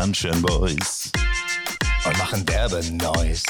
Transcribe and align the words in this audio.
Sunshine 0.00 0.40
Boys 0.40 1.10
und 2.06 2.16
machen 2.16 2.46
derbe 2.46 2.82
Noise 2.90 3.42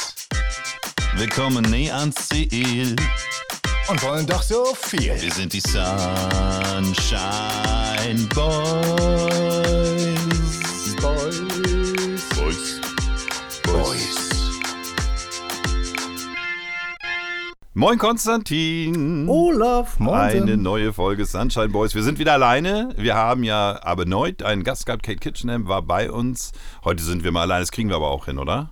Wir 1.14 1.28
kommen 1.28 1.64
nie 1.70 1.88
ans 1.92 2.28
Ziel. 2.28 2.96
und 3.86 4.02
wollen 4.02 4.26
doch 4.26 4.42
so 4.42 4.74
viel. 4.74 5.14
Wir 5.20 5.32
sind 5.32 5.52
die 5.52 5.60
Sunshine. 5.60 6.90
Boys, 8.34 9.89
Moin 17.80 17.96
Konstantin. 17.96 19.26
Olaf, 19.26 19.98
moin. 19.98 20.12
Eine 20.42 20.58
neue 20.58 20.92
Folge 20.92 21.24
Sunshine 21.24 21.70
Boys. 21.70 21.94
Wir 21.94 22.02
sind 22.02 22.18
wieder 22.18 22.34
alleine. 22.34 22.90
Wir 22.98 23.14
haben 23.14 23.42
ja 23.42 23.80
aber 23.82 24.02
erneut 24.02 24.42
einen 24.42 24.64
Gast 24.64 24.84
gehabt. 24.84 25.02
Kate 25.02 25.16
Kitchenham 25.16 25.66
war 25.66 25.80
bei 25.80 26.10
uns. 26.10 26.52
Heute 26.84 27.02
sind 27.02 27.24
wir 27.24 27.32
mal 27.32 27.40
alleine. 27.40 27.62
Das 27.62 27.72
kriegen 27.72 27.88
wir 27.88 27.96
aber 27.96 28.10
auch 28.10 28.26
hin, 28.26 28.36
oder? 28.36 28.68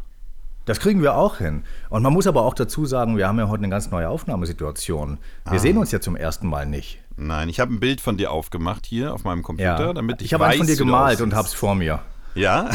Das 0.66 0.78
kriegen 0.78 1.00
wir 1.00 1.16
auch 1.16 1.38
hin. 1.38 1.62
Und 1.88 2.02
man 2.02 2.12
muss 2.12 2.26
aber 2.26 2.42
auch 2.42 2.52
dazu 2.52 2.84
sagen, 2.84 3.16
wir 3.16 3.26
haben 3.26 3.38
ja 3.38 3.48
heute 3.48 3.62
eine 3.62 3.70
ganz 3.70 3.90
neue 3.90 4.10
Aufnahmesituation. 4.10 5.16
Wir 5.46 5.52
Ah. 5.54 5.58
sehen 5.58 5.78
uns 5.78 5.90
ja 5.90 6.02
zum 6.02 6.14
ersten 6.14 6.46
Mal 6.46 6.66
nicht. 6.66 6.98
Nein, 7.16 7.48
ich 7.48 7.60
habe 7.60 7.72
ein 7.72 7.80
Bild 7.80 8.02
von 8.02 8.18
dir 8.18 8.30
aufgemacht 8.30 8.84
hier 8.84 9.14
auf 9.14 9.24
meinem 9.24 9.42
Computer, 9.42 9.94
damit 9.94 10.20
ich, 10.20 10.26
ich 10.26 10.34
habe 10.34 10.44
eins 10.44 10.58
von 10.58 10.66
dir 10.66 10.76
gemalt 10.76 11.22
und 11.22 11.32
aussiehst. 11.32 11.38
hab's 11.38 11.54
vor 11.54 11.74
mir. 11.74 12.00
Ja? 12.34 12.70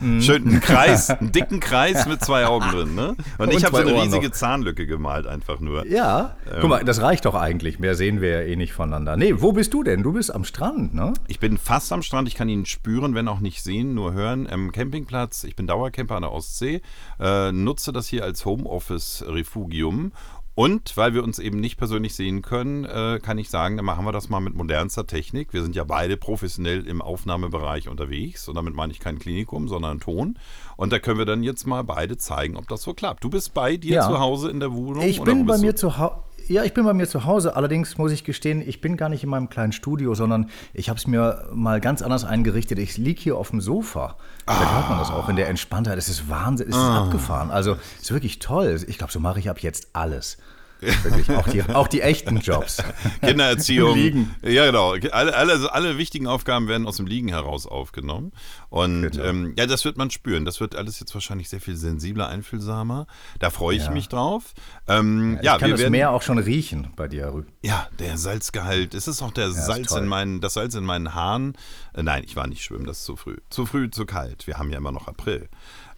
Mhm. 0.00 0.20
Schön 0.20 0.46
einen 0.48 0.60
Kreis, 0.60 1.10
einen 1.10 1.32
dicken 1.32 1.60
Kreis 1.60 2.06
mit 2.06 2.24
zwei 2.24 2.46
Augen 2.46 2.70
drin, 2.70 2.94
ne? 2.94 3.16
Und, 3.38 3.50
ich 3.50 3.56
Und 3.56 3.64
habe 3.64 3.76
so 3.76 3.82
eine 3.82 3.92
Ohren 3.92 4.02
riesige 4.02 4.26
noch. 4.28 4.34
Zahnlücke 4.34 4.86
gemalt, 4.86 5.26
einfach 5.26 5.60
nur. 5.60 5.86
Ja. 5.86 6.36
Guck 6.60 6.70
mal, 6.70 6.84
das 6.84 7.00
reicht 7.00 7.24
doch 7.24 7.34
eigentlich. 7.34 7.78
Mehr 7.78 7.94
sehen 7.94 8.20
wir 8.20 8.30
ja 8.30 8.40
eh 8.40 8.56
nicht 8.56 8.72
voneinander. 8.72 9.16
Nee, 9.16 9.34
wo 9.38 9.52
bist 9.52 9.72
du 9.74 9.82
denn? 9.82 10.02
Du 10.02 10.12
bist 10.12 10.34
am 10.34 10.44
Strand, 10.44 10.94
ne? 10.94 11.12
Ich 11.28 11.38
bin 11.40 11.58
fast 11.58 11.92
am 11.92 12.02
Strand, 12.02 12.28
ich 12.28 12.34
kann 12.34 12.48
ihn 12.48 12.66
spüren, 12.66 13.14
wenn 13.14 13.28
auch 13.28 13.40
nicht 13.40 13.62
sehen, 13.62 13.94
nur 13.94 14.12
hören. 14.12 14.48
Am 14.50 14.72
Campingplatz, 14.72 15.44
ich 15.44 15.56
bin 15.56 15.66
Dauercamper 15.66 16.16
an 16.16 16.22
der 16.22 16.32
Ostsee, 16.32 16.82
äh, 17.20 17.52
nutze 17.52 17.92
das 17.92 18.08
hier 18.08 18.24
als 18.24 18.44
Homeoffice-Refugium. 18.44 20.12
Und 20.56 20.96
weil 20.96 21.12
wir 21.12 21.22
uns 21.22 21.38
eben 21.38 21.60
nicht 21.60 21.76
persönlich 21.76 22.14
sehen 22.14 22.40
können, 22.40 22.86
äh, 22.86 23.20
kann 23.22 23.36
ich 23.36 23.50
sagen, 23.50 23.76
dann 23.76 23.84
machen 23.84 24.06
wir 24.06 24.12
das 24.12 24.30
mal 24.30 24.40
mit 24.40 24.54
modernster 24.54 25.06
Technik. 25.06 25.52
Wir 25.52 25.62
sind 25.62 25.76
ja 25.76 25.84
beide 25.84 26.16
professionell 26.16 26.86
im 26.86 27.02
Aufnahmebereich 27.02 27.90
unterwegs. 27.90 28.48
Und 28.48 28.54
damit 28.54 28.74
meine 28.74 28.90
ich 28.90 28.98
kein 28.98 29.18
Klinikum, 29.18 29.68
sondern 29.68 30.00
Ton. 30.00 30.38
Und 30.78 30.94
da 30.94 30.98
können 30.98 31.18
wir 31.18 31.26
dann 31.26 31.42
jetzt 31.42 31.66
mal 31.66 31.84
beide 31.84 32.16
zeigen, 32.16 32.56
ob 32.56 32.68
das 32.68 32.82
so 32.82 32.94
klappt. 32.94 33.22
Du 33.22 33.28
bist 33.28 33.52
bei 33.52 33.76
dir 33.76 33.96
Ja. 33.96 34.08
zu 34.08 34.18
Hause 34.18 34.48
in 34.50 34.58
der 34.60 34.72
Wohnung? 34.72 35.02
Ich 35.02 35.20
bin 35.20 35.44
bei 35.44 35.58
mir 35.58 35.76
zu 35.76 35.98
Hause. 35.98 36.22
Ja, 36.48 36.62
ich 36.62 36.74
bin 36.74 36.84
bei 36.84 36.92
mir 36.94 37.08
zu 37.08 37.24
Hause. 37.24 37.56
Allerdings 37.56 37.98
muss 37.98 38.12
ich 38.12 38.22
gestehen, 38.22 38.62
ich 38.66 38.80
bin 38.80 38.96
gar 38.96 39.08
nicht 39.08 39.24
in 39.24 39.30
meinem 39.30 39.48
kleinen 39.48 39.72
Studio, 39.72 40.14
sondern 40.14 40.48
ich 40.74 40.88
habe 40.88 40.98
es 40.98 41.06
mir 41.06 41.48
mal 41.52 41.80
ganz 41.80 42.02
anders 42.02 42.24
eingerichtet. 42.24 42.78
Ich 42.78 42.96
liege 42.98 43.20
hier 43.20 43.36
auf 43.36 43.50
dem 43.50 43.60
Sofa. 43.60 44.16
Da 44.46 44.74
hört 44.76 44.88
man 44.88 44.98
das 44.98 45.10
auch 45.10 45.28
in 45.28 45.36
der 45.36 45.48
Entspanntheit. 45.48 45.98
Es 45.98 46.08
ist 46.08 46.28
Wahnsinn, 46.30 46.68
es 46.68 46.76
ist 46.76 46.80
Ah. 46.80 47.04
abgefahren. 47.04 47.50
Also, 47.50 47.72
es 47.96 48.02
ist 48.02 48.12
wirklich 48.12 48.38
toll. 48.38 48.78
Ich 48.86 48.98
glaube, 48.98 49.12
so 49.12 49.18
mache 49.18 49.40
ich 49.40 49.50
ab 49.50 49.58
jetzt 49.58 49.88
alles. 49.92 50.38
Wirklich, 50.80 51.30
auch 51.30 51.48
die, 51.48 51.62
auch 51.62 51.88
die 51.88 52.02
echten 52.02 52.38
Jobs. 52.38 52.82
Kindererziehung. 53.22 53.94
Liegen. 53.94 54.34
Ja, 54.42 54.66
genau. 54.66 54.92
Alle, 55.12 55.34
alle, 55.34 55.72
alle 55.72 55.98
wichtigen 55.98 56.26
Aufgaben 56.26 56.68
werden 56.68 56.86
aus 56.86 56.98
dem 56.98 57.06
Liegen 57.06 57.28
heraus 57.28 57.66
aufgenommen. 57.66 58.32
Und 58.68 59.10
Genau. 59.12 59.24
ähm, 59.24 59.54
ja, 59.58 59.66
das 59.66 59.84
wird 59.84 59.96
man 59.96 60.10
spüren. 60.10 60.44
Das 60.44 60.60
wird 60.60 60.76
alles 60.76 61.00
jetzt 61.00 61.14
wahrscheinlich 61.14 61.48
sehr 61.48 61.60
viel 61.60 61.76
sensibler, 61.76 62.28
einfühlsamer. 62.28 63.06
Da 63.38 63.50
freue 63.50 63.76
ich 63.76 63.88
mich 63.90 64.08
drauf. 64.08 64.52
Ähm, 64.86 65.38
ja, 65.42 65.54
ich 65.54 65.60
kann 65.60 65.68
wir 65.68 65.74
das 65.74 65.80
werden. 65.80 65.92
Meer 65.92 66.10
auch 66.10 66.22
schon 66.22 66.38
riechen 66.38 66.88
bei 66.96 67.08
dir. 67.08 67.32
Rü. 67.32 67.44
Ja, 67.62 67.88
der 67.98 68.18
Salzgehalt. 68.18 68.94
Es 68.94 69.08
ist 69.08 69.22
auch 69.22 69.32
der 69.32 69.48
ist 69.48 69.64
Salz 69.66 69.92
in 69.92 70.06
meinen, 70.06 70.40
das 70.40 70.54
Salz 70.54 70.74
in 70.74 70.84
meinen 70.84 71.14
Haaren. 71.14 71.56
Äh, 71.94 72.02
nein, 72.02 72.22
ich 72.26 72.36
war 72.36 72.46
nicht 72.46 72.62
schwimmen, 72.62 72.84
das 72.84 72.98
ist 72.98 73.04
zu 73.06 73.16
früh. 73.16 73.36
Zu 73.50 73.64
früh, 73.66 73.90
zu 73.90 74.04
kalt. 74.06 74.46
Wir 74.46 74.58
haben 74.58 74.70
ja 74.70 74.78
immer 74.78 74.92
noch 74.92 75.08
April. 75.08 75.48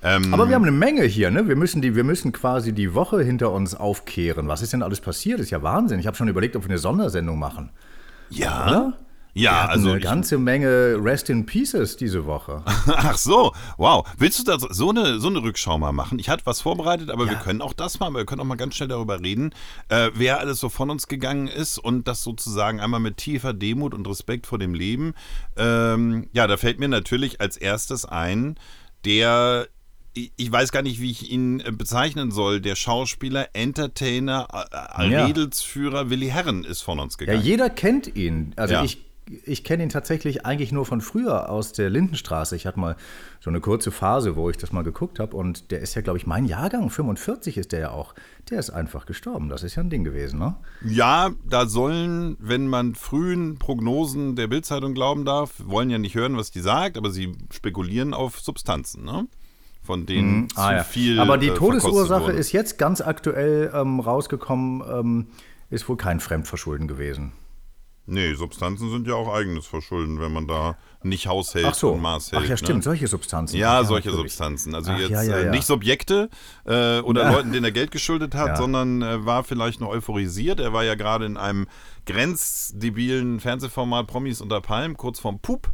Ähm, 0.02 0.32
Aber 0.32 0.48
wir 0.48 0.54
haben 0.54 0.62
eine 0.62 0.72
Menge 0.72 1.02
hier, 1.04 1.30
ne? 1.30 1.48
Wir 1.48 1.56
müssen, 1.56 1.82
die, 1.82 1.96
wir 1.96 2.04
müssen 2.04 2.32
quasi 2.32 2.72
die 2.72 2.94
Woche 2.94 3.22
hinter 3.22 3.52
uns 3.52 3.74
aufkehren. 3.74 4.46
Was 4.48 4.62
ist 4.62 4.72
denn 4.72 4.82
alles 4.82 5.00
passiert? 5.00 5.38
Das 5.38 5.46
ist 5.46 5.50
ja 5.50 5.62
Wahnsinn. 5.62 5.98
Ich 5.98 6.06
habe 6.06 6.16
schon 6.16 6.28
überlegt, 6.28 6.54
ob 6.56 6.62
wir 6.64 6.70
eine 6.70 6.78
Sondersendung 6.78 7.38
machen. 7.38 7.70
ja. 8.30 8.66
Oder? 8.66 8.98
Ja, 9.34 9.66
also 9.66 9.90
eine 9.90 9.98
ich, 9.98 10.04
ganze 10.04 10.36
Menge 10.36 10.96
Rest 11.00 11.30
in 11.30 11.46
Pieces 11.46 11.96
diese 11.96 12.26
Woche. 12.26 12.62
Ach 12.86 13.16
so, 13.16 13.52
wow. 13.76 14.04
Willst 14.16 14.40
du 14.40 14.42
da 14.42 14.58
so 14.58 14.90
eine, 14.90 15.20
so 15.20 15.28
eine 15.28 15.42
Rückschau 15.42 15.78
mal 15.78 15.92
machen? 15.92 16.18
Ich 16.18 16.28
hatte 16.28 16.44
was 16.44 16.60
vorbereitet, 16.60 17.10
aber 17.10 17.28
wir 17.28 17.36
können 17.36 17.62
auch 17.62 17.72
das 17.72 18.00
mal, 18.00 18.12
wir 18.12 18.24
können 18.24 18.40
auch 18.40 18.46
mal 18.46 18.56
ganz 18.56 18.74
schnell 18.74 18.88
darüber 18.88 19.20
reden, 19.20 19.54
äh, 19.90 20.10
wer 20.14 20.40
alles 20.40 20.58
so 20.58 20.68
von 20.68 20.90
uns 20.90 21.06
gegangen 21.06 21.46
ist 21.46 21.78
und 21.78 22.08
das 22.08 22.24
sozusagen 22.24 22.80
einmal 22.80 22.98
mit 22.98 23.18
tiefer 23.18 23.52
Demut 23.52 23.94
und 23.94 24.08
Respekt 24.08 24.46
vor 24.46 24.58
dem 24.58 24.74
Leben. 24.74 25.14
Ähm, 25.56 26.28
ja, 26.32 26.48
da 26.48 26.56
fällt 26.56 26.80
mir 26.80 26.88
natürlich 26.88 27.40
als 27.40 27.56
erstes 27.56 28.06
ein, 28.06 28.56
der 29.04 29.68
ich 30.14 30.50
weiß 30.50 30.72
gar 30.72 30.82
nicht, 30.82 31.00
wie 31.00 31.10
ich 31.10 31.30
ihn 31.30 31.60
äh, 31.60 31.70
bezeichnen 31.70 32.30
soll. 32.30 32.60
Der 32.60 32.74
Schauspieler, 32.76 33.48
Entertainer, 33.52 34.48
äh, 34.98 35.10
Ja. 35.10 35.26
Redelsführer 35.26 36.10
Willi 36.10 36.28
Herren 36.28 36.64
ist 36.64 36.82
von 36.82 36.98
uns 36.98 37.14
Ja, 37.14 37.18
gegangen. 37.26 37.42
jeder 37.42 37.70
kennt 37.70 38.16
ihn. 38.16 38.52
Also 38.56 38.74
Ja. 38.74 38.84
ich, 38.84 39.04
ich 39.44 39.62
kenne 39.62 39.82
ihn 39.82 39.90
tatsächlich 39.90 40.46
eigentlich 40.46 40.72
nur 40.72 40.86
von 40.86 41.00
früher 41.02 41.50
aus 41.50 41.72
der 41.72 41.90
Lindenstraße. 41.90 42.56
Ich 42.56 42.66
hatte 42.66 42.80
mal 42.80 42.96
so 43.40 43.50
eine 43.50 43.60
kurze 43.60 43.90
Phase, 43.90 44.34
wo 44.36 44.48
ich 44.50 44.56
das 44.56 44.72
mal 44.72 44.82
geguckt 44.82 45.18
habe. 45.20 45.36
Und 45.36 45.70
der 45.70 45.80
ist 45.80 45.94
ja, 45.94 46.00
glaube 46.02 46.18
ich, 46.18 46.26
mein 46.26 46.46
Jahrgang, 46.46 46.88
45 46.90 47.58
ist 47.58 47.72
der 47.72 47.80
ja 47.80 47.90
auch. 47.90 48.14
Der 48.50 48.58
ist 48.58 48.70
einfach 48.70 49.04
gestorben. 49.04 49.50
Das 49.50 49.62
ist 49.62 49.74
ja 49.76 49.82
ein 49.82 49.90
Ding 49.90 50.02
gewesen, 50.02 50.38
ne? 50.38 50.56
Ja, 50.84 51.30
da 51.46 51.66
sollen, 51.66 52.36
wenn 52.40 52.66
man 52.66 52.94
frühen 52.94 53.58
Prognosen 53.58 54.34
der 54.34 54.46
Bildzeitung 54.48 54.94
glauben 54.94 55.24
darf, 55.26 55.52
wollen 55.62 55.90
ja 55.90 55.98
nicht 55.98 56.14
hören, 56.14 56.36
was 56.38 56.50
die 56.50 56.60
sagt, 56.60 56.96
aber 56.96 57.10
sie 57.10 57.32
spekulieren 57.52 58.14
auf 58.14 58.40
Substanzen, 58.40 59.04
ne? 59.04 59.26
Von 59.88 60.04
denen 60.04 60.50
zu 60.50 60.58
Ah, 60.60 60.74
ja. 60.76 60.84
viel. 60.84 61.18
Aber 61.18 61.38
die 61.38 61.48
äh, 61.48 61.54
Todesursache 61.54 62.30
ist 62.30 62.52
jetzt 62.52 62.76
ganz 62.76 63.00
aktuell 63.00 63.72
ähm, 63.74 64.00
rausgekommen, 64.00 64.82
ähm, 64.86 65.26
ist 65.70 65.88
wohl 65.88 65.96
kein 65.96 66.20
Fremdverschulden 66.20 66.86
gewesen. 66.88 67.32
Nee, 68.04 68.34
Substanzen 68.34 68.90
sind 68.90 69.06
ja 69.06 69.14
auch 69.14 69.32
eigenes 69.34 69.66
Verschulden, 69.66 70.20
wenn 70.20 70.30
man 70.30 70.46
da 70.46 70.76
nicht 71.02 71.26
Haus 71.26 71.54
hält 71.54 71.64
Ach 71.70 71.74
so. 71.74 71.92
und 71.92 72.02
Maß 72.02 72.32
hält. 72.32 72.42
Ach 72.44 72.48
ja, 72.50 72.56
stimmt, 72.58 72.76
Ne? 72.80 72.82
solche 72.82 73.06
Substanzen. 73.06 73.56
Ja, 73.56 73.80
Ach 73.80 73.86
solche 73.86 74.08
natürlich. 74.10 74.32
Substanzen. 74.32 74.74
Also 74.74 74.92
Ach, 74.92 74.98
jetzt 74.98 75.10
ja, 75.10 75.22
ja, 75.22 75.36
äh, 75.38 75.44
ja. 75.46 75.50
nicht 75.52 75.66
Subjekte 75.66 76.28
äh, 76.66 77.00
oder 77.00 77.22
Ja. 77.22 77.32
Leuten, 77.32 77.52
denen 77.52 77.64
er 77.64 77.72
Geld 77.72 77.90
geschuldet 77.90 78.34
hat, 78.34 78.48
Ja. 78.48 78.56
sondern 78.56 79.00
äh, 79.00 79.24
war 79.24 79.42
vielleicht 79.42 79.80
noch 79.80 79.88
euphorisiert. 79.88 80.60
Er 80.60 80.74
war 80.74 80.84
ja 80.84 80.96
gerade 80.96 81.24
in 81.24 81.38
einem 81.38 81.66
grenzdebilen 82.04 83.40
Fernsehformat 83.40 84.06
Promis 84.06 84.42
unter 84.42 84.60
Palm, 84.60 84.98
kurz 84.98 85.18
vorm 85.18 85.38
Pup. 85.40 85.70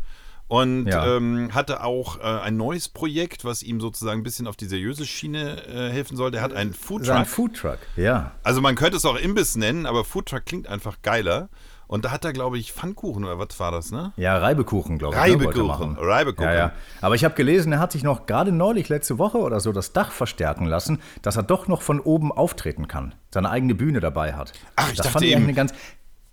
Und 0.46 0.86
Ja. 0.86 1.16
ähm, 1.16 1.54
hatte 1.54 1.82
auch 1.82 2.18
äh, 2.20 2.22
ein 2.22 2.56
neues 2.56 2.88
Projekt, 2.88 3.44
was 3.44 3.62
ihm 3.62 3.80
sozusagen 3.80 4.20
ein 4.20 4.24
bisschen 4.24 4.46
auf 4.46 4.56
die 4.56 4.66
seriöse 4.66 5.06
Schiene 5.06 5.62
äh, 5.66 5.90
helfen 5.90 6.16
soll. 6.16 6.30
Der 6.30 6.42
hat 6.42 6.52
einen 6.52 6.72
Sein 6.72 6.80
Foodtruck. 6.80 7.26
Foodtruck, 7.26 7.78
ja. 7.96 8.32
Also 8.42 8.60
man 8.60 8.74
könnte 8.74 8.96
es 8.98 9.04
auch 9.06 9.16
Imbiss 9.16 9.56
nennen, 9.56 9.86
aber 9.86 10.04
Foodtruck 10.04 10.44
klingt 10.44 10.68
einfach 10.68 10.98
geiler. 11.02 11.48
Und 11.86 12.04
da 12.06 12.10
hat 12.10 12.24
er, 12.24 12.32
glaube 12.32 12.58
ich, 12.58 12.72
Pfannkuchen 12.72 13.24
oder 13.24 13.38
was 13.38 13.58
war 13.60 13.70
das, 13.70 13.90
ne? 13.90 14.12
Ja, 14.16 14.38
Reibekuchen, 14.38 14.98
glaube 14.98 15.14
ich. 15.14 15.20
ne, 15.20 15.26
er 15.28 15.32
Reibekuchen. 15.40 15.96
Reibekuchen. 15.98 16.48
Ja, 16.50 16.54
ja. 16.56 16.72
Aber 17.02 17.14
ich 17.14 17.24
habe 17.24 17.34
gelesen, 17.34 17.72
er 17.72 17.78
hat 17.78 17.92
sich 17.92 18.02
noch 18.02 18.26
gerade 18.26 18.52
neulich, 18.52 18.88
letzte 18.88 19.18
Woche 19.18 19.38
oder 19.38 19.60
so, 19.60 19.70
das 19.70 19.92
Dach 19.92 20.10
verstärken 20.10 20.64
lassen, 20.66 20.98
dass 21.22 21.36
er 21.36 21.42
doch 21.42 21.68
noch 21.68 21.82
von 21.82 22.00
oben 22.00 22.32
auftreten 22.32 22.88
kann. 22.88 23.14
Seine 23.32 23.50
eigene 23.50 23.74
Bühne 23.74 24.00
dabei 24.00 24.32
hat. 24.34 24.52
Ach, 24.76 24.88
ich 24.90 24.96
das 24.96 25.04
dachte 25.06 25.10
fand 25.12 25.24
ich 25.26 25.32
eben- 25.32 25.42
eigentlich 25.42 25.48
eine 25.58 25.68
ganz, 25.68 25.74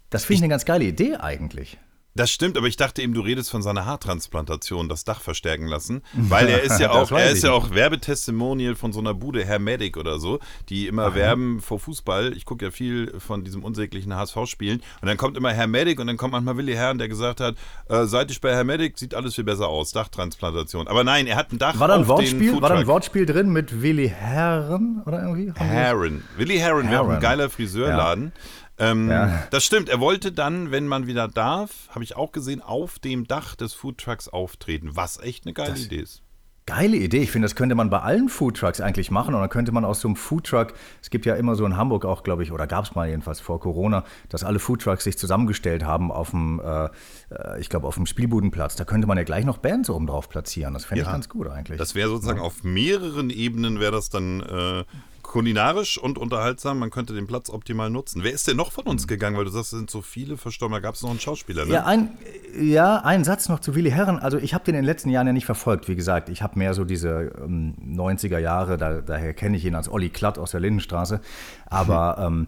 Das 0.10 0.24
finde 0.24 0.36
ich 0.36 0.44
eine 0.44 0.50
ganz 0.50 0.66
geile 0.66 0.86
Idee 0.86 1.16
eigentlich. 1.18 1.78
Das 2.14 2.30
stimmt, 2.30 2.58
aber 2.58 2.68
ich 2.68 2.76
dachte 2.76 3.02
eben, 3.02 3.14
du 3.14 3.22
redest 3.22 3.50
von 3.50 3.62
seiner 3.62 3.86
Haartransplantation, 3.86 4.90
das 4.90 5.06
Dach 5.06 5.22
verstärken 5.22 5.66
lassen, 5.66 6.02
weil 6.14 6.50
er 6.50 6.62
ist 6.62 6.80
ja 6.80 6.92
auch, 6.92 7.10
er 7.12 7.32
ist 7.32 7.44
ja 7.44 7.52
auch 7.52 7.72
Werbetestimonial 7.74 8.76
von 8.76 8.92
so 8.92 9.00
einer 9.00 9.14
Bude, 9.14 9.46
Hermedic 9.46 9.96
oder 9.96 10.20
so, 10.20 10.40
die 10.68 10.88
immer 10.88 11.16
werben 11.16 11.62
vor 11.62 11.80
Fußball. 11.80 12.34
Ich 12.35 12.46
gucke 12.46 12.66
ja 12.66 12.72
viel 12.72 13.14
von 13.20 13.46
diesem 13.46 13.64
unsäglichen 13.64 14.14
HSV-Spielen 14.14 14.82
und 15.02 15.08
dann 15.08 15.16
kommt 15.16 15.38
immer 15.38 15.53
Hermedic 15.53 16.00
und 16.02 16.08
dann 16.08 16.18
kommt 16.18 16.34
manchmal 16.34 16.58
Willi 16.58 16.74
Herren, 16.74 16.97
der 16.97 17.08
gesagt 17.08 17.40
hat, 17.40 17.56
äh, 17.88 18.06
seit 18.06 18.30
ich 18.30 18.41
bei 18.41 18.52
Hermedic 18.52 18.97
sieht 18.97 19.16
alles 19.16 19.35
viel 19.35 19.46
besser 19.46 19.70
aus, 19.70 19.94
Dachtransplantation. 19.94 20.90
Aber 20.90 21.06
nein, 21.06 21.28
er 21.28 21.38
hat 21.38 21.53
ein 21.53 21.59
Dach 21.59 21.80
War 21.80 21.88
da 21.88 21.96
ein 21.96 22.02
auf 22.02 22.08
Wortspiel, 22.09 22.52
den 22.52 22.62
war 22.62 22.70
da 22.70 22.76
ein. 22.76 22.88
Wortspiel 22.88 23.26
drin 23.26 23.50
mit 23.50 23.82
Willi 23.82 24.09
Herren 24.09 25.02
oder 25.06 25.22
irgendwie? 25.22 25.53
Herren. 25.56 26.26
Willi 26.35 26.58
Herren 26.58 26.90
wäre 26.90 27.02
auch 27.02 27.09
ein 27.09 27.22
geiler 27.22 27.50
Friseurladen. 27.50 28.34
Ähm, 28.82 29.10
Ja. 29.10 29.44
Das 29.52 29.64
stimmt. 29.64 29.90
Er 29.90 30.00
wollte 30.00 30.32
dann, 30.32 30.72
wenn 30.72 30.88
man 30.88 31.08
wieder 31.08 31.28
darf, 31.28 31.88
habe 31.90 32.04
ich 32.04 32.16
auch 32.18 32.32
gesehen, 32.32 32.62
auf 32.62 33.00
dem 33.00 33.28
Dach 33.28 33.56
des 33.56 33.74
Foodtrucks 33.74 34.28
auftreten, 34.28 34.90
was 34.94 35.20
echt 35.22 35.46
eine 35.46 35.54
geile 35.54 35.78
Idee 35.78 35.98
ist. 35.98 36.22
Geile 36.68 36.96
Idee. 36.96 37.18
Ich 37.24 37.32
finde, 37.32 37.48
das 37.48 37.56
könnte 37.56 37.74
man 37.76 37.90
bei 37.90 38.00
allen 38.02 38.30
Foodtrucks 38.30 38.82
eigentlich 38.82 39.10
machen. 39.10 39.34
Und 39.34 39.42
dann 39.42 39.50
könnte 39.50 39.72
man 39.72 39.84
aus 39.84 40.00
so 40.00 40.08
einem 40.08 40.16
Foodtruck, 40.16 40.74
es 41.02 41.10
gibt 41.10 41.26
ja 41.26 41.36
immer 41.36 41.56
so 41.56 41.66
in 41.66 41.76
Hamburg 41.76 42.06
auch, 42.06 42.22
glaube 42.24 42.44
ich, 42.44 42.52
oder 42.52 42.68
gab 42.68 42.86
es 42.86 42.94
mal 42.94 43.10
jedenfalls 43.10 43.40
vor 43.40 43.60
Corona, 43.60 44.06
dass 44.30 44.44
alle 44.44 44.60
Foodtrucks 44.60 45.04
sich 45.04 45.18
zusammengestellt 45.18 45.84
haben 45.84 46.12
auf 46.12 46.30
dem, 46.30 46.62
äh, 46.64 46.86
äh, 46.86 47.60
ich 47.60 47.68
glaube, 47.70 47.88
auf 47.88 47.96
dem 47.96 48.06
Spielbudenplatz. 48.06 48.76
Da 48.76 48.86
könnte 48.86 49.08
man 49.08 49.18
ja 49.18 49.24
gleich 49.24 49.44
noch 49.44 49.58
Bands 49.58 49.90
oben 49.90 50.06
drauf 50.06 50.30
platzieren. 50.30 50.74
Das 50.76 50.86
fände 50.86 51.02
ich 51.02 51.08
Ja. 51.08 51.14
ganz 51.14 51.30
gut 51.30 51.48
eigentlich. 51.48 51.80
Das 51.80 51.96
wäre 51.96 52.10
sozusagen 52.10 52.40
auf 52.40 52.64
mehreren 52.64 53.32
Ebenen 53.32 53.80
wäre 53.80 53.92
das 53.92 54.10
dann 54.10 54.42
äh, 54.42 54.84
kulinarisch 55.32 55.98
und 55.98 56.18
unterhaltsam. 56.18 56.80
Man 56.80 56.90
könnte 56.90 57.14
den 57.14 57.26
Platz 57.26 57.50
optimal 57.50 57.90
nutzen. 57.90 58.22
Wer 58.22 58.34
ist 58.34 58.50
denn 58.50 58.58
noch 58.58 58.74
von 58.74 58.84
Hm. 58.84 58.92
uns 58.92 59.08
gegangen? 59.08 59.38
Weil 59.38 59.46
du 59.46 59.52
sagst, 59.52 59.72
es 59.72 59.80
sind 59.80 59.90
so 59.90 60.02
viele 60.02 60.36
verstorben. 60.36 60.74
Da 60.74 60.82
gab 60.82 60.96
es 60.96 61.04
noch 61.04 61.10
einen 61.10 61.22
Schauspieler, 61.22 61.66
ne? 61.66 61.74
Ja, 61.74 61.86
ein, 61.86 62.10
ja, 62.60 62.98
ein 62.98 63.24
Satz 63.24 63.48
noch 63.48 63.60
zu 63.60 63.74
Willi 63.74 63.92
Herren. 63.92 64.20
Also 64.20 64.38
ich 64.38 64.54
habe 64.54 64.66
den 64.66 64.76
in 64.76 64.82
den 64.82 64.86
letzten 64.86 65.10
Jahren 65.10 65.28
ja 65.28 65.34
nicht 65.34 65.46
verfolgt. 65.46 65.88
Wie 65.88 65.96
gesagt, 65.96 66.28
ich 66.28 66.42
habe 66.42 66.60
mehr 66.60 66.74
so 66.74 66.84
diese 66.84 67.32
ähm, 67.42 67.76
90er 67.82 68.40
Jahre, 68.40 68.78
da, 68.78 69.00
daher 69.00 69.34
kenne 69.34 69.56
ich 69.56 69.64
ihn 69.64 69.74
als 69.74 69.90
Olli 69.90 70.10
Klatt 70.10 70.38
aus 70.38 70.52
der 70.52 70.60
Lindenstraße. 70.60 71.22
Aber 71.68 72.18
ähm, 72.28 72.48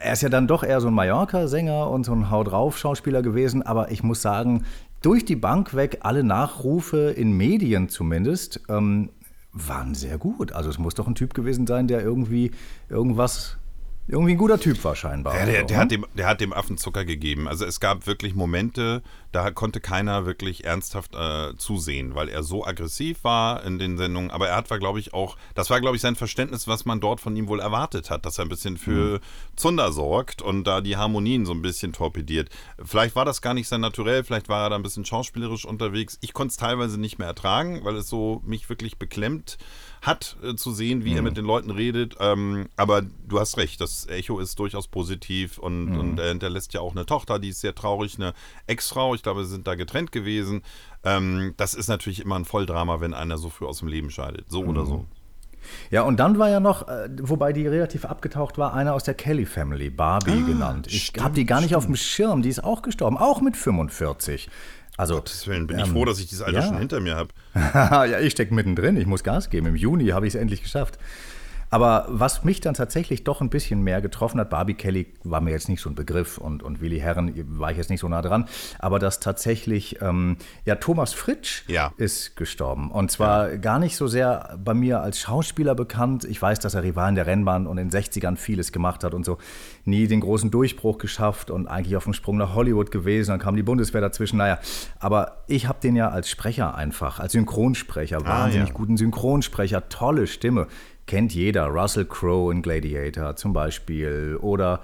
er 0.00 0.12
ist 0.12 0.22
ja 0.22 0.28
dann 0.28 0.48
doch 0.48 0.64
eher 0.64 0.80
so 0.80 0.88
ein 0.88 0.94
Mallorca-Sänger 0.94 1.88
und 1.88 2.04
so 2.04 2.12
ein 2.12 2.28
Hau 2.28 2.42
drauf-Schauspieler 2.42 3.22
gewesen. 3.22 3.62
Aber 3.62 3.92
ich 3.92 4.02
muss 4.02 4.20
sagen, 4.20 4.64
durch 5.00 5.24
die 5.24 5.36
Bank 5.36 5.74
weg, 5.76 5.98
alle 6.00 6.24
Nachrufe 6.24 7.10
in 7.10 7.30
Medien 7.36 7.88
zumindest, 7.88 8.62
ähm, 8.68 9.10
waren 9.56 9.94
sehr 9.94 10.18
gut. 10.18 10.52
Also 10.52 10.70
es 10.70 10.78
muss 10.78 10.94
doch 10.94 11.06
ein 11.06 11.14
Typ 11.14 11.34
gewesen 11.34 11.66
sein, 11.66 11.88
der 11.88 12.02
irgendwie 12.02 12.50
irgendwas, 12.88 13.56
irgendwie 14.08 14.32
ein 14.32 14.38
guter 14.38 14.60
Typ 14.60 14.82
war 14.84 14.94
scheinbar. 14.94 15.36
Ja, 15.36 15.46
der, 15.46 15.56
Also, 15.56 15.66
der, 15.66 15.76
ne? 15.76 15.82
hat 15.82 15.90
dem, 15.90 16.06
der 16.14 16.26
hat 16.28 16.40
dem 16.40 16.52
Affen 16.52 16.78
Zucker 16.78 17.04
gegeben. 17.04 17.48
Also 17.48 17.64
es 17.64 17.80
gab 17.80 18.06
wirklich 18.06 18.34
Momente, 18.34 19.02
da 19.32 19.50
konnte 19.50 19.80
keiner 19.80 20.26
wirklich 20.26 20.64
ernsthaft 20.64 21.14
äh, 21.16 21.56
zusehen, 21.56 22.14
weil 22.14 22.28
er 22.28 22.44
so 22.44 22.64
aggressiv 22.64 23.24
war 23.24 23.64
in 23.64 23.78
den 23.78 23.98
Sendungen. 23.98 24.30
Aber 24.30 24.48
er 24.48 24.56
hat, 24.56 24.70
war, 24.70 24.78
glaube 24.78 25.00
ich, 25.00 25.12
auch, 25.12 25.36
das 25.54 25.70
war, 25.70 25.80
glaube 25.80 25.96
ich, 25.96 26.02
sein 26.02 26.14
Verständnis, 26.14 26.68
was 26.68 26.84
man 26.84 27.00
dort 27.00 27.20
von 27.20 27.34
ihm 27.34 27.48
wohl 27.48 27.58
erwartet 27.58 28.10
hat, 28.10 28.24
dass 28.26 28.38
er 28.38 28.44
ein 28.44 28.48
bisschen 28.48 28.76
für 28.76 29.20
Zunder 29.56 29.90
sorgt 29.90 30.40
und 30.40 30.64
da 30.64 30.80
die 30.80 30.96
Harmonien 30.96 31.44
so 31.44 31.52
ein 31.52 31.62
bisschen 31.62 31.92
torpediert. 31.92 32.48
Vielleicht 32.82 33.16
war 33.16 33.24
das 33.24 33.42
gar 33.42 33.54
nicht 33.54 33.66
sein 33.66 33.80
Naturell, 33.80 34.22
vielleicht 34.22 34.48
war 34.48 34.64
er 34.64 34.70
da 34.70 34.76
ein 34.76 34.82
bisschen 34.82 35.04
schauspielerisch 35.04 35.64
unterwegs. 35.64 36.16
Ich 36.20 36.32
konnte 36.32 36.52
es 36.52 36.56
teilweise 36.56 37.00
nicht 37.00 37.18
mehr 37.18 37.28
ertragen, 37.28 37.80
weil 37.84 37.96
es 37.96 38.08
so 38.08 38.40
mich 38.44 38.68
wirklich 38.68 38.98
beklemmt 38.98 39.58
hat, 40.06 40.36
äh, 40.42 40.54
zu 40.54 40.72
sehen, 40.72 41.04
wie 41.04 41.14
er 41.14 41.22
mit 41.22 41.36
den 41.36 41.44
Leuten 41.44 41.70
redet. 41.70 42.16
Ähm, 42.20 42.66
aber 42.76 43.02
du 43.02 43.40
hast 43.40 43.56
recht, 43.56 43.80
das 43.80 44.08
Echo 44.08 44.38
ist 44.38 44.58
durchaus 44.58 44.88
positiv 44.88 45.58
und, 45.58 45.96
und 45.96 46.18
er 46.18 46.28
hinterlässt 46.28 46.72
ja 46.74 46.80
auch 46.80 46.92
eine 46.92 47.06
Tochter, 47.06 47.38
die 47.38 47.50
ist 47.50 47.60
sehr 47.60 47.74
traurig, 47.74 48.16
eine 48.16 48.34
Ex-Frau. 48.66 49.14
Ich 49.14 49.22
glaube, 49.22 49.44
sie 49.44 49.50
sind 49.50 49.66
da 49.66 49.74
getrennt 49.74 50.12
gewesen. 50.12 50.62
Ähm, 51.04 51.54
das 51.56 51.74
ist 51.74 51.88
natürlich 51.88 52.20
immer 52.20 52.36
ein 52.36 52.44
Volldrama, 52.44 53.00
wenn 53.00 53.14
einer 53.14 53.38
so 53.38 53.50
früh 53.50 53.66
aus 53.66 53.80
dem 53.80 53.88
Leben 53.88 54.10
scheidet. 54.10 54.50
So 54.50 54.64
oder 54.64 54.86
so. 54.86 55.04
Ja, 55.90 56.02
und 56.02 56.18
dann 56.18 56.38
war 56.38 56.48
ja 56.48 56.60
noch, 56.60 56.88
äh, 56.88 57.08
wobei 57.22 57.52
die 57.52 57.66
relativ 57.66 58.04
abgetaucht 58.04 58.58
war, 58.58 58.74
einer 58.74 58.94
aus 58.94 59.04
der 59.04 59.14
Kelly 59.14 59.46
Family, 59.46 59.90
Barbie 59.90 60.44
genannt. 60.44 60.86
Ich 60.88 61.06
stimmt, 61.06 61.24
habe 61.24 61.34
die 61.34 61.44
gar 61.44 61.60
nicht 61.60 61.74
auf 61.74 61.86
dem 61.86 61.96
Schirm, 61.96 62.42
die 62.42 62.48
ist 62.48 62.62
auch 62.62 62.82
gestorben, 62.82 63.18
auch 63.18 63.40
mit 63.40 63.56
45. 63.56 64.48
Also, 64.96 65.14
Gottes 65.16 65.46
Willen, 65.46 65.66
bin 65.66 65.78
ich 65.78 65.86
froh, 65.86 66.04
dass 66.04 66.18
ich 66.18 66.26
dieses 66.26 66.42
Alter 66.42 66.60
ja. 66.60 66.66
schon 66.66 66.78
hinter 66.78 67.00
mir 67.00 67.16
habe. 67.16 67.28
ja, 67.54 68.20
ich 68.20 68.32
stecke 68.32 68.54
mittendrin, 68.54 68.96
ich 68.96 69.06
muss 69.06 69.22
Gas 69.22 69.50
geben. 69.50 69.66
Im 69.66 69.76
Juni 69.76 70.08
habe 70.08 70.26
ich 70.26 70.34
es 70.34 70.40
endlich 70.40 70.62
geschafft. 70.62 70.98
Aber 71.70 72.06
was 72.08 72.44
mich 72.44 72.60
dann 72.60 72.74
tatsächlich 72.74 73.24
doch 73.24 73.40
ein 73.40 73.50
bisschen 73.50 73.82
mehr 73.82 74.00
getroffen 74.00 74.40
hat, 74.40 74.50
Barbie 74.50 74.74
Kelly 74.74 75.06
war 75.24 75.40
mir 75.40 75.50
jetzt 75.50 75.68
nicht 75.68 75.80
so 75.80 75.90
ein 75.90 75.94
Begriff 75.94 76.38
und, 76.38 76.62
und 76.62 76.80
Willi 76.80 76.98
Herren 76.98 77.32
war 77.58 77.70
ich 77.70 77.76
jetzt 77.76 77.90
nicht 77.90 78.00
so 78.00 78.08
nah 78.08 78.22
dran, 78.22 78.46
aber 78.78 78.98
dass 78.98 79.20
tatsächlich, 79.20 80.00
ähm, 80.00 80.36
ja, 80.64 80.76
Thomas 80.76 81.12
Fritsch 81.12 81.64
Ja. 81.68 81.92
ist 81.96 82.36
gestorben. 82.36 82.90
Und 82.90 83.10
zwar 83.10 83.56
gar 83.58 83.78
nicht 83.78 83.96
so 83.96 84.06
sehr 84.06 84.58
bei 84.62 84.74
mir 84.74 85.00
als 85.00 85.18
Schauspieler 85.20 85.74
bekannt. 85.74 86.24
Ich 86.24 86.40
weiß, 86.40 86.60
dass 86.60 86.74
er 86.74 86.82
Rivalen 86.82 87.14
der 87.14 87.26
Rennbahn 87.26 87.66
und 87.66 87.78
in 87.78 87.88
den 87.88 88.00
60ern 88.00 88.36
vieles 88.36 88.72
gemacht 88.72 89.04
hat 89.04 89.14
und 89.14 89.24
so. 89.24 89.38
Nie 89.84 90.06
den 90.06 90.20
großen 90.20 90.50
Durchbruch 90.50 90.98
geschafft 90.98 91.50
und 91.50 91.66
eigentlich 91.66 91.96
auf 91.96 92.04
dem 92.04 92.12
Sprung 92.12 92.36
nach 92.36 92.54
Hollywood 92.54 92.90
gewesen. 92.90 93.30
Dann 93.30 93.40
kam 93.40 93.56
die 93.56 93.62
Bundeswehr 93.62 94.00
dazwischen. 94.00 94.36
Naja, 94.36 94.58
aber 94.98 95.44
ich 95.46 95.66
habe 95.68 95.78
den 95.80 95.96
ja 95.96 96.10
als 96.10 96.28
Sprecher 96.30 96.74
einfach, 96.74 97.20
als 97.20 97.32
Synchronsprecher, 97.32 98.24
wahnsinnig 98.24 98.68
ja. 98.68 98.74
guten 98.74 98.96
Synchronsprecher, 98.96 99.88
tolle 99.88 100.26
Stimme. 100.26 100.66
Kennt 101.06 101.34
jeder, 101.34 101.66
Russell 101.66 102.04
Crowe 102.04 102.52
in 102.52 102.62
Gladiator 102.62 103.36
zum 103.36 103.52
Beispiel. 103.52 104.38
Oder 104.40 104.80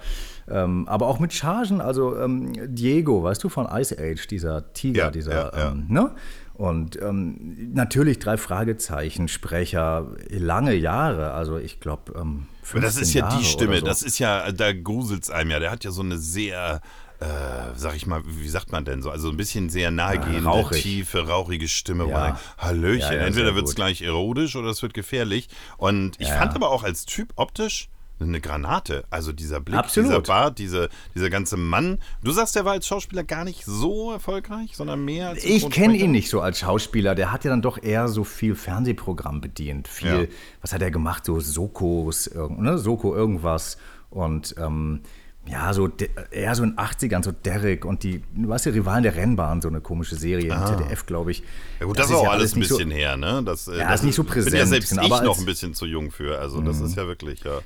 ähm, 0.47 0.87
aber 0.87 1.07
auch 1.07 1.19
mit 1.19 1.33
Chargen, 1.33 1.81
also 1.81 2.17
ähm, 2.17 2.53
Diego, 2.75 3.23
weißt 3.23 3.43
du, 3.43 3.49
von 3.49 3.67
Ice 3.71 3.95
Age, 3.97 4.27
dieser 4.27 4.73
Tiger, 4.73 5.05
Ja, 5.05 5.11
dieser, 5.11 5.33
ja, 5.33 5.51
ja. 5.55 5.71
Ähm, 5.71 5.85
ne? 5.87 6.11
Und 6.53 7.01
ähm, 7.01 7.71
natürlich 7.73 8.19
drei 8.19 8.37
Fragezeichen, 8.37 9.27
Sprecher, 9.27 10.11
lange 10.29 10.75
Jahre, 10.75 11.31
also 11.31 11.57
ich 11.57 11.79
glaube, 11.79 12.13
ähm, 12.15 12.47
das 12.61 12.95
15 12.95 13.01
ist 13.01 13.13
ja 13.13 13.21
Jahre 13.21 13.37
die 13.37 13.45
Stimme, 13.45 13.79
so. 13.79 13.85
das 13.85 14.03
ist 14.03 14.19
ja, 14.19 14.51
da 14.51 14.71
gruselt 14.71 15.23
es 15.23 15.29
einem 15.29 15.51
ja. 15.51 15.59
Der 15.59 15.71
hat 15.71 15.83
ja 15.83 15.91
so 15.91 16.01
eine 16.01 16.17
sehr, 16.17 16.81
äh, 17.23 17.77
sag 17.77 17.95
ich 17.95 18.05
mal, 18.05 18.21
wie 18.25 18.49
sagt 18.49 18.71
man 18.71 18.85
denn 18.85 19.01
so, 19.01 19.09
also 19.09 19.29
ein 19.29 19.37
bisschen 19.37 19.69
sehr 19.69 19.91
nahegehende, 19.91 20.43
rauchig. 20.49 20.81
tiefe, 20.83 21.27
rauchige 21.27 21.67
Stimme. 21.67 22.07
Ja. 22.09 22.39
Hallöchen, 22.57 22.99
Ja, 23.01 23.13
ja, 23.13 23.19
entweder 23.21 23.55
wird 23.55 23.67
es 23.67 23.75
gleich 23.75 24.01
erotisch 24.01 24.55
oder 24.55 24.69
es 24.69 24.81
wird 24.81 24.93
gefährlich. 24.93 25.47
Und 25.77 26.19
ich 26.19 26.27
Ja, 26.27 26.37
fand 26.37 26.51
ja. 26.51 26.55
aber 26.57 26.69
auch 26.71 26.83
als 26.83 27.05
Typ 27.05 27.33
optisch 27.37 27.89
eine 28.19 28.39
Granate. 28.39 29.03
Also 29.09 29.31
dieser 29.33 29.59
Blick, 29.59 29.77
Absolut. 29.77 30.09
dieser 30.09 30.21
Bart, 30.21 30.57
diese, 30.59 30.89
dieser 31.13 31.29
ganze 31.29 31.57
Mann. 31.57 31.99
Du 32.23 32.31
sagst, 32.31 32.55
der 32.55 32.63
war 32.63 32.71
als 32.73 32.87
Schauspieler 32.87 33.23
gar 33.23 33.43
nicht 33.43 33.65
so 33.65 34.11
erfolgreich, 34.13 34.75
sondern 34.77 35.03
mehr 35.03 35.29
als 35.29 35.43
Ich 35.43 35.69
kenne 35.69 35.97
ihn 35.97 36.11
nicht 36.11 36.29
so 36.29 36.39
als 36.39 36.59
Schauspieler. 36.59 37.15
Der 37.15 37.31
hat 37.33 37.43
ja 37.43 37.49
dann 37.49 37.61
doch 37.61 37.81
eher 37.81 38.07
so 38.07 38.23
viel 38.23 38.55
Fernsehprogramm 38.55 39.41
bedient. 39.41 39.87
Viel, 39.89 40.07
Ja. 40.23 40.27
was 40.61 40.71
hat 40.73 40.81
er 40.81 40.91
gemacht? 40.91 41.25
So 41.25 41.39
Sokos, 41.41 42.29
ne? 42.33 42.77
Soko 42.77 43.13
irgendwas. 43.15 43.77
Und 44.09 44.55
ähm, 44.57 45.01
ja, 45.45 45.73
so 45.73 45.89
eher 46.31 46.55
so 46.55 46.63
in 46.63 46.71
den 46.71 46.79
80ern, 46.79 47.23
so 47.23 47.31
Derek 47.31 47.83
und 47.85 48.03
die, 48.03 48.23
weißt 48.35 48.67
du, 48.67 48.69
Rivalen 48.73 49.03
der 49.03 49.15
Rennbahn, 49.15 49.61
so 49.61 49.67
eine 49.67 49.81
komische 49.81 50.15
Serie 50.15 50.53
im 50.53 50.65
ZDF, 50.65 51.05
glaube 51.05 51.31
ich. 51.31 51.41
Ah. 51.43 51.77
Ja 51.81 51.85
gut, 51.87 51.99
das, 51.99 52.09
ist 52.09 52.15
auch 52.15 52.23
ja 52.23 52.29
alles 52.29 52.55
ein 52.55 52.59
nicht 52.59 52.69
so- 52.69 52.77
bisschen 52.77 52.91
her, 52.91 53.17
ne? 53.17 53.41
Das, 53.45 53.67
äh, 53.67 53.77
Ja, 53.77 53.89
das 53.91 53.99
ist 54.01 54.05
nicht 54.05 54.15
so 54.15 54.23
Bin 54.23 54.29
ja 54.35 54.41
präsent, 54.41 54.67
selbst 54.69 54.89
genau, 54.91 55.03
ich 55.03 55.09
noch 55.09 55.35
Mhm. 55.37 55.43
ein 55.43 55.45
bisschen 55.45 55.73
zu 55.73 55.85
jung 55.85 56.11
für. 56.11 56.39
Also 56.39 56.61
das 56.61 56.79
ist 56.79 56.95
ja 56.95 57.07
wirklich, 57.07 57.43
ja. 57.43 57.59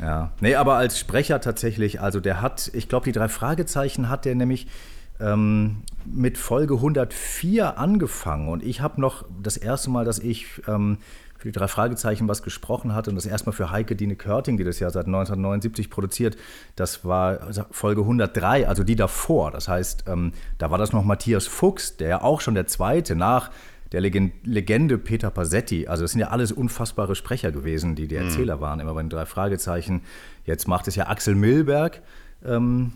Ja, 0.00 0.32
nee, 0.40 0.54
aber 0.56 0.74
als 0.76 0.98
Sprecher 0.98 1.40
tatsächlich, 1.40 2.00
also 2.00 2.18
der 2.20 2.40
hat, 2.42 2.70
ich 2.74 2.88
glaube, 2.88 3.04
die 3.04 3.12
drei 3.12 3.28
Fragezeichen 3.28 4.08
hat 4.08 4.24
der 4.24 4.34
nämlich 4.34 4.66
ähm, 5.20 5.76
mit 6.04 6.36
Folge 6.36 6.74
104 6.74 7.78
angefangen. 7.78 8.48
Und 8.48 8.62
ich 8.64 8.80
habe 8.80 9.00
noch 9.00 9.24
das 9.42 9.56
erste 9.56 9.88
Mal, 9.90 10.04
dass 10.04 10.18
ich 10.18 10.46
ähm, 10.66 10.98
für 11.42 11.48
die 11.48 11.58
drei 11.58 11.66
Fragezeichen 11.66 12.28
was 12.28 12.44
gesprochen 12.44 12.94
hatte 12.94 13.10
und 13.10 13.16
das 13.16 13.26
erstmal 13.26 13.52
für 13.52 13.72
Heike 13.72 13.96
Dine 13.96 14.14
Körting, 14.14 14.56
die 14.56 14.62
das 14.62 14.78
ja 14.78 14.90
seit 14.90 15.06
1979 15.06 15.90
produziert, 15.90 16.36
das 16.76 17.04
war 17.04 17.52
Folge 17.72 18.02
103, 18.02 18.68
also 18.68 18.84
die 18.84 18.94
davor. 18.94 19.50
Das 19.50 19.66
heißt, 19.66 20.04
ähm, 20.06 20.32
da 20.58 20.70
war 20.70 20.78
das 20.78 20.92
noch 20.92 21.04
Matthias 21.04 21.48
Fuchs, 21.48 21.96
der 21.96 22.08
ja 22.08 22.22
auch 22.22 22.40
schon 22.40 22.54
der 22.54 22.68
zweite 22.68 23.16
nach 23.16 23.50
der 23.90 24.00
Legen- 24.02 24.30
Legende 24.44 24.98
Peter 24.98 25.32
Pasetti. 25.32 25.88
Also 25.88 26.04
das 26.04 26.12
sind 26.12 26.20
ja 26.20 26.28
alles 26.28 26.52
unfassbare 26.52 27.16
Sprecher 27.16 27.50
gewesen, 27.50 27.96
die 27.96 28.06
die 28.06 28.14
Erzähler 28.14 28.60
waren, 28.60 28.78
immer 28.78 28.94
bei 28.94 29.02
den 29.02 29.10
drei 29.10 29.26
Fragezeichen. 29.26 30.02
Jetzt 30.44 30.68
macht 30.68 30.86
es 30.86 30.94
ja 30.94 31.08
Axel 31.08 31.34
Milberg. 31.34 32.02
Ähm, 32.44 32.92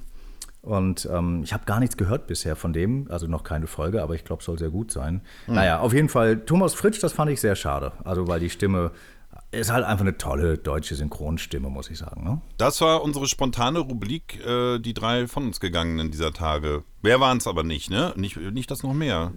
und 0.66 1.08
ähm, 1.10 1.42
ich 1.44 1.52
habe 1.52 1.64
gar 1.64 1.78
nichts 1.80 1.96
gehört 1.96 2.26
bisher 2.26 2.56
von 2.56 2.72
dem, 2.72 3.06
also 3.10 3.26
noch 3.26 3.44
keine 3.44 3.66
Folge, 3.68 4.02
aber 4.02 4.14
ich 4.14 4.24
glaube, 4.24 4.42
soll 4.42 4.58
sehr 4.58 4.70
gut 4.70 4.90
sein. 4.90 5.22
Naja, 5.46 5.78
auf 5.78 5.92
jeden 5.94 6.08
Fall, 6.08 6.40
Thomas 6.44 6.74
Fritsch, 6.74 7.00
das 7.02 7.12
fand 7.12 7.30
ich 7.30 7.40
sehr 7.40 7.54
schade. 7.56 7.92
Also, 8.04 8.26
weil 8.26 8.40
die 8.40 8.50
Stimme 8.50 8.90
ist 9.52 9.70
halt 9.70 9.84
einfach 9.84 10.04
eine 10.04 10.18
tolle 10.18 10.58
deutsche 10.58 10.96
Synchronstimme, 10.96 11.70
muss 11.70 11.88
ich 11.88 11.98
sagen. 11.98 12.24
Ne? 12.24 12.40
Das 12.58 12.80
war 12.80 13.02
unsere 13.02 13.26
spontane 13.26 13.78
Rubrik, 13.78 14.44
äh, 14.44 14.78
die 14.80 14.92
drei 14.92 15.28
von 15.28 15.46
uns 15.46 15.60
gegangenen 15.60 16.10
dieser 16.10 16.32
Tage. 16.32 16.82
Wer 17.00 17.20
waren 17.20 17.38
es 17.38 17.46
aber 17.46 17.62
nicht, 17.62 17.88
ne? 17.88 18.12
Nicht, 18.16 18.36
nicht 18.36 18.70
das 18.70 18.82
noch 18.82 18.92
mehr. 18.92 19.32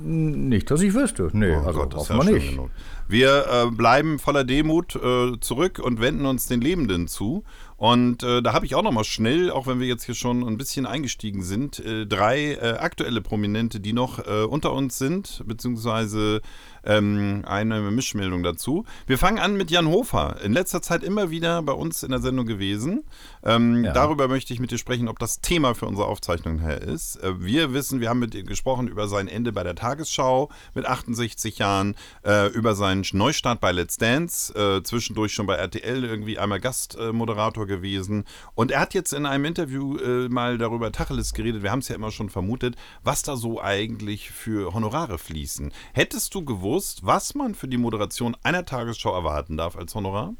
Nicht, 0.00 0.70
dass 0.70 0.80
ich 0.80 0.94
wüsste. 0.94 1.28
Nee, 1.32 1.56
Oh 1.56 1.66
also 1.66 1.80
Gott, 1.80 1.92
das 1.94 2.10
hoffen 2.10 2.28
ja 2.28 2.34
nicht. 2.34 2.50
genug. 2.50 2.70
Wir 3.08 3.46
äh, 3.50 3.70
bleiben 3.70 4.18
voller 4.20 4.44
Demut 4.44 4.94
äh, 4.94 5.40
zurück 5.40 5.80
und 5.82 6.00
wenden 6.00 6.24
uns 6.26 6.46
den 6.46 6.60
Lebenden 6.60 7.08
zu. 7.08 7.42
Und 7.78 8.24
äh, 8.24 8.42
da 8.42 8.54
habe 8.54 8.66
ich 8.66 8.74
auch 8.74 8.82
noch 8.82 8.90
mal 8.90 9.04
schnell, 9.04 9.52
auch 9.52 9.68
wenn 9.68 9.78
wir 9.78 9.86
jetzt 9.86 10.02
hier 10.02 10.16
schon 10.16 10.42
ein 10.42 10.58
bisschen 10.58 10.84
eingestiegen 10.84 11.44
sind, 11.44 11.78
äh, 11.78 12.06
drei 12.06 12.54
äh, 12.54 12.76
aktuelle 12.80 13.20
Prominente, 13.20 13.78
die 13.78 13.92
noch 13.92 14.18
äh, 14.18 14.42
unter 14.42 14.72
uns 14.72 14.98
sind, 14.98 15.44
beziehungsweise 15.46 16.40
ähm, 16.88 17.44
eine 17.46 17.80
Mischmeldung 17.92 18.42
dazu. 18.42 18.84
Wir 19.06 19.18
fangen 19.18 19.38
an 19.38 19.56
mit 19.56 19.70
Jan 19.70 19.86
Hofer. 19.86 20.40
In 20.42 20.52
letzter 20.52 20.82
Zeit 20.82 21.04
immer 21.04 21.30
wieder 21.30 21.62
bei 21.62 21.72
uns 21.74 22.02
in 22.02 22.10
der 22.10 22.20
Sendung 22.20 22.46
gewesen. 22.46 23.04
Ähm, 23.44 23.84
Ja. 23.84 23.92
Darüber 23.92 24.26
möchte 24.26 24.52
ich 24.52 24.58
mit 24.58 24.70
dir 24.70 24.78
sprechen, 24.78 25.06
ob 25.08 25.18
das 25.18 25.40
Thema 25.40 25.74
für 25.74 25.86
unsere 25.86 26.08
Aufzeichnung 26.08 26.58
her 26.58 26.80
ist. 26.82 27.16
Äh, 27.22 27.40
wir 27.40 27.72
wissen, 27.74 28.00
wir 28.00 28.08
haben 28.08 28.18
mit 28.18 28.34
ihm 28.34 28.46
gesprochen 28.46 28.88
über 28.88 29.06
sein 29.06 29.28
Ende 29.28 29.52
bei 29.52 29.62
der 29.62 29.74
Tagesschau 29.74 30.48
mit 30.74 30.86
68 30.86 31.58
Jahren, 31.58 31.94
äh, 32.24 32.48
über 32.48 32.74
seinen 32.74 33.04
Neustart 33.12 33.60
bei 33.60 33.70
Let's 33.72 33.98
Dance, 33.98 34.54
äh, 34.54 34.82
zwischendurch 34.82 35.34
schon 35.34 35.46
bei 35.46 35.56
RTL 35.56 36.04
irgendwie 36.04 36.38
einmal 36.38 36.58
Gastmoderator 36.60 37.66
gewesen. 37.66 38.24
Und 38.54 38.70
er 38.70 38.80
hat 38.80 38.94
jetzt 38.94 39.12
in 39.12 39.26
einem 39.26 39.44
Interview 39.44 39.96
äh, 39.98 40.28
mal 40.28 40.56
darüber 40.56 40.90
Tacheles 40.90 41.34
geredet, 41.34 41.62
wir 41.62 41.70
haben 41.70 41.80
es 41.80 41.88
ja 41.88 41.94
immer 41.94 42.10
schon 42.10 42.30
vermutet, 42.30 42.76
was 43.02 43.22
da 43.22 43.36
so 43.36 43.60
eigentlich 43.60 44.30
für 44.30 44.72
Honorare 44.72 45.18
fließen. 45.18 45.72
Hättest 45.92 46.34
du 46.34 46.44
gewusst, 46.44 46.77
was 47.02 47.34
man 47.34 47.54
für 47.54 47.68
die 47.68 47.76
Moderation 47.76 48.36
einer 48.42 48.64
Tagesschau 48.64 49.14
erwarten 49.14 49.56
darf 49.56 49.76
als 49.76 49.94
Honorar? 49.94 50.34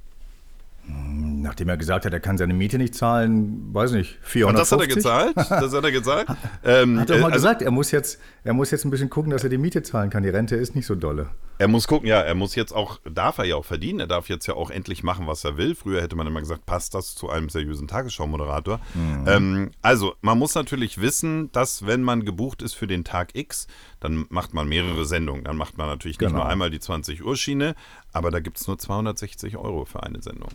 Nachdem 0.86 1.68
er 1.68 1.76
gesagt 1.76 2.06
hat, 2.06 2.12
er 2.12 2.20
kann 2.20 2.38
seine 2.38 2.54
Miete 2.54 2.78
nicht 2.78 2.94
zahlen, 2.94 3.68
weiß 3.74 3.92
nicht, 3.92 4.18
450. 4.22 4.44
Und 4.46 4.58
das 4.58 4.72
hat 4.72 4.80
er 4.80 4.86
gezahlt? 4.86 5.36
Das 5.36 5.72
hat 5.74 5.84
er 5.84 5.92
gesagt? 5.92 6.30
ähm, 6.64 6.98
Hat 6.98 7.10
er 7.10 7.16
mal 7.18 7.22
äh, 7.28 7.32
also, 7.32 7.34
gesagt, 7.34 7.62
er 7.62 7.70
muss, 7.70 7.90
jetzt, 7.90 8.18
er 8.42 8.54
muss 8.54 8.70
jetzt 8.70 8.84
ein 8.84 8.90
bisschen 8.90 9.10
gucken, 9.10 9.30
dass 9.30 9.44
er 9.44 9.50
die 9.50 9.58
Miete 9.58 9.82
zahlen 9.82 10.08
kann. 10.08 10.22
Die 10.22 10.30
Rente 10.30 10.56
ist 10.56 10.74
nicht 10.74 10.86
so 10.86 10.94
dolle. 10.94 11.28
Er 11.60 11.66
muss 11.68 11.88
gucken, 11.88 12.08
ja, 12.08 12.20
er 12.20 12.34
muss 12.36 12.54
jetzt 12.54 12.72
auch, 12.72 13.00
darf 13.04 13.38
er 13.38 13.44
ja 13.44 13.56
auch 13.56 13.64
verdienen, 13.64 13.98
er 14.00 14.06
darf 14.06 14.28
jetzt 14.28 14.46
ja 14.46 14.54
auch 14.54 14.70
endlich 14.70 15.02
machen, 15.02 15.26
was 15.26 15.42
er 15.44 15.56
will. 15.56 15.74
Früher 15.74 16.00
hätte 16.00 16.14
man 16.14 16.26
immer 16.26 16.38
gesagt, 16.40 16.66
passt 16.66 16.94
das 16.94 17.14
zu 17.16 17.28
einem 17.28 17.48
seriösen 17.48 17.88
Tagesschau-Moderator. 17.88 18.78
Ähm, 19.26 19.72
also, 19.82 20.14
man 20.20 20.38
muss 20.38 20.54
natürlich 20.54 21.00
wissen, 21.00 21.50
dass 21.52 21.84
wenn 21.86 22.02
man 22.02 22.24
gebucht 22.24 22.62
ist 22.62 22.74
für 22.74 22.86
den 22.86 23.02
Tag 23.04 23.34
X, 23.34 23.66
dann 23.98 24.26
macht 24.28 24.54
man 24.54 24.68
mehrere 24.68 25.04
Sendungen. 25.04 25.42
Dann 25.44 25.56
macht 25.56 25.76
man 25.78 25.88
natürlich 25.88 26.18
nicht 26.20 26.28
Genau. 26.28 26.42
nur 26.42 26.48
einmal 26.48 26.70
die 26.70 26.78
20-Uhr-Schiene, 26.78 27.74
aber 28.12 28.30
da 28.30 28.38
gibt 28.40 28.58
es 28.60 28.66
nur 28.68 28.78
260 28.78 29.56
Euro 29.56 29.84
für 29.84 30.02
eine 30.02 30.22
Sendung. 30.22 30.50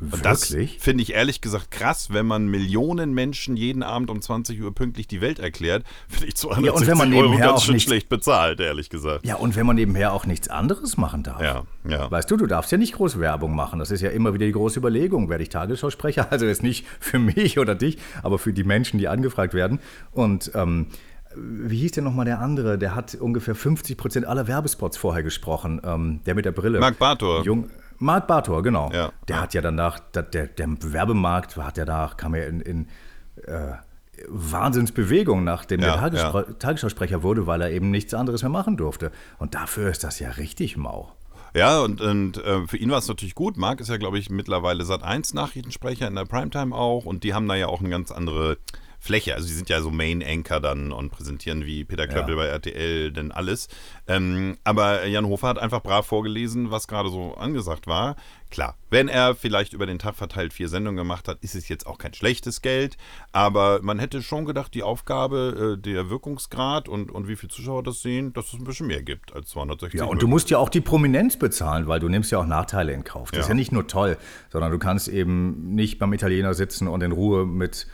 Und 0.00 0.24
das 0.24 0.54
finde 0.78 1.02
ich 1.02 1.12
ehrlich 1.12 1.40
gesagt 1.40 1.70
krass, 1.70 2.08
wenn 2.12 2.26
man 2.26 2.46
Millionen 2.48 3.12
Menschen 3.12 3.56
jeden 3.56 3.82
Abend 3.82 4.08
um 4.10 4.22
20 4.22 4.60
Uhr 4.62 4.74
pünktlich 4.74 5.06
die 5.08 5.20
Welt 5.20 5.38
erklärt, 5.38 5.84
finde 6.08 6.26
ich 6.28 6.36
260 6.36 6.66
Ja, 6.66 6.72
und 6.72 6.86
wenn 6.86 6.98
man 6.98 7.12
Euro 7.12 7.22
nebenher 7.28 7.46
ganz 7.48 7.60
auch 7.60 7.64
schön 7.64 7.74
nicht- 7.74 7.84
schlecht 7.84 8.08
bezahlt, 8.08 8.60
ehrlich 8.60 8.88
gesagt. 8.90 9.26
Ja, 9.26 9.36
und 9.36 9.56
wenn 9.56 9.66
man 9.66 9.76
nebenher 9.76 10.12
auch 10.12 10.26
nichts 10.26 10.48
anderes 10.48 10.96
machen 10.96 11.22
darf. 11.22 11.40
Ja, 11.42 11.64
ja. 11.88 12.10
Weißt 12.10 12.30
du, 12.30 12.36
du 12.36 12.46
darfst 12.46 12.72
ja 12.72 12.78
nicht 12.78 12.94
groß 12.94 13.20
Werbung 13.20 13.54
machen. 13.54 13.78
Das 13.78 13.90
ist 13.90 14.00
ja 14.00 14.10
immer 14.10 14.32
wieder 14.34 14.46
die 14.46 14.52
große 14.52 14.78
Überlegung. 14.78 15.28
Werde 15.28 15.42
ich 15.42 15.48
Tagesschausprecher? 15.50 16.28
Also 16.30 16.46
jetzt 16.46 16.62
nicht 16.62 16.86
für 17.00 17.18
mich 17.18 17.58
oder 17.58 17.74
dich, 17.74 17.98
aber 18.22 18.38
für 18.38 18.52
die 18.52 18.64
Menschen, 18.64 18.98
die 18.98 19.08
angefragt 19.08 19.52
werden. 19.52 19.80
Und 20.12 20.52
ähm, 20.54 20.86
wie 21.36 21.78
hieß 21.78 21.92
denn 21.92 22.04
nochmal 22.04 22.24
der 22.24 22.40
andere? 22.40 22.76
Der 22.78 22.94
hat 22.94 23.14
ungefähr 23.14 23.54
50 23.54 23.96
Prozent 23.96 24.26
aller 24.26 24.46
Werbespots 24.48 24.96
vorher 24.96 25.22
gesprochen. 25.22 25.80
Ähm, 25.84 26.20
der 26.26 26.34
mit 26.34 26.44
der 26.44 26.52
Brille. 26.52 26.80
Marc 26.80 26.98
Bartor. 26.98 27.44
Jung, 27.44 27.70
Marc 28.00 28.26
Bartor, 28.26 28.62
genau. 28.62 28.90
Ja. 28.92 29.12
Der 29.28 29.40
hat 29.40 29.54
ja 29.54 29.60
danach, 29.60 29.98
der, 29.98 30.22
der, 30.22 30.48
Werbemarkt 30.48 31.56
hat 31.56 31.76
ja 31.76 31.84
danach, 31.84 32.16
kam 32.16 32.34
ja 32.34 32.44
in, 32.44 32.60
in 32.60 32.88
äh, 33.46 33.74
Wahnsinnsbewegung, 34.28 35.44
nachdem 35.44 35.80
Ja, 35.80 35.92
der 35.92 36.00
Tagesspre 36.00 36.58
Tagesschausprecher 36.58 37.22
wurde, 37.22 37.46
weil 37.46 37.60
er 37.60 37.70
eben 37.70 37.90
nichts 37.90 38.14
anderes 38.14 38.42
mehr 38.42 38.50
machen 38.50 38.76
durfte. 38.76 39.12
Und 39.38 39.54
dafür 39.54 39.90
ist 39.90 40.02
das 40.02 40.18
ja 40.18 40.30
richtig 40.30 40.76
mau. 40.76 41.12
Ja, 41.54 41.80
und, 41.80 42.00
und 42.00 42.38
äh, 42.38 42.66
für 42.66 42.76
ihn 42.76 42.90
war 42.90 42.98
es 42.98 43.08
natürlich 43.08 43.34
gut. 43.34 43.56
Marc 43.56 43.80
ist 43.80 43.88
ja, 43.88 43.96
glaube 43.96 44.18
ich, 44.18 44.30
mittlerweile 44.30 44.84
Sat 44.84 45.02
1 45.02 45.34
Nachrichtensprecher 45.34 46.06
in 46.06 46.14
der 46.14 46.24
Primetime 46.24 46.74
auch 46.74 47.04
und 47.04 47.24
die 47.24 47.34
haben 47.34 47.48
da 47.48 47.54
ja 47.54 47.66
auch 47.66 47.80
eine 47.80 47.90
ganz 47.90 48.12
andere 48.12 48.56
Fläche. 49.02 49.34
Also 49.34 49.48
die 49.48 49.54
sind 49.54 49.68
ja 49.70 49.80
so 49.80 49.90
Main 49.90 50.22
Anchor 50.22 50.60
dann 50.60 50.92
und 50.92 51.10
präsentieren 51.10 51.64
wie 51.64 51.84
Peter 51.84 52.06
Klöppel 52.06 52.36
bei 52.36 52.46
RTL 52.46 53.10
denn 53.12 53.32
alles. 53.32 53.68
Ähm, 54.06 54.58
aber 54.62 55.06
Jan 55.06 55.26
Hofer 55.26 55.48
hat 55.48 55.58
einfach 55.58 55.82
brav 55.82 56.06
vorgelesen, 56.06 56.70
was 56.70 56.86
gerade 56.86 57.08
so 57.08 57.34
angesagt 57.34 57.86
war. 57.86 58.16
Klar, 58.50 58.76
wenn 58.90 59.08
er 59.08 59.34
vielleicht 59.36 59.72
über 59.72 59.86
den 59.86 59.98
Tag 60.00 60.16
verteilt 60.16 60.52
vier 60.52 60.68
Sendungen 60.68 60.96
gemacht 60.98 61.28
hat, 61.28 61.38
ist 61.40 61.54
es 61.54 61.68
jetzt 61.68 61.86
auch 61.86 61.98
kein 61.98 62.12
schlechtes 62.12 62.62
Geld. 62.62 62.96
Aber 63.32 63.80
man 63.80 63.98
hätte 64.00 64.22
schon 64.22 64.44
gedacht, 64.44 64.74
die 64.74 64.82
Aufgabe, 64.82 65.76
äh, 65.78 65.80
der 65.80 66.10
Wirkungsgrad 66.10 66.88
und, 66.88 67.10
und 67.10 67.26
wie 67.28 67.36
viele 67.36 67.50
Zuschauer 67.50 67.82
das 67.84 68.02
sehen, 68.02 68.32
dass 68.32 68.48
es 68.48 68.54
ein 68.54 68.64
bisschen 68.64 68.88
mehr 68.88 69.02
gibt 69.02 69.32
als 69.34 69.50
260 69.50 70.00
Ja, 70.00 70.06
und 70.06 70.20
du 70.20 70.26
musst 70.28 70.50
ja 70.50 70.58
auch 70.58 70.68
die 70.68 70.80
Prominenz 70.80 71.38
bezahlen, 71.38 71.86
weil 71.86 72.00
du 72.00 72.08
nimmst 72.08 72.32
ja 72.32 72.38
auch 72.38 72.46
Nachteile 72.46 72.92
in 72.92 73.04
Kauf. 73.04 73.30
Das 73.30 73.38
Ja. 73.38 73.42
ist 73.44 73.48
ja 73.48 73.54
nicht 73.54 73.72
nur 73.72 73.86
toll, 73.86 74.18
sondern 74.50 74.72
du 74.72 74.78
kannst 74.78 75.08
eben 75.08 75.74
nicht 75.74 75.98
beim 75.98 76.12
Italiener 76.12 76.52
sitzen 76.52 76.88
und 76.88 77.02
in 77.02 77.12
Ruhe 77.12 77.46
mit 77.46 77.86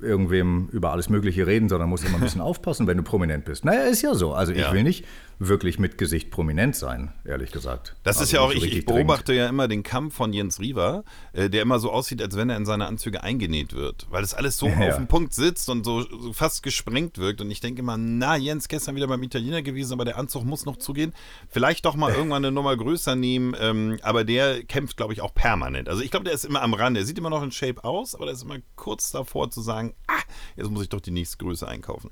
irgendwem 0.00 0.68
über 0.72 0.92
alles 0.92 1.08
Mögliche 1.08 1.46
reden, 1.46 1.68
sondern 1.68 1.88
musst 1.88 2.04
immer 2.04 2.16
ein 2.16 2.22
bisschen 2.22 2.40
aufpassen, 2.42 2.86
wenn 2.86 2.96
du 2.96 3.02
prominent 3.02 3.44
bist. 3.44 3.64
Naja, 3.64 3.82
ist 3.82 4.02
ja 4.02 4.14
so. 4.14 4.32
Also 4.32 4.52
ich 4.52 4.58
Ja. 4.60 4.72
will 4.72 4.82
nicht 4.82 5.04
wirklich 5.38 5.78
mit 5.78 5.98
Gesicht 5.98 6.30
prominent 6.30 6.76
sein, 6.76 7.12
ehrlich 7.24 7.52
gesagt. 7.52 7.94
Das 8.02 8.16
also 8.16 8.24
ist 8.24 8.32
ja 8.32 8.40
auch, 8.40 8.46
so 8.48 8.52
ich, 8.52 8.58
ich 8.58 8.64
richtig 8.64 8.86
dringend. 8.86 9.06
beobachte 9.06 9.34
ja 9.34 9.48
immer 9.48 9.68
den 9.68 9.82
Kampf 9.82 10.14
von 10.14 10.32
Jens 10.32 10.60
Riewer, 10.60 11.04
äh, 11.32 11.50
der 11.50 11.62
immer 11.62 11.78
so 11.78 11.90
aussieht, 11.92 12.22
als 12.22 12.36
wenn 12.36 12.48
er 12.50 12.56
in 12.56 12.64
seine 12.64 12.86
Anzüge 12.86 13.22
eingenäht 13.22 13.72
wird. 13.74 14.06
Weil 14.10 14.22
das 14.22 14.34
alles 14.34 14.56
so 14.56 14.66
Ja. 14.80 14.88
auf 14.88 14.96
dem 14.96 15.06
Punkt 15.06 15.34
sitzt 15.34 15.68
und 15.68 15.84
so, 15.84 16.02
so 16.02 16.32
fast 16.32 16.62
gesprengt 16.62 17.18
wirkt. 17.18 17.40
Und 17.40 17.50
ich 17.50 17.60
denke 17.60 17.80
immer, 17.80 17.96
na, 17.98 18.36
Jens, 18.36 18.68
gestern 18.68 18.96
wieder 18.96 19.06
beim 19.08 19.22
Italiener 19.22 19.62
gewesen, 19.62 19.92
aber 19.92 20.04
der 20.04 20.18
Anzug 20.18 20.44
muss 20.44 20.64
noch 20.64 20.76
zugehen. 20.76 21.12
Vielleicht 21.48 21.84
doch 21.84 21.96
mal 21.96 22.12
irgendwann 22.16 22.44
eine 22.44 22.52
Nummer 22.52 22.76
größer 22.76 23.14
nehmen. 23.16 23.54
Ähm, 23.60 23.98
aber 24.02 24.24
der 24.24 24.64
kämpft, 24.64 24.96
glaube 24.96 25.12
ich, 25.12 25.20
auch 25.20 25.34
permanent. 25.34 25.88
Also 25.88 26.02
ich 26.02 26.10
glaube, 26.10 26.24
der 26.24 26.32
ist 26.34 26.44
immer 26.44 26.62
am 26.62 26.74
Rand. 26.74 26.96
Der 26.96 27.04
sieht 27.04 27.18
immer 27.18 27.30
noch 27.30 27.42
in 27.42 27.52
Shape 27.52 27.84
aus, 27.84 28.14
aber 28.14 28.24
der 28.26 28.34
ist 28.34 28.42
immer 28.42 28.58
kurz 28.74 29.10
davor 29.10 29.50
zu 29.50 29.60
sagen, 29.60 29.94
ah, 30.06 30.14
jetzt 30.56 30.70
muss 30.70 30.82
ich 30.82 30.88
doch 30.88 31.00
die 31.00 31.10
nächste 31.10 31.36
Größe 31.38 31.66
einkaufen. 31.68 32.10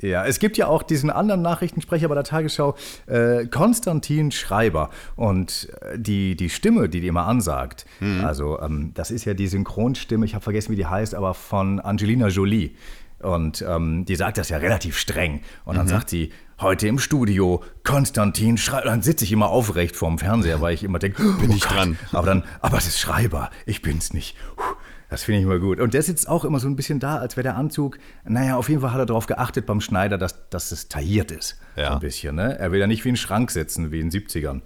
Ja, 0.00 0.26
es 0.26 0.40
gibt 0.40 0.56
ja 0.56 0.66
auch 0.66 0.82
diesen 0.82 1.08
anderen 1.08 1.42
Nachrichtensprecher 1.42 2.08
bei 2.08 2.14
der 2.14 2.24
Tagesschau, 2.24 2.74
äh, 3.06 3.46
Konstantin 3.46 4.32
Schreiber. 4.32 4.90
Und 5.14 5.68
äh, 5.80 5.98
die, 5.98 6.36
die 6.36 6.50
Stimme, 6.50 6.88
die 6.88 7.00
die 7.00 7.06
immer 7.06 7.26
ansagt, 7.26 7.86
also 8.24 8.60
ähm, 8.60 8.90
das 8.94 9.10
ist 9.10 9.24
ja 9.24 9.34
die 9.34 9.46
Synchronstimme, 9.46 10.26
ich 10.26 10.34
habe 10.34 10.42
vergessen, 10.42 10.72
wie 10.72 10.76
die 10.76 10.86
heißt, 10.86 11.14
aber 11.14 11.34
von 11.34 11.78
Angelina 11.80 12.28
Jolie. 12.28 12.72
Und 13.20 13.64
ähm, 13.66 14.04
die 14.04 14.16
sagt 14.16 14.36
das 14.36 14.48
ja 14.48 14.58
relativ 14.58 14.98
streng. 14.98 15.40
Und 15.64 15.76
dann 15.76 15.88
sagt 15.88 16.10
sie, 16.10 16.30
heute 16.60 16.88
im 16.88 16.98
Studio, 16.98 17.62
Konstantin 17.82 18.58
Schreiber. 18.58 18.86
Dann 18.86 19.02
sitze 19.02 19.24
ich 19.24 19.32
immer 19.32 19.48
aufrecht 19.48 19.96
vorm 19.96 20.18
Fernseher, 20.18 20.60
weil 20.60 20.74
ich 20.74 20.84
immer 20.84 20.98
denke, 20.98 21.22
bin 21.40 21.50
ich 21.50 21.62
dran? 21.62 21.96
Aber 22.12 22.26
dann, 22.26 22.44
aber 22.60 22.76
es 22.76 22.86
ist 22.86 22.98
Schreiber, 22.98 23.50
ich 23.64 23.80
bin's 23.80 24.12
nicht. 24.12 24.36
Puh. 24.56 24.74
Das 25.10 25.24
finde 25.24 25.40
ich 25.40 25.44
immer 25.44 25.58
gut. 25.58 25.80
Und 25.80 25.94
der 25.94 26.02
sitzt 26.02 26.28
auch 26.28 26.44
immer 26.44 26.58
so 26.58 26.68
ein 26.68 26.76
bisschen 26.76 27.00
da, 27.00 27.18
als 27.18 27.36
wäre 27.36 27.44
der 27.44 27.56
Anzug, 27.56 27.98
naja, 28.24 28.56
auf 28.56 28.68
jeden 28.68 28.80
Fall 28.80 28.92
hat 28.92 29.00
er 29.00 29.06
darauf 29.06 29.26
geachtet 29.26 29.66
beim 29.66 29.80
Schneider, 29.80 30.18
dass, 30.18 30.48
dass 30.50 30.72
es 30.72 30.88
tailliert 30.88 31.30
ist. 31.30 31.60
Ja. 31.76 31.88
So 31.88 31.92
ein 31.94 32.00
bisschen, 32.00 32.36
ne? 32.36 32.58
Er 32.58 32.72
will 32.72 32.80
ja 32.80 32.86
nicht 32.86 33.04
wie 33.04 33.10
ein 33.10 33.16
Schrank 33.16 33.50
sitzen, 33.50 33.92
wie 33.92 34.00
in 34.00 34.10
den 34.10 34.20
70ern. 34.20 34.62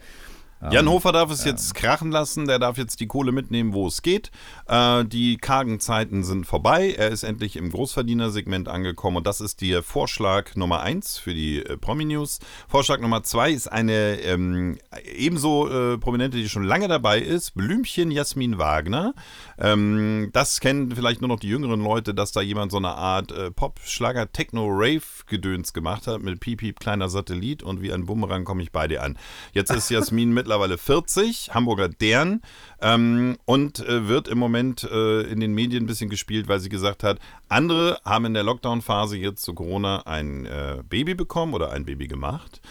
Jan 0.60 0.88
Hofer 0.88 1.12
darf 1.12 1.30
es 1.30 1.44
jetzt 1.44 1.74
krachen 1.74 2.10
lassen, 2.10 2.46
der 2.46 2.58
darf 2.58 2.78
jetzt 2.78 2.98
die 2.98 3.06
Kohle 3.06 3.30
mitnehmen, 3.30 3.74
wo 3.74 3.86
es 3.86 4.02
geht. 4.02 4.32
Äh, 4.66 5.04
die 5.04 5.36
kargen 5.36 5.78
Zeiten 5.78 6.24
sind 6.24 6.46
vorbei. 6.46 6.94
Er 6.98 7.10
ist 7.10 7.22
endlich 7.22 7.54
im 7.54 7.70
Großverdienersegment 7.70 8.68
angekommen 8.68 9.18
und 9.18 9.26
das 9.26 9.40
ist 9.40 9.60
der 9.60 9.84
Vorschlag 9.84 10.56
Nummer 10.56 10.80
eins 10.80 11.16
für 11.16 11.32
die 11.32 11.58
äh, 11.58 11.76
Promi-News. 11.76 12.40
Vorschlag 12.66 12.98
Nummer 12.98 13.22
zwei 13.22 13.52
ist 13.52 13.68
eine 13.68 14.20
ähm, 14.20 14.78
ebenso 15.14 15.68
äh, 15.68 15.98
Prominente, 15.98 16.36
die 16.36 16.48
schon 16.48 16.64
lange 16.64 16.88
dabei 16.88 17.20
ist, 17.20 17.54
Blümchen 17.54 18.10
Jasmin 18.10 18.58
Wagner. 18.58 19.14
Ähm, 19.58 20.30
das 20.32 20.58
kennen 20.58 20.90
vielleicht 20.90 21.20
nur 21.20 21.28
noch 21.28 21.40
die 21.40 21.48
jüngeren 21.48 21.82
Leute, 21.82 22.14
dass 22.14 22.32
da 22.32 22.40
jemand 22.40 22.72
so 22.72 22.78
eine 22.78 22.94
Art 22.94 23.30
äh, 23.30 23.52
Pop, 23.52 23.78
Schlager, 23.84 24.32
Techno, 24.32 24.66
Rave-Gedöns 24.68 25.72
gemacht 25.72 26.08
hat 26.08 26.20
mit 26.20 26.40
Piep, 26.40 26.58
Piep, 26.58 26.80
kleiner 26.80 27.08
Satellit 27.08 27.62
und 27.62 27.80
wie 27.80 27.92
ein 27.92 28.06
Bumerang 28.06 28.42
komme 28.44 28.62
ich 28.62 28.72
bei 28.72 28.88
dir 28.88 29.04
an. 29.04 29.16
Jetzt 29.52 29.70
ist 29.70 29.88
Jasmin 29.90 30.32
mittlerweile 30.48 30.78
40, 30.78 31.50
Hamburger 31.52 31.90
Dern 31.90 32.40
ähm, 32.80 33.36
und 33.44 33.80
äh, 33.80 34.08
wird 34.08 34.28
im 34.28 34.38
Moment 34.38 34.82
äh, 34.82 35.20
in 35.24 35.40
den 35.40 35.52
Medien 35.52 35.84
ein 35.84 35.86
bisschen 35.86 36.08
gespielt, 36.08 36.48
weil 36.48 36.58
sie 36.58 36.70
gesagt 36.70 37.04
hat, 37.04 37.18
andere 37.50 38.00
haben 38.02 38.24
in 38.24 38.32
der 38.32 38.44
Lockdown-Phase 38.44 39.18
jetzt 39.18 39.42
zu 39.42 39.52
Corona 39.52 40.06
ein 40.06 40.46
äh, 40.46 40.82
Baby 40.88 41.14
bekommen 41.14 41.52
oder 41.52 41.72
ein 41.72 41.84
Baby 41.84 42.06
gemacht. 42.06 42.62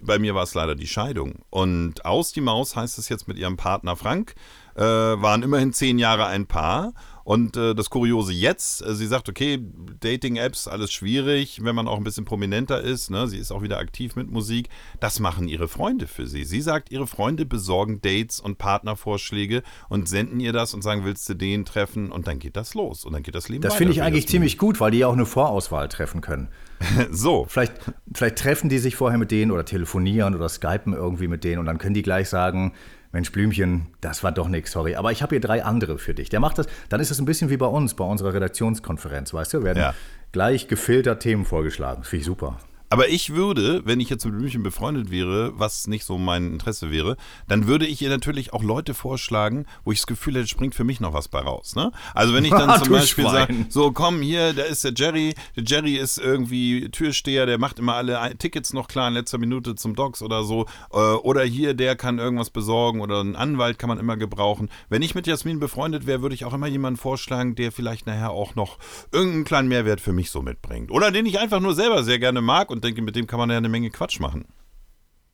Bei 0.00 0.18
mir 0.18 0.34
war 0.34 0.44
es 0.44 0.54
leider 0.54 0.74
die 0.74 0.86
Scheidung. 0.86 1.40
Und 1.50 2.06
aus 2.06 2.32
die 2.32 2.40
Maus 2.40 2.74
heißt 2.74 2.98
es 2.98 3.10
jetzt 3.10 3.28
mit 3.28 3.36
ihrem 3.36 3.58
Partner 3.58 3.96
Frank, 3.96 4.34
äh, 4.74 4.80
waren 4.80 5.42
immerhin 5.42 5.74
zehn 5.74 5.98
Jahre 5.98 6.24
ein 6.24 6.46
Paar. 6.46 6.94
Und 7.26 7.56
äh, 7.56 7.74
das 7.74 7.90
Kuriose 7.90 8.32
jetzt, 8.32 8.86
äh, 8.86 8.94
sie 8.94 9.08
sagt, 9.08 9.28
okay, 9.28 9.58
Dating-Apps, 9.98 10.68
alles 10.68 10.92
schwierig, 10.92 11.64
wenn 11.64 11.74
man 11.74 11.88
auch 11.88 11.96
ein 11.96 12.04
bisschen 12.04 12.24
prominenter 12.24 12.80
ist. 12.80 13.10
Ne? 13.10 13.26
Sie 13.26 13.38
ist 13.38 13.50
auch 13.50 13.62
wieder 13.62 13.78
aktiv 13.78 14.14
mit 14.14 14.30
Musik. 14.30 14.68
Das 15.00 15.18
machen 15.18 15.48
ihre 15.48 15.66
Freunde 15.66 16.06
für 16.06 16.28
sie. 16.28 16.44
Sie 16.44 16.60
sagt, 16.60 16.92
ihre 16.92 17.08
Freunde 17.08 17.44
besorgen 17.44 18.00
Dates 18.00 18.38
und 18.38 18.58
Partnervorschläge 18.58 19.64
und 19.88 20.08
senden 20.08 20.38
ihr 20.38 20.52
das 20.52 20.72
und 20.72 20.82
sagen, 20.82 21.04
willst 21.04 21.28
du 21.28 21.34
den 21.34 21.64
treffen? 21.64 22.12
Und 22.12 22.28
dann 22.28 22.38
geht 22.38 22.56
das 22.56 22.74
los. 22.74 23.04
Und 23.04 23.12
dann 23.12 23.24
geht 23.24 23.34
das 23.34 23.48
Leben 23.48 23.62
Das 23.62 23.72
weiter 23.72 23.78
finde 23.78 23.92
ich 23.94 24.02
eigentlich 24.02 24.28
ziemlich 24.28 24.56
gut, 24.56 24.78
weil 24.78 24.92
die 24.92 24.98
ja 24.98 25.08
auch 25.08 25.14
eine 25.14 25.26
Vorauswahl 25.26 25.88
treffen 25.88 26.20
können. 26.20 26.48
So, 27.10 27.46
Vielleicht, 27.48 27.72
vielleicht 28.12 28.36
treffen 28.36 28.68
die 28.68 28.78
sich 28.78 28.94
vorher 28.94 29.18
mit 29.18 29.30
denen 29.30 29.50
oder 29.50 29.64
telefonieren 29.64 30.34
oder 30.34 30.48
skypen 30.48 30.92
irgendwie 30.92 31.26
mit 31.26 31.42
denen 31.42 31.58
und 31.58 31.66
dann 31.66 31.78
können 31.78 31.94
die 31.94 32.02
gleich 32.02 32.28
sagen, 32.28 32.74
Mensch, 33.16 33.32
Blümchen, 33.32 33.86
das 34.02 34.22
war 34.22 34.30
doch 34.30 34.46
nichts, 34.46 34.72
sorry. 34.72 34.94
Aber 34.94 35.10
ich 35.10 35.22
habe 35.22 35.30
hier 35.30 35.40
drei 35.40 35.64
andere 35.64 35.96
für 35.96 36.12
dich. 36.12 36.28
Der 36.28 36.38
macht 36.38 36.58
das, 36.58 36.66
dann 36.90 37.00
ist 37.00 37.10
es 37.10 37.18
ein 37.18 37.24
bisschen 37.24 37.48
wie 37.48 37.56
bei 37.56 37.64
uns, 37.64 37.94
bei 37.94 38.04
unserer 38.04 38.34
Redaktionskonferenz, 38.34 39.32
weißt 39.32 39.54
du? 39.54 39.62
Werden 39.62 39.78
Ja. 39.78 39.94
gleich 40.32 40.68
gefiltert 40.68 41.22
Themen 41.22 41.46
vorgeschlagen. 41.46 42.02
Das 42.02 42.08
finde 42.10 42.20
ich 42.20 42.26
super. 42.26 42.58
Aber 42.88 43.08
ich 43.08 43.34
würde, 43.34 43.82
wenn 43.84 44.00
ich 44.00 44.08
jetzt 44.10 44.24
mit 44.24 44.36
Blümchen 44.36 44.62
befreundet 44.62 45.10
wäre, 45.10 45.58
was 45.58 45.86
nicht 45.86 46.04
so 46.04 46.18
mein 46.18 46.52
Interesse 46.52 46.90
wäre, 46.90 47.16
dann 47.48 47.66
würde 47.66 47.86
ich 47.86 48.00
ihr 48.02 48.08
natürlich 48.08 48.52
auch 48.52 48.62
Leute 48.62 48.94
vorschlagen, 48.94 49.66
wo 49.84 49.92
ich 49.92 49.98
das 49.98 50.06
Gefühl 50.06 50.36
hätte, 50.36 50.46
springt 50.46 50.74
für 50.74 50.84
mich 50.84 51.00
noch 51.00 51.12
was 51.12 51.28
bei 51.28 51.40
raus. 51.40 51.74
Ne? 51.74 51.90
Also 52.14 52.34
wenn 52.34 52.44
ich 52.44 52.50
dann 52.50 52.78
zum 52.78 52.88
Du 52.88 52.94
Beispiel 52.94 53.24
sage, 53.24 53.66
so 53.68 53.92
komm 53.92 54.20
hier, 54.22 54.52
da 54.52 54.62
ist 54.62 54.84
der 54.84 54.92
Jerry, 54.94 55.34
der 55.56 55.64
Jerry 55.64 55.96
ist 55.96 56.18
irgendwie 56.18 56.88
Türsteher, 56.90 57.46
der 57.46 57.58
macht 57.58 57.78
immer 57.78 57.94
alle 57.94 58.36
Tickets 58.38 58.72
noch 58.72 58.88
klar 58.88 59.08
in 59.08 59.14
letzter 59.14 59.38
Minute 59.38 59.74
zum 59.74 59.94
Docs 59.94 60.22
oder 60.22 60.44
so. 60.44 60.66
Äh, 60.92 60.96
Oder 60.96 61.42
hier, 61.42 61.74
der 61.74 61.96
kann 61.96 62.18
irgendwas 62.18 62.50
besorgen 62.50 63.00
oder 63.00 63.20
einen 63.20 63.36
Anwalt 63.36 63.78
kann 63.78 63.88
man 63.88 63.98
immer 63.98 64.16
gebrauchen. 64.16 64.68
Wenn 64.88 65.02
ich 65.02 65.14
mit 65.14 65.26
Jasmin 65.26 65.58
befreundet 65.58 66.06
wäre, 66.06 66.22
würde 66.22 66.34
ich 66.34 66.44
auch 66.44 66.54
immer 66.54 66.66
jemanden 66.66 66.98
vorschlagen, 66.98 67.54
der 67.54 67.72
vielleicht 67.72 68.06
nachher 68.06 68.30
auch 68.30 68.54
noch 68.54 68.78
irgendeinen 69.12 69.44
kleinen 69.44 69.68
Mehrwert 69.68 70.00
für 70.00 70.12
mich 70.12 70.30
so 70.30 70.42
mitbringt. 70.42 70.90
Oder 70.90 71.10
den 71.10 71.26
ich 71.26 71.38
einfach 71.38 71.60
nur 71.60 71.74
selber 71.74 72.04
sehr 72.04 72.18
gerne 72.18 72.40
mag 72.40 72.70
und 72.76 72.84
denke, 72.84 73.02
mit 73.02 73.16
dem 73.16 73.26
kann 73.26 73.38
man 73.38 73.50
ja 73.50 73.56
eine 73.56 73.68
Menge 73.68 73.90
Quatsch 73.90 74.20
machen. 74.20 74.44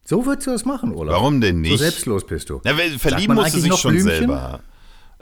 So 0.04 0.26
würdest 0.26 0.46
du 0.46 0.50
das 0.50 0.64
machen, 0.64 0.92
Olaf. 0.92 1.14
Warum 1.14 1.40
denn 1.40 1.60
nicht? 1.60 1.72
So 1.72 1.76
selbstlos 1.76 2.26
bist 2.26 2.50
du. 2.50 2.60
Na, 2.64 2.74
verlieben 2.98 3.38
eigentlich 3.38 3.52
sich 3.62 3.70
noch 3.70 3.78
schon 3.78 3.92
Blümchen? 3.92 4.10
selber. 4.10 4.60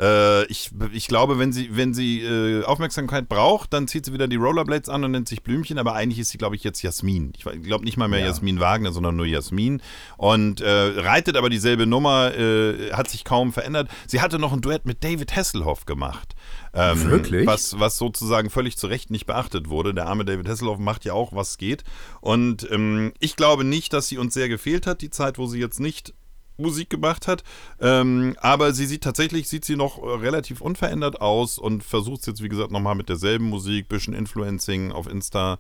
Äh, 0.00 0.47
ich, 0.47 0.71
ich 0.93 1.09
glaube, 1.09 1.39
wenn 1.39 1.53
sie, 1.53 1.77
wenn 1.77 1.93
sie 1.93 2.23
äh, 2.23 2.65
Aufmerksamkeit 2.65 3.29
braucht, 3.29 3.75
dann 3.75 3.87
zieht 3.87 4.07
sie 4.07 4.15
wieder 4.15 4.29
die 4.29 4.37
Rollerblades 4.37 4.89
an 4.89 5.05
und 5.05 5.11
nennt 5.11 5.29
sich 5.29 5.43
Blümchen, 5.43 5.79
aber 5.79 5.95
eigentlich 5.95 6.19
ist 6.19 6.31
sie, 6.31 6.39
glaube 6.39 6.57
ich, 6.57 6.65
jetzt 6.65 6.81
Jasmin. 6.81 7.33
Ich 7.37 7.45
glaube 7.45 7.85
nicht 7.85 7.99
mal 7.99 8.09
mehr 8.09 8.21
Ja. 8.21 8.27
Jasmin 8.29 8.61
Wagner, 8.61 8.93
sondern 8.93 9.17
nur 9.17 9.27
Jasmin. 9.27 9.83
Und 10.17 10.62
äh, 10.62 10.71
reitet 10.71 11.37
aber 11.37 11.50
dieselbe 11.50 11.87
Nummer, 11.87 12.35
äh, 12.35 12.93
hat 12.93 13.11
sich 13.11 13.25
kaum 13.25 13.53
verändert. 13.53 13.89
Sie 14.07 14.23
hatte 14.23 14.39
noch 14.39 14.55
ein 14.55 14.62
Duett 14.62 14.87
mit 14.87 15.05
David 15.05 15.37
Hasselhoff 15.37 15.85
gemacht. 15.85 16.35
Ähm, 16.73 17.11
Wirklich? 17.11 17.47
Was, 17.47 17.79
was 17.79 17.97
sozusagen 17.97 18.50
völlig 18.50 18.77
zu 18.77 18.87
Recht 18.87 19.11
nicht 19.11 19.27
beachtet 19.27 19.69
wurde. 19.69 19.95
Der 19.95 20.07
arme 20.07 20.25
David 20.25 20.49
Hasselhoff 20.49 20.79
macht 20.79 21.05
ja 21.05 21.12
auch, 21.12 21.33
was 21.33 21.59
geht. 21.59 21.85
Und 22.21 22.69
ähm, 22.71 23.12
ich 23.19 23.37
glaube 23.37 23.65
nicht, 23.65 23.93
dass 23.93 24.09
sie 24.09 24.19
uns 24.19 24.35
sehr 24.35 24.49
gefehlt 24.49 24.87
hat, 24.87 25.03
die 25.03 25.11
Zeit, 25.11 25.39
wo 25.39 25.47
sie 25.47 25.59
jetzt 25.59 25.81
nicht 25.81 26.15
Musik 26.61 26.91
gemacht 26.91 27.27
hat. 27.27 27.43
Ähm, 27.81 28.37
aber 28.41 28.73
sie 28.73 28.87
sieht 28.87 29.03
tatsächlich, 29.03 29.49
sieht 29.49 29.65
sie 29.65 29.77
noch 29.77 29.99
äh, 30.03 30.07
relativ 30.07 30.61
unverändert 30.61 31.21
aus 31.21 31.59
und 31.59 31.83
versucht 31.83 32.21
es 32.21 32.27
jetzt, 32.27 32.43
wie 32.43 32.49
gesagt, 32.49 32.71
nochmal 32.71 32.95
mit 32.95 33.09
derselben 33.09 33.47
Musik, 33.47 33.89
bisschen 33.89 34.15
Influencing 34.15 34.93
auf 34.93 35.09
Insta. 35.09 35.59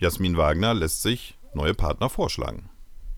Jasmin 0.00 0.36
Wagner 0.36 0.74
lässt 0.74 1.02
sich 1.02 1.38
neue 1.54 1.74
Partner 1.74 2.10
vorschlagen. 2.10 2.68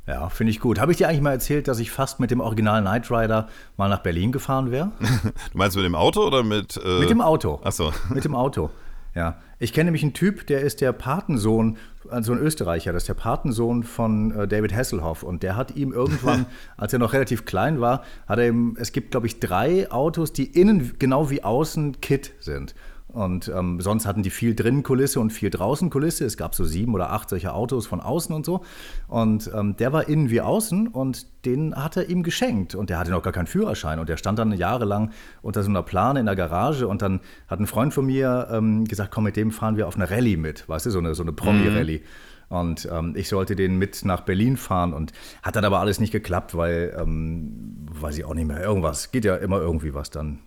Ja, 0.06 0.28
finde 0.28 0.52
ich 0.52 0.60
gut. 0.60 0.78
Habe 0.78 0.92
ich 0.92 0.98
dir 0.98 1.08
eigentlich 1.08 1.20
mal 1.20 1.32
erzählt, 1.32 1.66
dass 1.66 1.80
ich 1.80 1.90
fast 1.90 2.20
mit 2.20 2.30
dem 2.30 2.40
Original 2.40 2.80
Knight 2.80 3.10
Rider 3.10 3.48
mal 3.76 3.88
nach 3.88 4.00
Berlin 4.00 4.30
gefahren 4.32 4.70
wäre? 4.70 4.92
Du 5.52 5.58
meinst 5.58 5.76
mit 5.76 5.84
dem 5.84 5.94
Auto 5.94 6.24
oder 6.24 6.42
mit. 6.42 6.76
Äh, 6.84 7.00
Mit 7.00 7.10
dem 7.10 7.20
Auto. 7.20 7.60
Ach 7.64 7.72
so. 7.72 7.92
Mit 8.14 8.24
dem 8.24 8.34
Auto. 8.34 8.70
Ja. 9.14 9.36
Ich 9.58 9.72
kenne 9.72 9.86
nämlich 9.86 10.02
einen 10.02 10.12
Typ, 10.12 10.46
der 10.46 10.60
ist 10.60 10.82
der 10.82 10.92
Patensohn, 10.92 11.78
also 12.10 12.32
ein 12.32 12.38
Österreicher, 12.38 12.92
das 12.92 13.04
ist 13.04 13.08
der 13.08 13.14
Patensohn 13.14 13.82
von 13.82 14.30
äh, 14.32 14.46
David 14.46 14.74
Hasselhoff. 14.74 15.22
Und 15.22 15.42
der 15.42 15.56
hat 15.56 15.74
ihm 15.74 15.92
irgendwann, 15.92 16.46
als 16.76 16.92
er 16.92 16.98
noch 16.98 17.14
relativ 17.14 17.46
klein 17.46 17.80
war, 17.80 18.02
hat 18.28 18.38
er 18.38 18.48
ihm, 18.48 18.76
es 18.78 18.92
gibt, 18.92 19.10
glaube 19.12 19.26
ich, 19.26 19.40
drei 19.40 19.90
Autos, 19.90 20.32
die 20.32 20.44
innen 20.44 20.94
genau 20.98 21.30
wie 21.30 21.42
außen 21.42 22.00
Kit 22.00 22.32
sind. 22.38 22.74
Und 23.16 23.48
ähm, 23.48 23.80
sonst 23.80 24.04
hatten 24.04 24.22
die 24.22 24.28
viel 24.28 24.54
drinnen 24.54 24.82
Kulisse 24.82 25.20
und 25.20 25.30
viel 25.30 25.48
draußen 25.48 25.88
Kulisse. 25.88 26.26
Es 26.26 26.36
gab 26.36 26.54
so 26.54 26.66
sieben 26.66 26.92
oder 26.92 27.12
acht 27.12 27.30
solche 27.30 27.54
Autos 27.54 27.86
von 27.86 28.02
außen 28.02 28.34
und 28.34 28.44
so. 28.44 28.62
Und 29.08 29.50
ähm, 29.54 29.74
der 29.78 29.94
war 29.94 30.06
innen 30.06 30.28
wie 30.28 30.42
außen 30.42 30.88
und 30.88 31.26
den 31.46 31.74
hat 31.74 31.96
er 31.96 32.10
ihm 32.10 32.22
geschenkt. 32.22 32.74
Und 32.74 32.90
der 32.90 32.98
hatte 32.98 33.10
noch 33.10 33.22
gar 33.22 33.32
keinen 33.32 33.46
Führerschein. 33.46 34.00
Und 34.00 34.10
der 34.10 34.18
stand 34.18 34.38
dann 34.38 34.52
jahrelang 34.52 35.12
unter 35.40 35.62
so 35.62 35.70
einer 35.70 35.82
Plane 35.82 36.20
in 36.20 36.26
der 36.26 36.36
Garage. 36.36 36.86
Und 36.86 37.00
dann 37.00 37.20
hat 37.48 37.58
ein 37.58 37.66
Freund 37.66 37.94
von 37.94 38.04
mir 38.04 38.48
ähm, 38.50 38.84
gesagt, 38.84 39.12
komm, 39.12 39.24
mit 39.24 39.36
dem 39.38 39.50
fahren 39.50 39.78
wir 39.78 39.88
auf 39.88 39.96
eine 39.96 40.10
Rallye 40.10 40.36
mit. 40.36 40.68
Weißt 40.68 40.84
du, 40.84 40.90
so 40.90 40.98
eine, 40.98 41.14
so 41.14 41.22
eine 41.22 41.32
Promi-Rallye. 41.32 42.02
Und 42.50 42.86
ähm, 42.92 43.14
ich 43.16 43.30
sollte 43.30 43.56
den 43.56 43.78
mit 43.78 44.04
nach 44.04 44.20
Berlin 44.20 44.58
fahren 44.58 44.92
und 44.92 45.12
hat 45.42 45.56
dann 45.56 45.64
aber 45.64 45.80
alles 45.80 46.00
nicht 46.00 46.12
geklappt, 46.12 46.54
weil, 46.54 46.94
ähm, 47.00 47.86
weiß 47.90 48.18
ich 48.18 48.26
auch 48.26 48.34
nicht 48.34 48.46
mehr, 48.46 48.62
irgendwas, 48.62 49.10
geht 49.10 49.24
ja 49.24 49.36
immer 49.36 49.58
irgendwie 49.58 49.94
was 49.94 50.10
dann. 50.10 50.40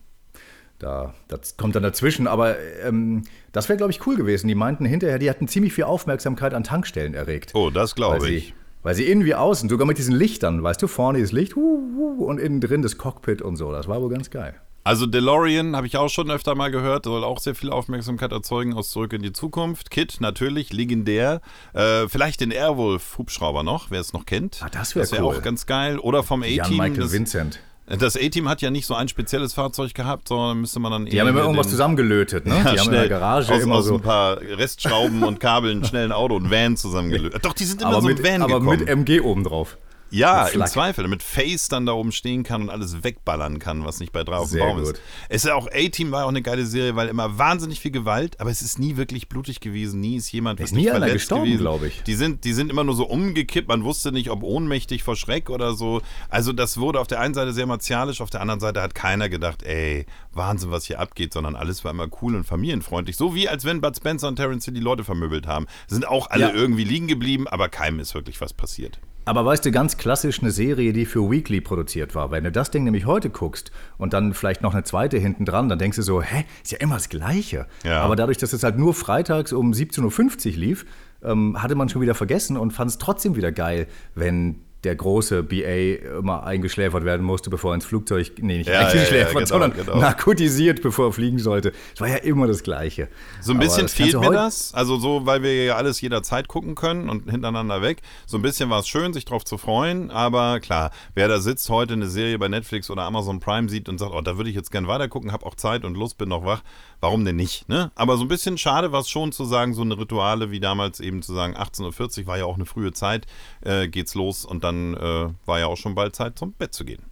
Da, 0.79 1.13
das 1.27 1.57
kommt 1.57 1.75
dann 1.75 1.83
dazwischen, 1.83 2.25
aber 2.25 2.55
ähm, 2.83 3.23
das 3.51 3.67
wäre, 3.67 3.75
glaube 3.75 3.91
ich, 3.91 4.07
cool 4.07 4.15
gewesen. 4.15 4.47
Die 4.47 4.55
meinten 4.55 4.85
hinterher, 4.85 5.19
die 5.19 5.29
hatten 5.29 5.47
ziemlich 5.49 5.73
viel 5.73 5.83
Aufmerksamkeit 5.83 6.53
an 6.53 6.63
Tankstellen 6.63 7.13
erregt. 7.13 7.51
Oh, 7.53 7.69
das 7.69 7.95
glaube 7.95 8.25
sie, 8.25 8.35
ich. 8.35 8.53
Weil 8.81 8.95
sie 8.95 9.03
innen 9.03 9.25
wie 9.25 9.35
außen, 9.35 9.67
sogar 9.67 9.85
mit 9.85 9.97
diesen 9.97 10.15
Lichtern, 10.15 10.63
weißt 10.63 10.81
du, 10.81 10.87
vorne 10.87 11.19
das 11.19 11.33
Licht 11.33 11.57
hu, 11.57 11.61
hu, 11.97 12.23
und 12.23 12.39
innen 12.39 12.61
drin 12.61 12.81
das 12.81 12.97
Cockpit 12.97 13.41
und 13.41 13.57
so. 13.57 13.73
Das 13.73 13.89
war 13.89 14.01
wohl 14.01 14.09
ganz 14.09 14.29
geil. 14.29 14.55
Also 14.85 15.05
DeLorean 15.05 15.75
habe 15.75 15.85
ich 15.85 15.97
auch 15.97 16.09
schon 16.09 16.31
öfter 16.31 16.55
mal 16.55 16.71
gehört, 16.71 17.03
soll 17.03 17.25
auch 17.25 17.39
sehr 17.39 17.53
viel 17.53 17.69
Aufmerksamkeit 17.69 18.31
erzeugen 18.31 18.73
aus 18.73 18.89
Zurück 18.89 19.11
in 19.11 19.21
die 19.21 19.33
Zukunft. 19.33 19.91
Kit 19.91 20.21
natürlich, 20.21 20.71
legendär. 20.71 21.41
Äh, 21.73 22.07
vielleicht 22.07 22.39
den 22.39 22.51
Airwolf-Hubschrauber 22.51 23.63
noch, 23.63 23.91
wer 23.91 23.99
es 23.99 24.13
noch 24.13 24.25
kennt. 24.25 24.61
Ah, 24.63 24.69
das 24.69 24.95
wär 24.95 25.11
wäre 25.11 25.25
cool. 25.25 25.35
auch 25.35 25.41
ganz 25.41 25.65
geil. 25.65 25.99
Oder 25.99 26.23
vom 26.23 26.41
A-Team. 26.41 26.77
Michael 26.77 26.95
Das, 26.95 27.11
Vincent. 27.11 27.59
Das 27.97 28.15
A-Team 28.15 28.47
hat 28.47 28.61
ja 28.61 28.69
nicht 28.69 28.85
so 28.85 28.93
ein 28.93 29.07
spezielles 29.07 29.53
Fahrzeug 29.53 29.93
gehabt, 29.93 30.27
sondern 30.27 30.61
müsste 30.61 30.79
man 30.79 30.91
dann 30.91 31.05
Die 31.05 31.19
haben 31.19 31.27
immer 31.27 31.41
irgendwas 31.41 31.67
den- 31.67 31.71
zusammengelötet, 31.71 32.45
ne? 32.45 32.55
Ja, 32.63 32.71
die 32.73 32.79
haben 32.79 32.87
in 32.87 32.93
der 32.93 33.09
Garage 33.09 33.53
aus, 33.53 33.61
immer 33.63 33.75
aus 33.75 33.85
so. 33.85 33.95
ein 33.95 34.01
paar 34.01 34.39
Restschrauben 34.41 35.23
und 35.23 35.39
Kabeln 35.39 35.83
schnell 35.85 36.05
ein 36.05 36.11
Auto 36.11 36.35
und 36.35 36.51
Van 36.51 36.77
zusammengelöst. 36.77 37.39
Doch, 37.43 37.53
die 37.53 37.65
sind 37.65 37.81
immer 37.81 37.91
aber 37.91 38.01
so 38.01 38.07
mit, 38.07 38.23
Van 38.23 38.41
aber 38.41 38.59
gekommen. 38.59 38.79
mit 38.79 38.87
MG 38.89 39.21
obendrauf. 39.21 39.77
Ja, 40.11 40.47
im. 40.47 40.65
Zweifel, 40.65 41.03
damit 41.03 41.23
Face 41.23 41.67
dann 41.67 41.85
da 41.85 41.93
oben 41.93 42.11
stehen 42.11 42.43
kann 42.43 42.61
und 42.63 42.69
alles 42.69 43.03
wegballern 43.03 43.59
kann, 43.59 43.85
was 43.85 43.99
nicht 43.99 44.11
bei 44.11 44.23
drei 44.23 44.37
auf 44.37 44.49
dem 44.51 44.59
Baum 44.59 44.77
gut. 44.83 44.93
ist. 44.95 45.01
Es 45.29 45.35
ist 45.43 45.49
ja 45.49 45.55
auch 45.55 45.67
A-Team 45.71 46.11
war 46.11 46.25
auch 46.25 46.29
eine 46.29 46.41
geile 46.41 46.65
Serie, 46.65 46.95
weil 46.95 47.07
immer 47.09 47.37
wahnsinnig 47.37 47.79
viel 47.79 47.91
Gewalt, 47.91 48.39
aber 48.39 48.49
es 48.49 48.61
ist 48.61 48.79
nie 48.79 48.97
wirklich 48.97 49.29
blutig 49.29 49.59
gewesen, 49.59 49.99
nie 49.99 50.17
ist 50.17 50.31
jemand 50.31 50.59
Ist 50.59 50.71
wirklich 50.71 50.85
nie 50.85 50.89
einer 50.89 50.99
verletzt 51.01 51.13
gestorben, 51.21 51.43
gewesen. 51.45 51.59
glaub 51.61 51.83
ich. 51.83 52.03
Die 52.03 52.15
sind, 52.15 52.43
die 52.43 52.53
sind 52.53 52.71
immer 52.71 52.83
nur 52.83 52.95
so 52.95 53.05
umgekippt, 53.05 53.67
man 53.67 53.83
wusste 53.83 54.11
nicht, 54.11 54.29
ob 54.29 54.43
ohnmächtig 54.43 55.03
vor 55.03 55.15
Schreck 55.15 55.49
oder 55.49 55.73
so. 55.73 56.01
Also 56.29 56.53
das 56.53 56.77
wurde 56.77 56.99
auf 56.99 57.07
der 57.07 57.19
einen 57.19 57.33
Seite 57.33 57.53
sehr 57.53 57.65
martialisch, 57.67 58.21
auf 58.21 58.29
der 58.29 58.41
anderen 58.41 58.59
Seite 58.59 58.81
hat 58.81 58.95
keiner 58.95 59.29
gedacht, 59.29 59.63
ey, 59.63 60.05
Wahnsinn, 60.33 60.71
was 60.71 60.85
hier 60.85 60.99
abgeht, 60.99 61.33
sondern 61.33 61.55
alles 61.55 61.83
war 61.83 61.91
immer 61.91 62.07
cool 62.21 62.35
und 62.35 62.45
familienfreundlich. 62.45 63.15
So 63.17 63.35
wie 63.35 63.47
als 63.49 63.65
wenn 63.65 63.81
Bud 63.81 63.95
Spencer 63.95 64.27
und 64.27 64.35
Terence 64.37 64.65
Hill 64.65 64.73
die 64.73 64.79
Leute 64.79 65.03
vermöbelt 65.03 65.47
haben. 65.47 65.65
Sind 65.87 66.07
auch 66.07 66.29
alle 66.29 66.45
Ja. 66.49 66.53
irgendwie 66.53 66.83
liegen 66.83 67.07
geblieben, 67.07 67.47
aber 67.47 67.69
keinem 67.69 67.99
ist 67.99 68.13
wirklich 68.15 68.39
was 68.41 68.53
passiert. 68.53 68.99
Aber 69.29 69.45
weißt 69.45 69.63
du, 69.63 69.71
ganz 69.71 69.97
klassisch 69.97 70.41
eine 70.41 70.49
Serie, 70.49 70.91
die 70.91 71.05
für 71.05 71.29
Weekly 71.29 71.61
produziert 71.61 72.15
war. 72.15 72.31
Wenn 72.31 72.45
du 72.45 72.51
das 72.51 72.71
Ding 72.71 72.83
nämlich 72.83 73.05
heute 73.05 73.29
guckst 73.29 73.69
und 73.99 74.13
dann 74.13 74.33
vielleicht 74.33 74.63
noch 74.63 74.73
eine 74.73 74.83
zweite 74.83 75.19
hinten 75.19 75.45
dran, 75.45 75.69
dann 75.69 75.77
denkst 75.77 75.97
du 75.97 76.01
so, 76.01 76.19
hä, 76.19 76.45
ist 76.63 76.71
ja 76.71 76.79
immer 76.79 76.95
das 76.95 77.09
Gleiche. 77.09 77.67
Ja. 77.83 78.01
Aber 78.01 78.15
dadurch, 78.15 78.39
dass 78.39 78.53
es 78.53 78.63
halt 78.63 78.79
nur 78.79 78.95
freitags 78.95 79.53
um 79.53 79.71
17.50 79.71 80.47
Uhr 80.53 80.57
lief, 80.57 80.85
ähm, 81.21 81.61
hatte 81.61 81.75
man 81.75 81.89
schon 81.89 82.01
wieder 82.01 82.15
vergessen 82.15 82.57
und 82.57 82.71
fand 82.71 82.89
es 82.89 82.97
trotzdem 82.97 83.35
wieder 83.35 83.51
geil, 83.51 83.85
wenn 84.15 84.61
der 84.83 84.95
große 84.95 85.43
BA 85.43 86.17
immer 86.19 86.43
eingeschläfert 86.43 87.03
werden 87.03 87.25
musste, 87.25 87.49
bevor 87.49 87.71
er 87.71 87.75
ins 87.75 87.85
Flugzeug, 87.85 88.31
nee, 88.39 88.59
nicht 88.59 88.67
Ja, 88.67 88.81
ja, 88.81 88.87
eingeschläfert, 88.87 89.33
ja, 89.33 89.39
genau, 89.39 89.45
sondern 89.45 89.73
genau. 89.73 89.97
narkotisiert, 89.97 90.81
bevor 90.81 91.07
er 91.07 91.13
fliegen 91.13 91.39
sollte. 91.39 91.73
Es 91.93 92.01
war 92.01 92.07
ja 92.07 92.17
immer 92.17 92.47
das 92.47 92.63
Gleiche. 92.63 93.09
So 93.41 93.51
ein 93.51 93.59
bisschen 93.59 93.89
fehlt 93.89 94.19
mir 94.19 94.31
das. 94.31 94.73
Also 94.73 94.97
so, 94.97 95.25
weil 95.25 95.43
wir 95.43 95.65
ja 95.65 95.75
alles 95.75 95.99
jederzeit 95.99 96.47
gucken 96.47 96.75
können 96.75 97.09
und 97.09 97.29
hintereinander 97.29 97.81
weg. 97.81 98.01
So 98.25 98.37
ein 98.37 98.41
bisschen 98.41 98.69
war 98.69 98.79
es 98.79 98.87
schön, 98.87 99.13
sich 99.13 99.25
drauf 99.25 99.43
zu 99.43 99.57
freuen. 99.57 100.11
Aber 100.11 100.59
klar, 100.59 100.91
wer 101.13 101.27
da 101.27 101.39
sitzt, 101.39 101.69
heute 101.69 101.93
eine 101.93 102.07
Serie 102.07 102.39
bei 102.39 102.47
Netflix 102.47 102.89
oder 102.89 103.03
Amazon 103.03 103.39
Prime 103.39 103.67
sieht 103.67 103.89
und 103.89 103.97
sagt, 103.97 104.13
oh, 104.13 104.21
da 104.21 104.37
würde 104.37 104.49
ich 104.49 104.55
jetzt 104.55 104.71
gern 104.71 104.87
weitergucken, 104.87 105.31
habe 105.31 105.45
auch 105.45 105.55
Zeit 105.55 105.83
und 105.83 105.95
Lust, 105.95 106.17
bin 106.17 106.29
noch 106.29 106.45
wach. 106.45 106.61
Warum 107.01 107.23
denn 107.23 107.37
nicht? 107.37 107.69
Ne? 107.69 107.91
Aber 107.95 108.17
so 108.17 108.25
ein 108.25 108.27
bisschen 108.27 108.57
schade 108.57 108.91
war 108.91 109.01
es 109.01 109.09
schon 109.09 109.31
zu 109.31 109.45
sagen, 109.45 109.73
so 109.73 109.81
eine 109.81 109.97
Rituale 109.97 110.51
wie 110.51 110.59
damals 110.59 110.99
eben 110.99 111.21
zu 111.21 111.33
sagen, 111.33 111.55
18.40 111.55 112.21
Uhr 112.21 112.27
war 112.27 112.37
ja 112.37 112.45
auch 112.45 112.55
eine 112.55 112.65
frühe 112.65 112.91
Zeit, 112.91 113.25
äh, 113.61 113.87
geht's 113.87 114.15
los 114.15 114.45
und 114.45 114.63
dann 114.63 114.95
äh, 114.95 115.29
war 115.45 115.59
ja 115.59 115.67
auch 115.67 115.77
schon 115.77 115.95
bald 115.95 116.15
Zeit, 116.15 116.37
zum 116.37 116.53
Bett 116.53 116.73
zu 116.73 116.83
gehen. 116.83 117.03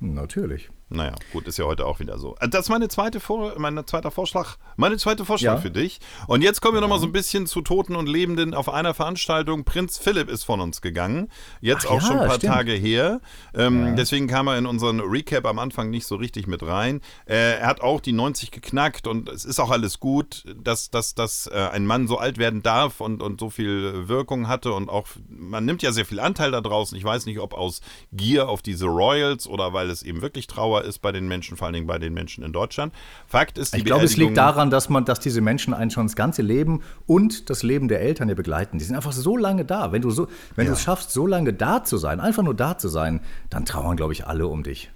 Natürlich. 0.00 0.70
Naja, 0.90 1.14
gut, 1.32 1.46
ist 1.46 1.58
ja 1.58 1.66
heute 1.66 1.84
auch 1.86 2.00
wieder 2.00 2.18
so. 2.18 2.34
Äh, 2.40 2.48
Das 2.48 2.62
ist 2.62 2.68
meine 2.70 2.88
zweite 2.88 3.20
Vor 3.20 3.54
mein 3.58 3.86
zweiter 3.86 4.10
Vorschlag, 4.10 4.56
meine 4.76 4.96
zweite 4.96 5.24
Vorschlag 5.24 5.54
Ja. 5.56 5.60
für 5.60 5.70
dich. 5.70 6.00
Und 6.26 6.42
jetzt 6.42 6.60
kommen 6.62 6.74
wir 6.74 6.80
noch 6.80 6.88
mal 6.88 6.98
so 6.98 7.06
ein 7.06 7.12
bisschen 7.12 7.46
zu 7.46 7.60
Toten 7.60 7.94
und 7.94 8.08
Lebenden 8.08 8.54
auf 8.54 8.68
einer 8.68 8.94
Veranstaltung. 8.94 9.64
Prinz 9.64 9.98
Philipp 9.98 10.30
ist 10.30 10.44
von 10.44 10.60
uns 10.60 10.80
gegangen. 10.80 11.28
Jetzt 11.60 11.86
Ach 11.86 11.90
auch 11.90 12.00
ja, 12.00 12.06
schon 12.06 12.18
ein 12.18 12.26
paar 12.28 12.36
stimmt. 12.36 12.52
Tage 12.54 12.72
her. 12.72 13.20
Ähm, 13.54 13.96
Deswegen 13.96 14.26
kam 14.28 14.46
er 14.48 14.56
in 14.56 14.66
unseren 14.66 15.00
Recap 15.00 15.44
am 15.46 15.58
Anfang 15.58 15.90
nicht 15.90 16.06
so 16.06 16.16
richtig 16.16 16.46
mit 16.46 16.62
rein. 16.62 17.00
Äh, 17.26 17.58
er 17.58 17.66
hat 17.66 17.80
auch 17.82 18.00
die 18.00 18.12
90 18.12 18.50
geknackt 18.50 19.06
und 19.06 19.28
es 19.28 19.44
ist 19.44 19.60
auch 19.60 19.70
alles 19.70 20.00
gut, 20.00 20.44
dass, 20.56 20.90
dass, 20.90 21.14
dass 21.14 21.46
äh, 21.48 21.68
ein 21.72 21.84
Mann 21.86 22.06
so 22.08 22.16
alt 22.18 22.38
werden 22.38 22.62
darf 22.62 23.00
und, 23.00 23.22
und 23.22 23.40
so 23.40 23.50
viel 23.50 24.08
Wirkung 24.08 24.48
hatte 24.48 24.72
und 24.72 24.88
auch, 24.88 25.08
man 25.28 25.64
nimmt 25.64 25.82
ja 25.82 25.92
sehr 25.92 26.04
viel 26.06 26.20
Anteil 26.20 26.50
da 26.50 26.60
draußen. 26.60 26.96
Ich 26.96 27.04
weiß 27.04 27.26
nicht, 27.26 27.40
ob 27.40 27.52
aus 27.54 27.80
Gier 28.12 28.48
auf 28.48 28.62
diese 28.62 28.86
Royals 28.86 29.46
oder 29.46 29.72
weil 29.72 29.90
es 29.90 30.02
eben 30.02 30.22
wirklich 30.22 30.46
Trauer 30.46 30.77
ist 30.84 31.00
bei 31.00 31.12
den 31.12 31.28
Menschen, 31.28 31.56
vor 31.56 31.66
allen 31.66 31.74
Dingen 31.74 31.86
bei 31.86 31.98
den 31.98 32.14
Menschen 32.14 32.44
in 32.44 32.52
Deutschland. 32.52 32.94
Fakt 33.26 33.58
ist, 33.58 33.74
die 33.74 33.78
Ich 33.78 33.84
glaube, 33.84 34.04
es 34.04 34.16
liegt 34.16 34.36
daran, 34.36 34.70
dass 34.70 34.88
man, 34.88 35.04
dass 35.04 35.20
diese 35.20 35.40
Menschen 35.40 35.74
einen 35.74 35.90
schon 35.90 36.06
das 36.06 36.16
ganze 36.16 36.42
Leben 36.42 36.82
und 37.06 37.50
das 37.50 37.62
Leben 37.62 37.88
der 37.88 38.00
Eltern 38.00 38.28
ja 38.28 38.34
begleiten. 38.34 38.78
Die 38.78 38.84
sind 38.84 38.96
einfach 38.96 39.12
so 39.12 39.36
lange 39.36 39.64
da. 39.64 39.92
Wenn 39.92 40.02
du 40.02 40.10
so, 40.10 40.28
wenn 40.56 40.66
du 40.66 40.72
es 40.72 40.82
schaffst, 40.82 41.10
so 41.10 41.26
lange 41.26 41.52
da 41.52 41.84
zu 41.84 41.96
sein, 41.96 42.20
einfach 42.20 42.42
nur 42.42 42.54
da 42.54 42.78
zu 42.78 42.88
sein, 42.88 43.20
dann 43.50 43.64
trauern, 43.64 43.96
glaube 43.96 44.12
ich, 44.12 44.26
alle 44.26 44.46
um 44.46 44.62
dich. 44.62 44.90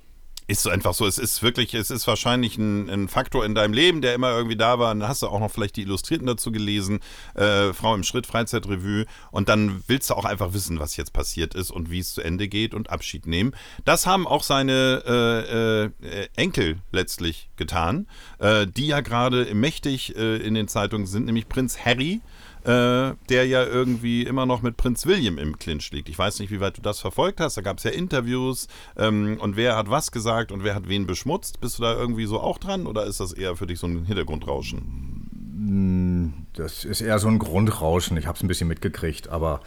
Ist 0.53 0.69
einfach 0.69 0.93
so. 0.93 1.07
Es 1.07 1.17
ist 1.17 1.43
wirklich, 1.43 1.73
es 1.73 1.91
ist 1.91 2.07
wahrscheinlich 2.07 2.59
ein, 2.59 2.91
ein 2.91 3.09
Faktor 3.09 3.47
in 3.47 3.55
deinem 3.55 3.73
Leben, 3.73 4.03
der 4.03 4.12
immer 4.12 4.33
irgendwie 4.33 4.55
da 4.57 4.79
war. 4.79 4.95
Dann 4.95 5.09
hast 5.09 5.23
du 5.23 5.29
auch 5.29 5.41
noch 5.41 5.51
vielleicht 5.51 5.77
die 5.77 5.81
Illustrierten 5.81 6.27
dazu 6.27 6.53
gelesen, 6.53 7.01
äh, 7.35 7.73
Frau 7.73 7.95
im 7.95 8.03
Schritt, 8.03 8.27
Freizeitrevue. 8.27 9.07
Und 9.31 9.49
dann 9.49 9.83
willst 9.87 10.11
du 10.11 10.15
auch 10.15 10.27
einfach 10.27 10.53
wissen, 10.53 10.79
was 10.79 10.99
jetzt 10.99 11.15
passiert 11.15 11.55
ist 11.55 11.71
und 11.71 11.91
wie 11.91 12.01
es 12.01 12.12
zu 12.12 12.21
Ende 12.21 12.49
geht 12.49 12.75
und 12.75 12.91
Abschied 12.91 13.27
nehmen. 13.27 13.57
Das 13.87 14.05
haben 14.05 14.27
auch 14.27 14.43
seine 14.43 15.03
äh, 15.07 15.85
äh, 16.07 16.29
Enkel 16.37 16.83
letztlich 16.91 17.49
getan, 17.57 18.07
äh, 18.38 18.67
die 18.67 18.88
ja 18.88 19.01
gerade 19.01 19.55
mächtig 19.55 20.15
äh, 20.17 20.37
in 20.37 20.53
den 20.53 20.69
Zeitungen 20.69 21.07
sind, 21.07 21.25
nämlich 21.25 21.49
Prinz 21.49 21.79
Harry. 21.79 22.21
Äh, 22.64 23.16
der 23.29 23.46
ja 23.46 23.64
irgendwie 23.64 24.22
immer 24.22 24.46
noch 24.46 24.62
mit 24.62 24.77
Prinz 24.77 25.05
William 25.05 25.37
im 25.37 25.59
Clinch 25.59 25.90
liegt. 25.90 26.09
Ich 26.09 26.16
weiß 26.16 26.38
nicht, 26.38 26.53
wie 26.53 26.61
weit 26.61 26.79
du 26.79 26.81
das 26.81 27.01
verfolgt 27.01 27.40
hast. 27.40 27.57
Da 27.57 27.61
gab 27.61 27.79
es 27.79 27.85
ja 27.85 27.90
Interviews 27.90 28.68
ähm, 28.96 29.38
und 29.40 29.57
wer 29.57 29.77
hat 29.77 29.90
was 29.90 30.12
gesagt 30.12 30.53
und 30.53 30.62
wer 30.62 30.77
hat 30.77 30.88
wen 30.88 31.05
beschmutzt. 31.05 31.61
Bist 31.61 31.79
du 31.79 31.83
da 31.83 31.94
irgendwie 31.94 32.27
so 32.27 32.38
auch 32.38 32.59
dran 32.59 32.87
oder 32.87 33.05
ist 33.05 33.18
das 33.18 33.33
eher 33.33 33.57
für 33.57 33.66
dich 33.66 33.81
so 33.81 33.88
ein 33.88 34.05
Hintergrundrauschen? 34.05 36.38
Das 36.55 36.85
ist 36.85 37.01
eher 37.01 37.18
so 37.18 37.27
ein 37.27 37.40
Grundrauschen. 37.40 38.16
Ich 38.16 38.27
habe 38.27 38.37
es 38.37 38.44
ein 38.44 38.48
bisschen 38.48 38.68
mitgekriegt, 38.68 39.29
aber 39.29 39.61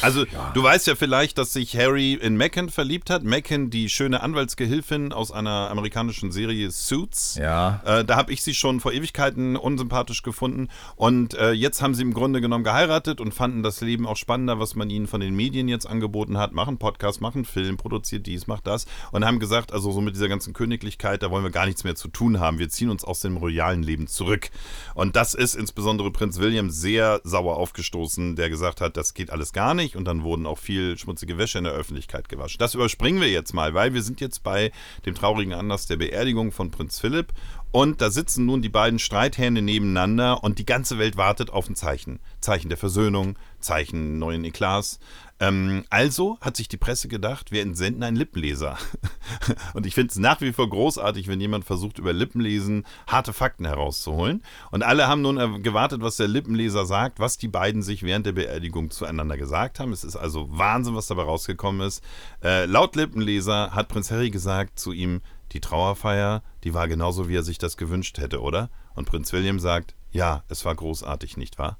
Also, 0.00 0.24
du 0.54 0.62
weißt 0.62 0.86
ja 0.86 0.94
vielleicht, 0.94 1.38
dass 1.38 1.52
sich 1.52 1.76
Harry 1.76 2.14
in 2.14 2.36
Macon 2.36 2.68
verliebt 2.70 3.10
hat. 3.10 3.24
Macon, 3.24 3.70
die 3.70 3.88
schöne 3.88 4.22
Anwaltsgehilfin 4.22 5.12
aus 5.12 5.30
einer 5.30 5.70
amerikanischen 5.70 6.32
Serie 6.32 6.70
Suits. 6.70 7.36
Ja. 7.36 7.82
Äh, 7.84 8.04
da 8.04 8.16
habe 8.16 8.32
ich 8.32 8.42
sie 8.42 8.54
schon 8.54 8.80
vor 8.80 8.92
Ewigkeiten 8.92 9.56
unsympathisch 9.56 10.22
gefunden. 10.22 10.68
Und 10.96 11.34
äh, 11.34 11.52
jetzt 11.52 11.82
haben 11.82 11.94
sie 11.94 12.02
im 12.02 12.14
Grunde 12.14 12.40
genommen 12.40 12.64
geheiratet 12.64 13.20
und 13.20 13.34
fanden 13.34 13.62
das 13.62 13.80
Leben 13.80 14.06
auch 14.06 14.16
spannender, 14.16 14.58
was 14.58 14.74
man 14.74 14.88
ihnen 14.90 15.06
von 15.06 15.20
den 15.20 15.34
Medien 15.34 15.68
jetzt 15.68 15.86
angeboten 15.86 16.38
hat. 16.38 16.52
Machen 16.52 16.78
Podcast, 16.78 17.20
machen 17.20 17.44
Film, 17.44 17.76
produziert 17.76 18.26
dies, 18.26 18.46
macht 18.46 18.66
das. 18.66 18.86
Und 19.12 19.24
haben 19.24 19.38
gesagt, 19.38 19.72
also 19.72 19.92
so 19.92 20.00
mit 20.00 20.14
dieser 20.14 20.28
ganzen 20.28 20.54
Königlichkeit, 20.54 21.22
da 21.22 21.30
wollen 21.30 21.44
wir 21.44 21.50
gar 21.50 21.66
nichts 21.66 21.84
mehr 21.84 21.94
zu 21.94 22.08
tun 22.08 22.40
haben. 22.40 22.58
Wir 22.58 22.68
ziehen 22.68 22.90
uns 22.90 23.04
aus 23.04 23.20
dem 23.20 23.36
royalen 23.36 23.82
Leben 23.82 24.06
zurück. 24.06 24.50
Und 24.94 25.16
das 25.16 25.34
ist 25.34 25.54
insbesondere 25.54 26.10
Prinz 26.10 26.38
William 26.38 26.70
sehr 26.70 27.20
sauer 27.24 27.56
aufgestoßen, 27.56 28.36
der 28.36 28.48
gesagt 28.48 28.80
hat, 28.80 28.96
das 28.96 29.14
geht 29.14 29.30
alles 29.30 29.52
gar 29.52 29.57
nicht. 29.74 29.96
Und 29.96 30.04
dann 30.04 30.22
wurden 30.22 30.46
auch 30.46 30.58
viel 30.58 30.96
schmutzige 30.98 31.38
Wäsche 31.38 31.58
in 31.58 31.64
der 31.64 31.72
Öffentlichkeit 31.72 32.28
gewaschen. 32.28 32.58
Das 32.58 32.74
überspringen 32.74 33.20
wir 33.20 33.30
jetzt 33.30 33.52
mal, 33.52 33.74
weil 33.74 33.94
wir 33.94 34.02
sind 34.02 34.20
jetzt 34.20 34.42
bei 34.42 34.72
dem 35.06 35.14
traurigen 35.14 35.54
Anlass 35.54 35.86
der 35.86 35.96
Beerdigung 35.96 36.52
von 36.52 36.70
Prinz 36.70 37.00
Philipp. 37.00 37.32
Und 37.70 38.00
da 38.00 38.10
sitzen 38.10 38.46
nun 38.46 38.62
die 38.62 38.70
beiden 38.70 38.98
Streithähne 38.98 39.60
nebeneinander 39.60 40.42
und 40.42 40.58
die 40.58 40.64
ganze 40.64 40.98
Welt 40.98 41.18
wartet 41.18 41.50
auf 41.50 41.68
ein 41.68 41.76
Zeichen. 41.76 42.18
Zeichen 42.40 42.70
der 42.70 42.78
Versöhnung, 42.78 43.38
Zeichen 43.60 44.18
neuen 44.18 44.44
Eklats. 44.44 45.00
Ähm, 45.40 45.84
also 45.90 46.38
hat 46.40 46.56
sich 46.56 46.68
die 46.68 46.76
Presse 46.76 47.08
gedacht, 47.08 47.52
wir 47.52 47.62
entsenden 47.62 48.02
einen 48.02 48.16
Lippenleser. 48.16 48.76
und 49.74 49.86
ich 49.86 49.94
finde 49.94 50.10
es 50.10 50.18
nach 50.18 50.40
wie 50.40 50.52
vor 50.52 50.68
großartig, 50.68 51.28
wenn 51.28 51.40
jemand 51.40 51.64
versucht, 51.64 51.98
über 51.98 52.12
Lippenlesen 52.12 52.84
harte 53.06 53.32
Fakten 53.32 53.64
herauszuholen. 53.64 54.42
Und 54.70 54.82
alle 54.82 55.06
haben 55.06 55.22
nun 55.22 55.38
äh, 55.38 55.60
gewartet, 55.60 56.02
was 56.02 56.16
der 56.16 56.28
Lippenleser 56.28 56.86
sagt, 56.86 57.20
was 57.20 57.38
die 57.38 57.48
beiden 57.48 57.82
sich 57.82 58.02
während 58.02 58.26
der 58.26 58.32
Beerdigung 58.32 58.90
zueinander 58.90 59.36
gesagt 59.36 59.78
haben. 59.78 59.92
Es 59.92 60.04
ist 60.04 60.16
also 60.16 60.48
Wahnsinn, 60.50 60.96
was 60.96 61.06
dabei 61.06 61.22
rausgekommen 61.22 61.86
ist. 61.86 62.02
Äh, 62.42 62.66
laut 62.66 62.96
Lippenleser 62.96 63.70
hat 63.72 63.88
Prinz 63.88 64.10
Harry 64.10 64.30
gesagt 64.30 64.78
zu 64.78 64.92
ihm, 64.92 65.20
die 65.52 65.60
Trauerfeier, 65.60 66.42
die 66.64 66.74
war 66.74 66.88
genauso, 66.88 67.28
wie 67.28 67.36
er 67.36 67.42
sich 67.42 67.58
das 67.58 67.76
gewünscht 67.76 68.18
hätte, 68.18 68.42
oder? 68.42 68.70
Und 68.94 69.06
Prinz 69.06 69.32
William 69.32 69.58
sagt, 69.60 69.94
ja, 70.10 70.42
es 70.48 70.64
war 70.64 70.74
großartig, 70.74 71.36
nicht 71.36 71.58
wahr? 71.58 71.78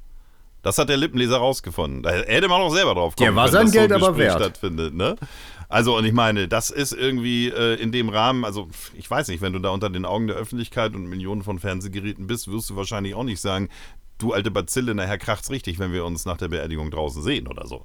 Das 0.62 0.78
hat 0.78 0.88
der 0.88 0.96
Lippenleser 0.96 1.36
rausgefunden. 1.36 2.02
Da 2.02 2.10
hätte 2.10 2.48
man 2.48 2.60
auch 2.60 2.74
selber 2.74 2.94
drauf 2.94 3.14
kommen 3.16 3.26
Der 3.26 3.36
war 3.36 3.48
sein 3.48 3.66
dass 3.66 3.72
Geld 3.72 3.90
so 3.90 3.96
aber 3.96 4.08
Gespräch 4.08 4.28
wert. 4.28 4.40
stattfindet. 4.42 4.94
Ne? 4.94 5.16
Also, 5.68 5.96
und 5.96 6.04
ich 6.04 6.12
meine, 6.12 6.48
das 6.48 6.70
ist 6.70 6.92
irgendwie 6.92 7.48
äh, 7.48 7.74
in 7.74 7.92
dem 7.92 8.08
Rahmen, 8.08 8.44
also 8.44 8.68
ich 8.94 9.08
weiß 9.10 9.28
nicht, 9.28 9.40
wenn 9.40 9.52
du 9.52 9.58
da 9.58 9.70
unter 9.70 9.90
den 9.90 10.04
Augen 10.04 10.26
der 10.26 10.36
Öffentlichkeit 10.36 10.94
und 10.94 11.06
Millionen 11.06 11.42
von 11.42 11.58
Fernsehgeräten 11.58 12.26
bist, 12.26 12.50
wirst 12.50 12.70
du 12.70 12.76
wahrscheinlich 12.76 13.14
auch 13.14 13.24
nicht 13.24 13.40
sagen, 13.40 13.68
du 14.18 14.32
alte 14.32 14.50
Bazille, 14.50 14.94
nachher 14.94 15.18
kracht's 15.18 15.50
richtig, 15.50 15.78
wenn 15.78 15.92
wir 15.92 16.04
uns 16.04 16.24
nach 16.24 16.38
der 16.38 16.48
Beerdigung 16.48 16.90
draußen 16.90 17.22
sehen 17.22 17.46
oder 17.46 17.66
so. 17.66 17.84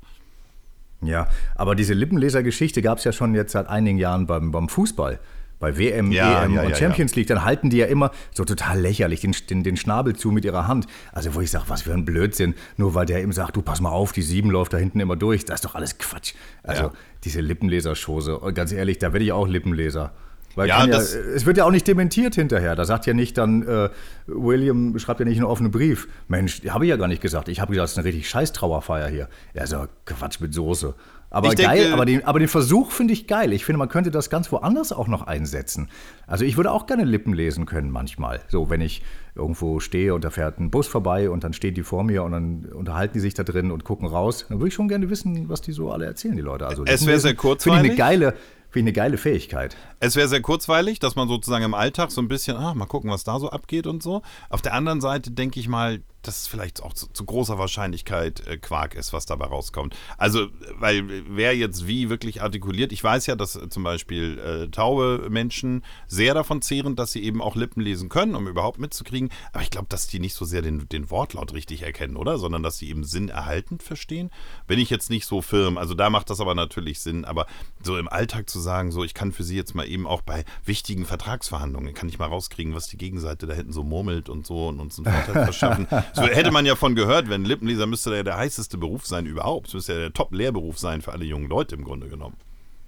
Ja, 1.01 1.27
aber 1.55 1.75
diese 1.75 1.93
Lippenleser-Geschichte 1.93 2.81
gab 2.81 2.97
es 2.97 3.03
ja 3.03 3.12
schon 3.12 3.36
jetzt 3.36 3.51
seit 3.51 3.67
einigen 3.67 3.97
Jahren 3.97 4.25
beim, 4.25 4.51
beim 4.51 4.69
Fußball. 4.69 5.19
Bei 5.63 5.78
WM, 5.78 6.12
Ja, 6.12 6.43
EM 6.43 6.56
ja, 6.56 6.62
und 6.63 6.69
ja, 6.71 6.76
Champions 6.76 7.15
League, 7.15 7.28
dann 7.28 7.45
halten 7.45 7.69
die 7.69 7.78
ja 7.78 7.86
immer 7.86 8.12
so 8.34 8.43
total 8.43 8.82
lächerlich 8.82 9.21
den, 9.21 9.34
den, 9.49 9.63
den 9.63 9.78
Schnabel 9.78 10.13
zu 10.13 10.30
mit 10.30 10.43
ihrer 10.43 10.67
Hand. 10.67 10.88
Also 11.13 11.36
wo 11.36 11.39
ich 11.39 11.52
sage, 11.52 11.63
was 11.69 11.84
für 11.84 11.93
ein 11.93 12.04
Blödsinn, 12.04 12.54
nur 12.76 12.95
weil 12.95 13.06
der 13.06 13.21
eben 13.21 13.32
sagt, 13.32 13.56
du 13.56 13.62
pass 13.62 13.80
mal 13.80 13.89
auf, 13.91 14.12
die 14.12 14.23
sieben 14.23 14.52
läuft 14.52 14.73
da 14.73 14.78
hinten 14.78 14.99
immer 14.99 15.15
durch. 15.15 15.45
Das 15.45 15.56
ist 15.56 15.65
doch 15.65 15.76
alles 15.76 15.97
Quatsch. 15.99 16.34
Also 16.63 16.91
diese 17.23 17.39
Lippenleserschose, 17.39 18.38
und 18.39 18.54
ganz 18.54 18.73
ehrlich, 18.73 18.97
da 18.99 19.13
werde 19.13 19.23
ich 19.23 19.32
auch 19.32 19.47
Lippenleser. 19.47 20.12
Weil 20.56 20.67
Ja, 20.67 20.82
ja, 20.82 20.88
das- 20.88 21.13
es 21.15 21.45
wird 21.45 21.58
ja 21.58 21.63
auch 21.65 21.71
nicht 21.71 21.88
dementiert 21.88 22.36
hinterher. 22.36 22.76
Da 22.76 22.86
sagt 22.86 23.06
ja 23.08 23.13
nicht 23.13 23.38
dann, 23.38 23.63
äh, 23.65 23.89
William 24.28 24.99
schreibt 24.99 25.19
ja 25.19 25.26
nicht 25.26 25.38
einen 25.38 25.45
offenen 25.47 25.71
Brief. 25.71 26.08
Mensch, 26.28 26.62
habe 26.69 26.86
ich 26.86 26.89
ja 26.89 26.97
gar 26.97 27.08
nicht 27.08 27.21
gesagt. 27.21 27.47
Ich 27.49 27.60
habe 27.60 27.71
gesagt, 27.71 27.86
es 27.86 27.91
ist 27.93 27.97
eine 27.97 28.06
richtig 28.08 28.30
scheiß 28.30 28.52
Trauerfeier 28.54 29.08
hier. 29.08 29.30
Ja, 29.54 29.65
so 29.65 29.86
Quatsch 30.06 30.39
mit 30.41 30.54
Soße. 30.54 30.93
Aber 31.33 31.49
Ich 31.49 31.55
geil, 31.57 31.77
denke- 31.79 31.93
aber 31.93 32.05
den, 32.05 32.23
aber 32.25 32.37
den 32.39 32.47
Versuch 32.47 32.91
finde 32.91 33.11
ich 33.13 33.25
geil. 33.27 33.51
Ich 33.53 33.65
finde, 33.65 33.79
man 33.79 33.89
könnte 33.89 34.11
das 34.11 34.29
ganz 34.29 34.51
woanders 34.51 34.93
auch 34.93 35.07
noch 35.07 35.23
einsetzen. 35.23 35.89
Also 36.27 36.45
ich 36.45 36.55
würde 36.57 36.71
auch 36.71 36.85
gerne 36.85 37.03
Lippen 37.05 37.33
lesen 37.33 37.65
können 37.65 37.89
manchmal. 37.89 38.41
So, 38.47 38.69
wenn 38.69 38.81
ich 38.81 39.01
irgendwo 39.35 39.79
stehe 39.79 40.13
und 40.13 40.23
da 40.23 40.29
fährt 40.29 40.59
ein 40.59 40.69
Bus 40.69 40.87
vorbei 40.87 41.31
und 41.31 41.43
dann 41.43 41.53
stehen 41.53 41.73
die 41.73 41.81
vor 41.81 42.03
mir 42.03 42.23
und 42.23 42.31
dann 42.33 42.65
unterhalten 42.71 43.13
die 43.15 43.19
sich 43.19 43.33
da 43.33 43.41
drin 43.43 43.71
und 43.71 43.83
gucken 43.83 44.07
raus, 44.07 44.45
dann 44.47 44.59
würde 44.59 44.67
ich 44.67 44.73
schon 44.75 44.87
gerne 44.87 45.09
wissen, 45.09 45.49
was 45.49 45.61
die 45.61 45.71
so 45.71 45.91
alle 45.91 46.05
erzählen, 46.05 46.35
die 46.35 46.41
Leute. 46.43 46.67
Also 46.67 46.83
Es 46.85 47.05
wäre 47.07 47.19
sehr 47.19 47.31
Finde 47.31 47.33
ich 47.33 47.37
kurzweilig. 47.39 47.79
eine 47.91 47.95
geile, 47.97 48.33
finde 48.69 48.91
ich 48.91 48.97
eine 48.99 49.05
geile 49.05 49.17
Fähigkeit. 49.17 49.75
Es 49.99 50.15
wäre 50.15 50.27
sehr 50.27 50.41
kurzweilig, 50.41 50.99
dass 50.99 51.15
man 51.15 51.27
sozusagen 51.27 51.65
im 51.65 51.73
Alltag 51.73 52.11
so 52.11 52.21
ein 52.21 52.27
bisschen, 52.27 52.57
ah, 52.57 52.75
mal 52.75 52.85
gucken, 52.85 53.09
was 53.09 53.23
da 53.23 53.39
so 53.39 53.49
abgeht 53.49 53.87
und 53.87 54.03
so. 54.03 54.21
Auf 54.51 54.61
der 54.61 54.75
anderen 54.75 55.01
Seite 55.01 55.31
denke 55.31 55.59
ich 55.59 55.67
mal, 55.67 56.01
dass 56.27 56.41
es 56.41 56.47
vielleicht 56.47 56.81
auch 56.81 56.93
zu, 56.93 57.07
zu 57.07 57.25
großer 57.25 57.57
Wahrscheinlichkeit 57.57 58.45
äh, 58.47 58.57
Quark 58.57 58.95
ist, 58.95 59.13
was 59.13 59.25
dabei 59.25 59.45
rauskommt. 59.45 59.95
Also, 60.17 60.47
weil 60.79 61.03
wer 61.27 61.55
jetzt 61.55 61.88
wie 61.88 62.09
wirklich 62.09 62.41
artikuliert, 62.41 62.91
ich 62.91 63.03
weiß 63.03 63.25
ja, 63.27 63.36
dass 63.36 63.55
äh, 63.55 63.69
zum 63.69 63.83
Beispiel 63.83 64.39
äh, 64.39 64.67
taube 64.69 65.27
Menschen 65.29 65.83
sehr 66.07 66.33
davon 66.33 66.62
zehren, 66.62 66.95
dass 66.95 67.12
sie 67.12 67.23
eben 67.23 67.41
auch 67.41 67.55
Lippen 67.55 67.81
lesen 67.81 68.09
können, 68.09 68.36
um 68.36 68.47
überhaupt 68.47 68.79
mitzukriegen. 68.79 69.29
Aber 69.51 69.63
ich 69.63 69.69
glaube, 69.69 69.88
dass 69.89 70.07
die 70.07 70.19
nicht 70.19 70.33
so 70.33 70.45
sehr 70.45 70.62
den, 70.62 70.88
den 70.89 71.09
Wortlaut 71.09 71.53
richtig 71.53 71.83
erkennen, 71.83 72.15
oder? 72.15 72.38
Sondern 72.38 72.63
dass 72.63 72.77
sie 72.77 72.89
eben 72.89 73.03
Sinn 73.03 73.29
erhaltend 73.29 73.83
verstehen. 73.83 74.31
Bin 74.67 74.79
ich 74.79 74.89
jetzt 74.89 75.09
nicht 75.09 75.25
so 75.25 75.41
firm. 75.41 75.77
Also 75.77 75.93
da 75.93 76.09
macht 76.09 76.29
das 76.29 76.39
aber 76.39 76.55
natürlich 76.55 77.01
Sinn. 77.01 77.25
Aber 77.25 77.45
so 77.81 77.97
im 77.97 78.07
Alltag 78.07 78.49
zu 78.49 78.59
sagen, 78.59 78.91
so 78.91 79.03
ich 79.03 79.13
kann 79.13 79.31
für 79.31 79.43
sie 79.43 79.55
jetzt 79.55 79.75
mal 79.75 79.88
eben 79.88 80.07
auch 80.07 80.21
bei 80.21 80.45
wichtigen 80.65 81.05
Vertragsverhandlungen, 81.05 81.93
kann 81.93 82.09
ich 82.09 82.19
mal 82.19 82.27
rauskriegen, 82.27 82.73
was 82.73 82.88
die 82.88 82.97
Gegenseite 82.97 83.45
da 83.45 83.53
hinten 83.53 83.73
so 83.73 83.83
murmelt 83.83 84.29
und 84.29 84.45
so 84.45 84.67
und 84.69 84.79
uns 84.79 84.97
einen 84.97 85.13
Vorteil 85.13 85.43
verschaffen. 85.43 85.88
So 86.13 86.21
hätte 86.23 86.52
man 86.52 86.65
ja 86.65 86.76
von 86.76 86.95
gehört, 86.95 87.30
wenn 87.30 87.45
Lippenleser 87.45 87.86
müsste 87.88 88.15
ja 88.15 88.23
der 88.23 88.38
heißeste 88.38 88.78
Beruf 88.78 89.06
sein 89.06 89.26
überhaupt. 89.26 89.67
Es 89.67 89.73
müsste 89.73 89.93
ja 89.93 89.99
der 89.99 90.13
Top-Lehrberuf 90.13 90.78
sein 90.80 91.02
für 91.02 91.12
alle 91.12 91.26
jungen 91.26 91.47
Leute 91.49 91.76
im 91.76 91.84
Grunde 91.84 92.08
genommen. 92.08 92.36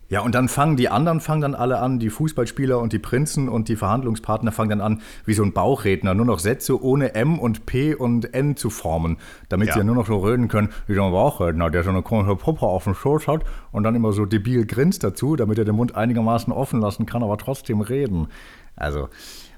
Ja, 0.07 0.21
und 0.21 0.35
dann 0.35 0.49
fangen 0.49 0.77
die 0.77 0.87
anderen 0.89 1.19
fangen 1.19 1.41
dann 1.41 1.55
alle 1.55 1.79
an, 1.79 1.97
die 1.97 2.11
Fußballspieler 2.11 2.77
und 2.77 2.93
die 2.93 2.99
Prinzen 2.99 3.49
und 3.49 3.69
die 3.69 3.75
Verhandlungspartner 3.75 4.51
fangen 4.51 4.69
dann 4.69 4.81
an, 4.81 5.01
wie 5.25 5.33
so 5.33 5.41
ein 5.41 5.51
Bauchredner, 5.51 6.13
nur 6.13 6.27
noch 6.27 6.37
Sätze 6.37 6.79
ohne 6.79 7.15
M 7.15 7.39
und 7.39 7.65
P 7.65 7.95
und 7.95 8.31
N 8.31 8.55
zu 8.55 8.69
formen, 8.69 9.17
damit 9.49 9.69
Ja. 9.69 9.73
sie 9.73 9.79
ja 9.79 9.83
nur 9.83 9.95
noch 9.95 10.05
so 10.05 10.19
reden 10.19 10.47
können, 10.47 10.69
wie 10.85 10.93
so 10.93 11.01
ein 11.03 11.11
Bauchredner, 11.11 11.71
der 11.71 11.83
so 11.83 11.89
eine 11.89 12.03
komische 12.03 12.35
Puppe 12.35 12.67
auf 12.67 12.83
dem 12.83 12.93
Schoß 12.93 13.27
hat 13.27 13.45
und 13.71 13.81
dann 13.81 13.95
immer 13.95 14.13
so 14.13 14.27
debil 14.27 14.67
grinst 14.67 15.03
dazu, 15.03 15.35
damit 15.35 15.57
er 15.57 15.65
den 15.65 15.75
Mund 15.75 15.95
einigermaßen 15.95 16.53
offen 16.53 16.81
lassen 16.81 17.07
kann, 17.07 17.23
aber 17.23 17.39
trotzdem 17.39 17.81
reden. 17.81 18.27
Also, 18.75 19.09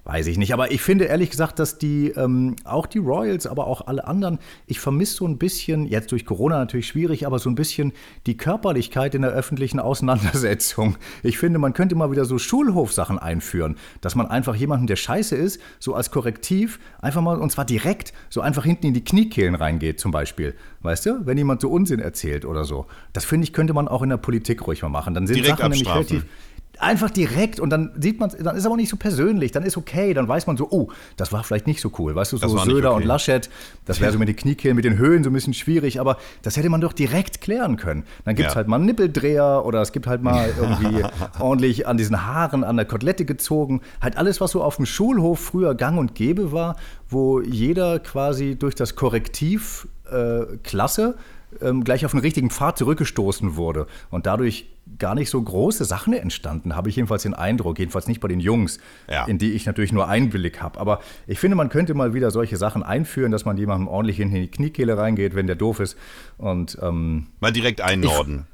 weiß 0.08 0.28
ich 0.28 0.38
nicht. 0.38 0.54
Aber 0.54 0.72
ich 0.72 0.82
finde 0.82 1.06
ehrlich 1.06 1.30
gesagt, 1.30 1.60
dass 1.60 1.78
die, 1.78 2.12
ähm, 2.12 2.56
auch 2.64 2.86
die 2.86 3.00
Royals, 3.00 3.46
aber 3.46 3.68
auch 3.68 3.88
alle 3.88 4.08
anderen, 4.08 4.40
ich 4.66 4.80
vermisse 4.80 5.16
so 5.16 5.28
ein 5.28 5.38
bisschen, 5.38 5.86
jetzt 5.86 6.14
durch 6.14 6.26
Corona 6.26 6.58
natürlich 6.58 6.88
schwierig, 6.88 7.28
aber 7.28 7.40
so 7.40 7.50
ein 7.50 7.56
bisschen 7.56 7.92
die 8.26 8.38
Körperlichkeit 8.38 9.16
in 9.16 9.22
der 9.22 9.32
öffentlichen 9.32 9.82
Auseinandersetzung. 9.82 10.96
Ich 11.24 11.38
finde, 11.38 11.60
man 11.60 11.74
könnte 11.74 11.96
mal 11.96 12.10
wieder 12.10 12.24
so 12.24 12.38
Schulhofsachen 12.38 13.20
einführen, 13.20 13.76
dass 14.00 14.16
man 14.16 14.28
einfach 14.28 14.56
jemanden, 14.56 14.88
der 14.88 14.96
scheiße 14.96 15.36
ist, 15.36 15.60
so 15.78 15.94
als 15.94 16.10
Korrektiv 16.10 16.80
einfach 17.02 17.22
mal, 17.22 17.38
und 17.38 17.52
zwar 17.52 17.66
direkt, 17.66 18.14
so 18.30 18.40
einfach 18.40 18.64
hinten 18.64 18.88
in 18.88 18.94
die 18.94 19.04
Kniekehlen 19.04 19.56
reingeht 19.56 20.00
zum 20.00 20.12
Beispiel. 20.12 20.56
Weißt 20.82 21.06
du? 21.06 21.26
Wenn 21.26 21.38
jemand 21.38 21.60
so 21.60 21.70
Unsinn 21.70 22.00
erzählt 22.00 22.46
oder 22.46 22.64
so. 22.64 22.86
Das 23.12 23.26
finde 23.26 23.44
ich, 23.44 23.52
könnte 23.52 23.74
man 23.74 23.90
auch 23.90 24.04
in 24.04 24.10
der 24.10 24.18
Politik 24.18 24.66
ruhig 24.68 24.84
mal 24.84 24.90
machen. 24.90 25.14
Dann 25.14 25.28
sind 25.28 25.36
Direkt 25.36 25.58
Sachen 25.58 25.72
nämlich 25.72 25.86
abstrafen. 25.90 26.18
relativ 26.18 26.47
Einfach 26.80 27.10
direkt 27.10 27.60
und 27.60 27.70
dann 27.70 27.92
sieht 28.00 28.20
man 28.20 28.30
dann 28.40 28.56
ist 28.56 28.66
aber 28.66 28.76
nicht 28.76 28.90
so 28.90 28.98
persönlich, 28.98 29.52
dann 29.52 29.64
ist 29.64 29.78
okay, 29.78 30.14
dann 30.14 30.28
weiß 30.28 30.48
man 30.48 30.58
so, 30.58 30.68
oh, 30.70 30.90
das 31.16 31.32
war 31.32 31.44
vielleicht 31.44 31.68
nicht 31.68 31.82
so 31.82 31.92
cool, 31.98 32.16
weißt 32.16 32.34
du, 32.34 32.38
so 32.38 32.58
Söder 32.60 32.92
okay. 32.92 33.02
und 33.02 33.08
Laschet, 33.08 33.50
das 33.86 34.00
wäre 34.00 34.12
so 34.12 34.20
mit 34.20 34.28
den 34.28 34.36
Kniekehlen, 34.36 34.76
mit 34.76 34.86
den 34.86 34.98
Höhen 34.98 35.24
so 35.24 35.30
ein 35.30 35.34
bisschen 35.34 35.54
schwierig, 35.54 36.00
aber 36.00 36.18
das 36.44 36.58
hätte 36.58 36.70
man 36.70 36.82
doch 36.82 36.94
direkt 36.94 37.42
klären 37.42 37.78
können. 37.78 38.04
Dann 38.26 38.36
gibt 38.36 38.50
es 38.50 38.54
Ja. 38.54 38.58
halt 38.58 38.68
mal 38.68 38.78
einen 38.78 38.86
Nippeldreher 38.86 39.64
oder 39.66 39.82
es 39.82 39.92
gibt 39.92 40.08
halt 40.08 40.22
mal 40.22 40.50
irgendwie 40.58 41.04
ordentlich 41.40 41.88
an 41.88 41.98
diesen 41.98 42.26
Haaren 42.26 42.64
an 42.64 42.76
der 42.78 42.86
Kotelette 42.86 43.26
gezogen, 43.26 43.82
halt 44.02 44.18
alles, 44.18 44.40
was 44.42 44.52
so 44.52 44.64
auf 44.64 44.76
dem 44.76 44.86
Schulhof 44.86 45.40
früher 45.40 45.76
gang 45.76 45.98
und 45.98 46.16
gäbe 46.16 46.52
war, 46.52 46.76
wo 47.10 47.42
jeder 47.42 48.00
quasi 48.00 48.56
durch 48.56 48.76
das 48.76 48.96
Korrektiv 48.96 49.88
äh, 50.12 50.58
Klasse 50.64 51.16
ähm, 51.62 51.84
gleich 51.84 52.06
auf 52.06 52.12
den 52.12 52.20
richtigen 52.20 52.50
Pfad 52.50 52.78
zurückgestoßen 52.78 53.56
wurde 53.56 53.88
und 54.10 54.26
dadurch 54.26 54.68
gar 55.00 55.14
nicht 55.16 55.30
so 55.30 55.42
große 55.42 55.86
Sachen 55.86 56.14
entstanden, 56.14 56.76
habe 56.76 56.90
ich 56.90 56.96
jedenfalls 56.96 57.24
den 57.24 57.34
Eindruck, 57.34 57.78
jedenfalls 57.80 58.08
nicht 58.08 58.20
bei 58.20 58.28
den 58.28 58.40
Jungs, 58.40 58.80
Ja. 59.10 59.26
in 59.26 59.38
die 59.38 59.54
ich 59.54 59.66
natürlich 59.66 59.92
nur 59.92 60.08
Einblick 60.08 60.62
habe. 60.62 60.80
Aber 60.80 61.02
ich 61.28 61.40
finde, 61.40 61.56
man 61.56 61.70
könnte 61.70 61.94
mal 61.94 62.14
wieder 62.14 62.32
solche 62.32 62.58
Sachen 62.58 62.82
einführen, 62.84 63.32
dass 63.32 63.46
man 63.46 63.58
jemandem 63.58 63.88
ordentlich 63.88 64.20
in 64.20 64.32
die 64.34 64.48
Kniekehle 64.48 64.98
reingeht, 64.98 65.36
wenn 65.36 65.48
der 65.48 65.56
doof 65.56 65.80
ist 65.80 65.98
und 66.38 66.78
ähm, 66.82 67.28
Mal 67.40 67.52
direkt 67.52 67.82
einnorden. 67.82 68.48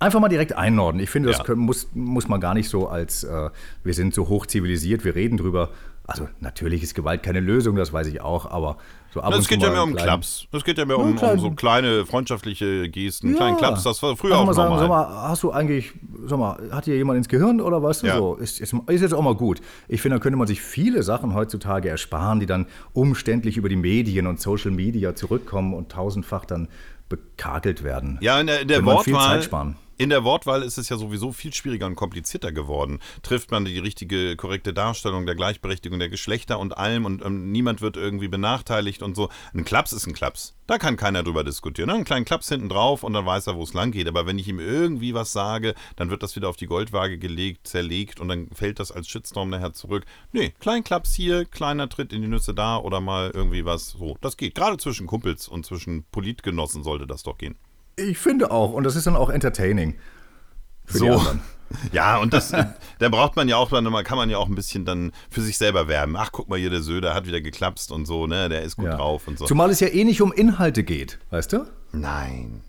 Einfach 0.00 0.20
mal 0.20 0.28
direkt 0.28 0.54
einnorden. 0.54 1.00
Ich 1.00 1.08
finde, 1.10 1.28
das 1.28 1.38
Ja. 1.38 1.44
können, 1.44 1.60
muss, 1.62 1.88
muss 1.94 2.28
man 2.28 2.40
gar 2.40 2.54
nicht 2.54 2.68
so 2.68 2.88
als, 2.88 3.22
äh, 3.24 3.50
wir 3.84 3.94
sind 3.94 4.12
so 4.14 4.28
hoch 4.28 4.46
zivilisiert, 4.46 5.04
wir 5.04 5.14
reden 5.14 5.36
drüber. 5.36 5.70
Also 6.06 6.28
natürlich 6.40 6.82
ist 6.82 6.94
Gewalt 6.94 7.22
keine 7.22 7.40
Lösung, 7.40 7.76
das 7.76 7.92
weiß 7.92 8.08
ich 8.08 8.20
auch, 8.20 8.44
aber 8.50 8.76
so 9.14 9.20
ab 9.20 9.32
Es 9.38 9.48
geht 9.48 9.62
ja 9.62 9.70
mehr 9.70 9.82
um 9.82 9.92
kleinen- 9.92 10.04
Klaps. 10.06 10.46
Es 10.52 10.64
geht 10.64 10.76
ja 10.76 10.84
mehr 10.84 10.98
um, 10.98 11.16
um 11.16 11.38
so 11.38 11.50
kleine 11.52 12.04
freundschaftliche 12.04 12.88
Gesten, 12.90 13.30
Ja. 13.30 13.36
kleinen 13.36 13.56
Klaps. 13.56 13.84
Das 13.84 14.02
war 14.02 14.16
früher 14.16 14.36
auch 14.38 14.44
mal 14.44 14.52
sagen, 14.54 14.70
normal. 14.74 14.80
sag 14.80 14.88
mal, 15.14 15.28
hast 15.28 15.42
du 15.44 15.52
eigentlich, 15.52 15.92
sag 16.26 16.38
mal, 16.38 16.58
hat 16.72 16.86
dir 16.86 16.96
jemand 16.96 17.16
ins 17.18 17.28
Gehirn 17.28 17.60
oder 17.60 17.82
weißt 17.82 18.02
du 18.02 18.06
Ja. 18.08 18.16
so? 18.18 18.34
Ist, 18.34 18.60
ist, 18.60 18.74
ist 18.88 19.00
jetzt 19.00 19.14
auch 19.14 19.22
mal 19.22 19.34
gut. 19.34 19.60
Ich 19.88 20.02
finde, 20.02 20.16
da 20.18 20.22
könnte 20.22 20.36
man 20.36 20.46
sich 20.46 20.60
viele 20.60 21.02
Sachen 21.02 21.34
heutzutage 21.34 21.88
ersparen, 21.88 22.40
die 22.40 22.46
dann 22.46 22.66
umständlich 22.92 23.56
über 23.56 23.68
die 23.68 23.76
Medien 23.76 24.26
und 24.26 24.40
Social 24.40 24.70
Media 24.72 25.14
zurückkommen 25.14 25.72
und 25.74 25.90
tausendfach 25.90 26.44
dann 26.44 26.68
bekakelt 27.08 27.82
werden. 27.82 28.18
Ja, 28.20 28.40
in 28.40 28.46
der, 28.46 28.60
in 28.60 28.68
der 28.68 28.84
Wortwahl. 28.84 29.40
Zeit 29.40 29.44
sparen. 29.44 29.76
In 29.96 30.10
der 30.10 30.24
Wortwahl 30.24 30.62
ist 30.62 30.76
es 30.76 30.88
ja 30.88 30.96
sowieso 30.96 31.30
viel 31.30 31.54
schwieriger 31.54 31.86
und 31.86 31.94
komplizierter 31.94 32.50
geworden. 32.50 32.98
Trifft 33.22 33.52
man 33.52 33.64
die 33.64 33.78
richtige, 33.78 34.34
korrekte 34.34 34.74
Darstellung 34.74 35.24
der 35.24 35.36
Gleichberechtigung 35.36 36.00
der 36.00 36.08
Geschlechter 36.08 36.58
und 36.58 36.76
allem 36.76 37.04
und 37.04 37.24
ähm, 37.24 37.52
niemand 37.52 37.80
wird 37.80 37.96
irgendwie 37.96 38.26
benachteiligt 38.26 39.02
und 39.02 39.14
so. 39.14 39.28
Ein 39.54 39.64
Klaps 39.64 39.92
ist 39.92 40.08
ein 40.08 40.12
Klaps. 40.12 40.54
Da 40.66 40.78
kann 40.78 40.96
keiner 40.96 41.22
drüber 41.22 41.44
diskutieren. 41.44 41.88
Ne? 41.88 41.94
Einen 41.94 42.04
kleinen 42.04 42.24
Klaps 42.24 42.48
hinten 42.48 42.70
drauf 42.70 43.02
und 43.02 43.12
dann 43.12 43.26
weiß 43.26 43.48
er, 43.48 43.56
wo 43.56 43.62
es 43.62 43.74
lang 43.74 43.90
geht. 43.90 44.08
Aber 44.08 44.26
wenn 44.26 44.38
ich 44.38 44.48
ihm 44.48 44.58
irgendwie 44.58 45.12
was 45.12 45.32
sage, 45.32 45.74
dann 45.96 46.08
wird 46.08 46.22
das 46.22 46.36
wieder 46.36 46.48
auf 46.48 46.56
die 46.56 46.66
Goldwaage 46.66 47.18
gelegt, 47.18 47.68
zerlegt 47.68 48.18
und 48.18 48.28
dann 48.28 48.48
fällt 48.48 48.80
das 48.80 48.90
als 48.90 49.08
Shitstorm 49.08 49.50
nachher 49.50 49.74
zurück. 49.74 50.04
Nee, 50.32 50.54
kleinen 50.60 50.82
Klaps 50.82 51.14
hier, 51.14 51.44
kleiner 51.44 51.88
Tritt 51.88 52.12
in 52.14 52.22
die 52.22 52.28
Nüsse 52.28 52.54
da 52.54 52.78
oder 52.78 53.00
mal 53.00 53.30
irgendwie 53.34 53.66
was. 53.66 53.90
So, 53.90 54.16
das 54.22 54.38
geht. 54.38 54.54
Gerade 54.54 54.78
zwischen 54.78 55.06
Kumpels 55.06 55.48
und 55.48 55.66
zwischen 55.66 56.04
Politgenossen 56.10 56.82
sollte 56.82 57.06
das 57.06 57.22
doch 57.22 57.36
gehen. 57.36 57.56
Ich 57.96 58.18
finde 58.18 58.50
auch. 58.50 58.72
Und 58.72 58.84
das 58.84 58.96
ist 58.96 59.06
dann 59.06 59.16
auch 59.16 59.28
entertaining. 59.28 59.96
Für 60.86 60.98
die 60.98 60.98
So. 60.98 61.38
Ja, 61.92 62.18
und 62.18 62.32
das, 62.32 62.52
äh, 62.52 62.64
da 62.98 63.08
braucht 63.08 63.36
man 63.36 63.48
ja 63.48 63.56
auch, 63.56 63.70
dann 63.70 63.84
kann 64.04 64.16
man 64.16 64.30
ja 64.30 64.38
auch 64.38 64.48
ein 64.48 64.54
bisschen 64.54 64.84
dann 64.84 65.12
für 65.30 65.40
sich 65.42 65.58
selber 65.58 65.88
werben. 65.88 66.16
Ach, 66.16 66.30
guck 66.32 66.48
mal 66.48 66.58
hier, 66.58 66.70
der 66.70 66.82
Söder 66.82 67.14
hat 67.14 67.26
wieder 67.26 67.40
geklapst 67.40 67.90
und 67.92 68.06
so, 68.06 68.26
ne, 68.26 68.48
der 68.48 68.62
ist 68.62 68.76
gut 68.76 68.86
Ja. 68.86 68.96
drauf 68.96 69.26
und 69.28 69.38
so. 69.38 69.46
Zumal 69.46 69.70
es 69.70 69.80
ja 69.80 69.88
eh 69.88 70.04
nicht 70.04 70.20
um 70.22 70.32
Inhalte 70.32 70.82
geht, 70.84 71.18
weißt 71.30 71.52
du? 71.52 71.66
Nein, 71.92 72.62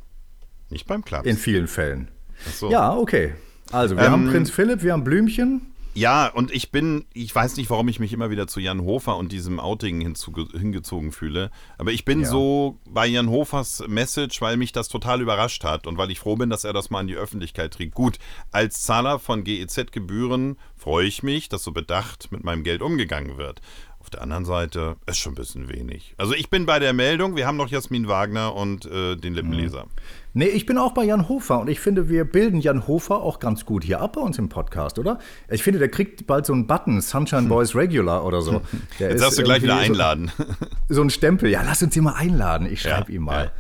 nicht 0.70 0.88
beim 0.88 1.04
Klaps. 1.04 1.28
In 1.28 1.38
vielen 1.38 1.68
Fällen. 1.68 2.10
Ach 2.48 2.54
so. 2.54 2.72
Ja, 2.72 2.94
okay. 2.96 3.34
Also, 3.72 3.96
wir 3.98 4.04
Ähm, 4.06 4.12
haben 4.12 4.30
Prinz 4.30 4.52
Philipp, 4.52 4.84
wir 4.84 4.94
haben 4.94 5.04
Blümchen. 5.04 5.62
Ja, 5.98 6.28
und 6.28 6.52
ich 6.52 6.72
bin, 6.72 7.06
ich 7.14 7.34
weiß 7.34 7.56
nicht, 7.56 7.70
warum 7.70 7.88
ich 7.88 8.02
mich 8.02 8.12
immer 8.12 8.30
wieder 8.30 8.48
zu 8.48 8.60
Jan 8.60 8.82
Hofer 8.82 9.16
und 9.16 9.32
diesem 9.32 9.62
Outing 9.62 10.02
hingezogen 10.02 11.14
fühle, 11.14 11.52
aber 11.78 11.94
ich 11.94 12.04
bin 12.04 12.22
Ja. 12.22 12.28
so 12.28 12.80
bei 12.90 13.08
Jan 13.08 13.30
Hofers 13.30 13.82
Message, 13.88 14.42
weil 14.42 14.58
mich 14.58 14.74
das 14.74 14.90
total 14.90 15.22
überrascht 15.22 15.64
hat 15.64 15.88
und 15.88 15.98
weil 15.98 16.12
ich 16.12 16.20
froh 16.20 16.36
bin, 16.36 16.50
dass 16.50 16.66
er 16.66 16.74
das 16.74 16.90
mal 16.90 17.00
in 17.00 17.08
die 17.08 17.16
Öffentlichkeit 17.16 17.74
trägt. 17.74 17.96
Gut, 17.96 18.20
als 18.52 18.82
Zahler 18.84 19.20
von 19.20 19.46
GEZ-Gebühren 19.46 20.58
freue 20.76 21.08
ich 21.08 21.24
mich, 21.24 21.48
dass 21.48 21.64
so 21.64 21.72
bedacht 21.72 22.30
mit 22.30 22.44
meinem 22.44 22.64
Geld 22.64 22.82
umgegangen 22.82 23.38
wird. 23.38 23.62
Auf 24.06 24.12
der 24.12 24.22
anderen 24.22 24.46
Seite 24.46 24.98
ist 25.08 25.18
schon 25.18 25.32
ein 25.32 25.36
bisschen 25.36 25.68
wenig. 25.68 26.14
Also 26.20 26.36
ich 26.36 26.52
bin 26.52 26.68
bei 26.68 26.78
der 26.78 26.94
Meldung, 26.94 27.36
wir 27.36 27.48
haben 27.48 27.58
noch 27.58 27.70
Jasmin 27.70 28.08
Wagner 28.08 28.54
und 28.54 28.86
äh, 28.86 29.16
den 29.16 29.34
Lippenleser. 29.34 29.88
Nee, 30.36 30.46
ich 30.46 30.68
bin 30.68 30.78
auch 30.78 30.92
bei 30.92 31.06
Jan 31.06 31.28
Hofer 31.28 31.60
und 31.60 31.70
ich 31.70 31.80
finde, 31.80 32.08
wir 32.08 32.24
bilden 32.24 32.62
Jan 32.62 32.86
Hofer 32.86 33.24
auch 33.24 33.40
ganz 33.40 33.66
gut 33.66 33.84
hier 33.84 34.02
ab 34.02 34.14
bei 34.14 34.22
uns 34.22 34.38
im 34.38 34.48
Podcast, 34.48 35.00
oder? 35.00 35.18
Ich 35.50 35.64
finde, 35.64 35.80
der 35.80 35.90
kriegt 35.90 36.28
bald 36.28 36.46
so 36.46 36.54
einen 36.54 36.68
Button, 36.68 37.02
Sunshine 37.02 37.48
Boys 37.48 37.74
Regular 37.76 38.24
oder 38.24 38.44
so. 38.44 38.62
Der 39.00 39.10
Jetzt 39.10 39.24
darfst 39.24 39.40
du 39.40 39.44
gleich 39.44 39.64
wieder 39.64 39.78
einladen. 39.78 40.32
So, 40.38 40.46
so 40.90 41.02
ein 41.02 41.10
Stempel. 41.10 41.50
Ja, 41.50 41.64
lass 41.66 41.82
uns 41.82 41.98
ihn 41.98 42.04
mal 42.04 42.14
einladen. 42.14 42.72
Ich 42.72 42.84
schreibe 42.84 43.12
Ja, 43.12 43.16
ihm 43.16 43.24
mal. 43.24 43.52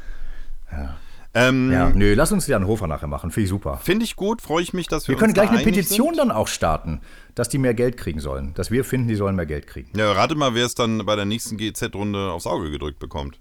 Ähm, 1.35 1.71
Ja. 1.71 1.89
nö, 1.89 2.13
lass 2.15 2.31
uns 2.31 2.47
Jan 2.47 2.65
Hofer 2.65 2.87
nachher 2.87 3.07
machen. 3.07 3.29
Finde 3.29 3.43
ich 3.45 3.49
super. 3.49 3.77
Finde 3.83 4.03
ich 4.05 4.15
gut, 4.15 4.41
freue 4.41 4.63
ich 4.63 4.73
mich, 4.73 4.87
dass 4.87 5.07
wir, 5.07 5.13
Wir 5.15 5.19
können 5.19 5.33
gleich 5.33 5.49
eine 5.49 5.61
Petition 5.63 6.15
sind. 6.15 6.17
dann 6.17 6.31
auch 6.31 6.47
starten, 6.47 7.01
dass 7.35 7.49
die 7.49 7.57
mehr 7.59 7.73
Geld 7.73 7.97
kriegen 7.97 8.19
sollen. 8.19 8.53
Dass 8.55 8.71
wir 8.71 8.83
finden, 8.83 9.07
die 9.07 9.15
sollen 9.15 9.35
mehr 9.35 9.45
Geld 9.45 9.67
kriegen. 9.67 9.89
Ja, 9.97 10.11
rate 10.13 10.35
mal, 10.35 10.55
wer 10.55 10.65
es 10.65 10.73
dann 10.75 11.05
bei 11.05 11.15
der 11.15 11.25
nächsten 11.25 11.57
GZ-Runde 11.57 12.31
aufs 12.31 12.47
Auge 12.47 12.71
gedrückt 12.71 12.99
bekommt. 12.99 13.39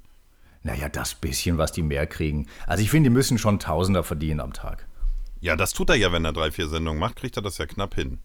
Naja, 0.63 0.89
das 0.89 1.15
bisschen, 1.15 1.59
was 1.59 1.73
die 1.73 1.83
mehr 1.83 2.07
kriegen. 2.07 2.47
Also 2.67 2.83
ich 2.83 2.91
finde, 2.91 3.11
die 3.11 3.15
müssen 3.15 3.39
schon 3.39 3.59
Tausender 3.59 4.03
verdienen 4.03 4.41
am 4.41 4.53
Tag. 4.53 4.87
Ja, 5.41 5.57
das 5.57 5.73
tut 5.75 5.91
er 5.91 5.97
ja, 5.97 6.11
wenn 6.11 6.25
er 6.25 6.33
drei, 6.33 6.51
vier 6.51 6.69
Sendungen 6.69 6.99
macht, 6.99 7.17
kriegt 7.17 7.37
er 7.37 7.43
das 7.43 7.59
ja 7.59 7.67
knapp 7.67 7.95
hin. 7.95 8.19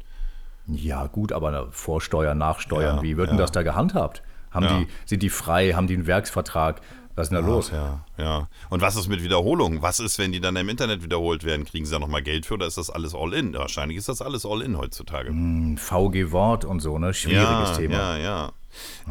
Ja, 0.67 1.07
gut, 1.07 1.33
aber 1.33 1.67
Vorsteuern, 1.71 2.37
Nachsteuern, 2.37 2.97
Ja, 2.97 3.03
wie 3.03 3.17
wird 3.17 3.29
denn 3.29 3.37
ja. 3.37 3.41
das 3.43 3.51
da 3.51 3.61
gehandhabt? 3.63 4.21
Haben 4.51 4.65
Ja. 4.65 4.79
die, 4.79 4.87
sind 5.05 5.21
die 5.21 5.29
frei? 5.29 5.73
Haben 5.73 5.87
die 5.87 5.95
einen 5.95 6.07
Werksvertrag? 6.07 6.81
Was 7.15 7.27
ist 7.27 7.33
denn 7.33 7.41
da 7.41 7.47
los? 7.47 7.71
Ja, 7.71 8.05
ja. 8.17 8.47
Und 8.69 8.81
was 8.81 8.95
ist 8.95 9.07
mit 9.07 9.23
Wiederholungen? 9.23 9.81
Was 9.81 9.99
ist, 9.99 10.19
wenn 10.19 10.31
die 10.31 10.39
dann 10.39 10.55
im 10.55 10.69
Internet 10.69 11.03
wiederholt 11.03 11.43
werden? 11.43 11.65
Kriegen 11.65 11.85
sie 11.85 11.91
da 11.91 11.99
nochmal 11.99 12.21
Geld 12.21 12.45
für 12.45 12.53
oder 12.53 12.67
ist 12.67 12.77
das 12.77 12.89
alles 12.89 13.13
all-in? 13.13 13.53
Wahrscheinlich 13.53 13.97
ist 13.97 14.07
das 14.09 14.21
alles 14.21 14.45
all-in 14.45 14.77
heutzutage. 14.77 15.29
Ein 15.29 15.77
VG 15.77 16.31
Wort 16.31 16.65
und 16.65 16.79
so, 16.79 16.97
ne? 16.97 17.13
Schwieriges 17.13 17.69
ja, 17.69 17.75
Thema. 17.75 18.17
Ja, 18.17 18.17
ja. 18.17 18.51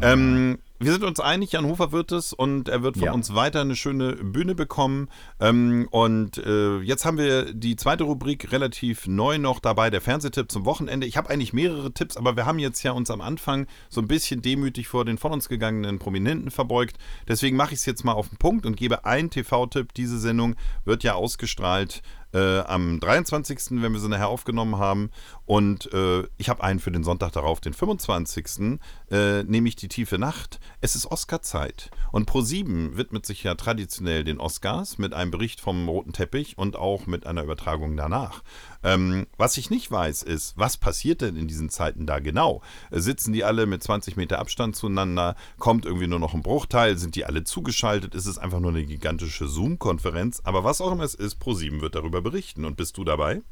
Ähm, 0.01 0.59
wir 0.81 0.93
sind 0.93 1.03
uns 1.05 1.19
einig, 1.21 1.53
Jan 1.53 1.67
Hofer 1.67 1.91
wird 1.93 2.13
es 2.13 2.33
und 2.33 2.69
er 2.69 2.83
wird 2.83 2.97
von 2.97 3.07
Ja. 3.07 3.13
uns 3.13 3.35
weiter 3.35 3.61
eine 3.63 3.75
schöne 3.77 4.13
Bühne 4.15 4.55
bekommen. 4.55 5.09
Ähm, 5.41 5.89
und 5.91 6.39
äh, 6.39 6.79
jetzt 6.79 7.05
haben 7.05 7.19
wir 7.19 7.53
die 7.53 7.77
zweite 7.77 8.05
Rubrik 8.05 8.53
relativ 8.53 9.07
neu 9.07 9.39
noch 9.39 9.59
dabei, 9.61 9.91
der 9.91 10.01
Fernsehtipp 10.01 10.51
zum 10.53 10.65
Wochenende. 10.65 11.07
Ich 11.07 11.17
habe 11.17 11.31
eigentlich 11.31 11.53
mehrere 11.53 11.93
Tipps, 11.93 12.17
aber 12.17 12.37
wir 12.37 12.47
haben 12.47 12.59
jetzt 12.59 12.83
ja 12.83 12.93
uns 12.93 13.11
am 13.11 13.21
Anfang 13.21 13.67
so 13.89 14.01
ein 14.01 14.09
bisschen 14.09 14.41
demütig 14.43 14.89
vor 14.89 15.05
den 15.05 15.19
von 15.19 15.33
uns 15.33 15.49
gegangenen 15.49 15.99
Prominenten 15.99 16.51
verbeugt. 16.51 16.97
Deswegen 17.27 17.57
mache 17.57 17.75
ich 17.75 17.81
es 17.81 17.87
jetzt 17.87 18.05
mal 18.05 18.13
auf 18.13 18.29
den 18.29 18.39
Punkt 18.39 18.65
und 18.65 18.77
gebe 18.77 19.05
einen 19.05 19.31
TV-Tipp. 19.31 19.93
Diese 19.95 20.19
Sendung 20.19 20.55
wird 20.85 21.03
ja 21.03 21.15
ausgestrahlt 21.15 22.03
äh, 22.33 22.61
am 22.61 23.01
23., 23.01 23.83
wenn 23.83 23.93
wir 23.93 24.01
sie 24.01 24.09
nachher 24.09 24.29
aufgenommen 24.29 24.79
haben. 24.79 25.11
Und 25.47 25.93
äh, 25.93 26.25
ich 26.37 26.49
habe 26.49 26.63
einen 26.63 26.81
für 26.81 26.91
den 26.91 27.05
Sonntag 27.05 27.33
darauf, 27.33 27.61
den 27.61 27.73
25., 27.73 28.79
äh, 29.11 29.43
nämlich 29.45 29.77
die 29.77 29.89
tiefe 29.89 30.19
Nacht. 30.19 30.61
Es 30.81 30.95
ist 30.95 31.11
Oscar-Zeit. 31.11 31.91
Und 32.13 32.31
Pro7 32.31 32.97
widmet 32.97 33.27
sich 33.27 33.43
ja 33.43 33.55
traditionell 33.55 34.25
den 34.25 34.41
Oscars 34.41 34.99
mit 34.99 35.15
einem 35.15 35.31
Bericht 35.31 35.61
vom 35.61 35.89
roten 35.89 36.13
Teppich 36.13 36.59
und 36.59 36.77
auch 36.77 37.07
mit 37.07 37.27
einer 37.27 37.43
Übertragung 37.43 37.97
danach. 37.97 38.43
Ähm, 38.83 39.27
was 39.37 39.57
ich 39.57 39.71
nicht 39.71 39.91
weiß, 39.91 40.23
ist, 40.23 40.57
was 40.57 40.77
passiert 40.77 41.21
denn 41.21 41.37
in 41.37 41.49
diesen 41.49 41.69
Zeiten 41.69 42.07
da 42.07 42.21
genau? 42.21 42.63
Äh, 42.91 43.01
sitzen 43.01 43.33
die 43.33 43.45
alle 43.45 43.67
mit 43.67 43.83
20 43.83 44.17
Meter 44.17 44.39
Abstand 44.39 44.77
zueinander? 44.77 45.35
Kommt 45.59 45.85
irgendwie 45.85 46.07
nur 46.07 46.21
noch 46.21 46.35
ein 46.35 46.43
Bruchteil? 46.43 46.97
Sind 46.97 47.17
die 47.17 47.25
alle 47.25 47.45
zugeschaltet? 47.45 48.15
Ist 48.15 48.27
es 48.27 48.39
einfach 48.39 48.61
nur 48.61 48.71
eine 48.71 48.85
gigantische 48.85 49.49
Zoom-Konferenz? 49.49 50.41
Aber 50.45 50.63
was 50.63 50.81
auch 50.81 50.93
immer 50.93 51.05
es 51.05 51.15
ist, 51.15 51.43
Pro7 51.43 51.81
wird 51.81 51.95
darüber 51.95 52.23
berichten. 52.23 52.65
Und 52.65 52.77
bist 52.77 52.97
du 52.97 53.05
dabei? 53.05 53.43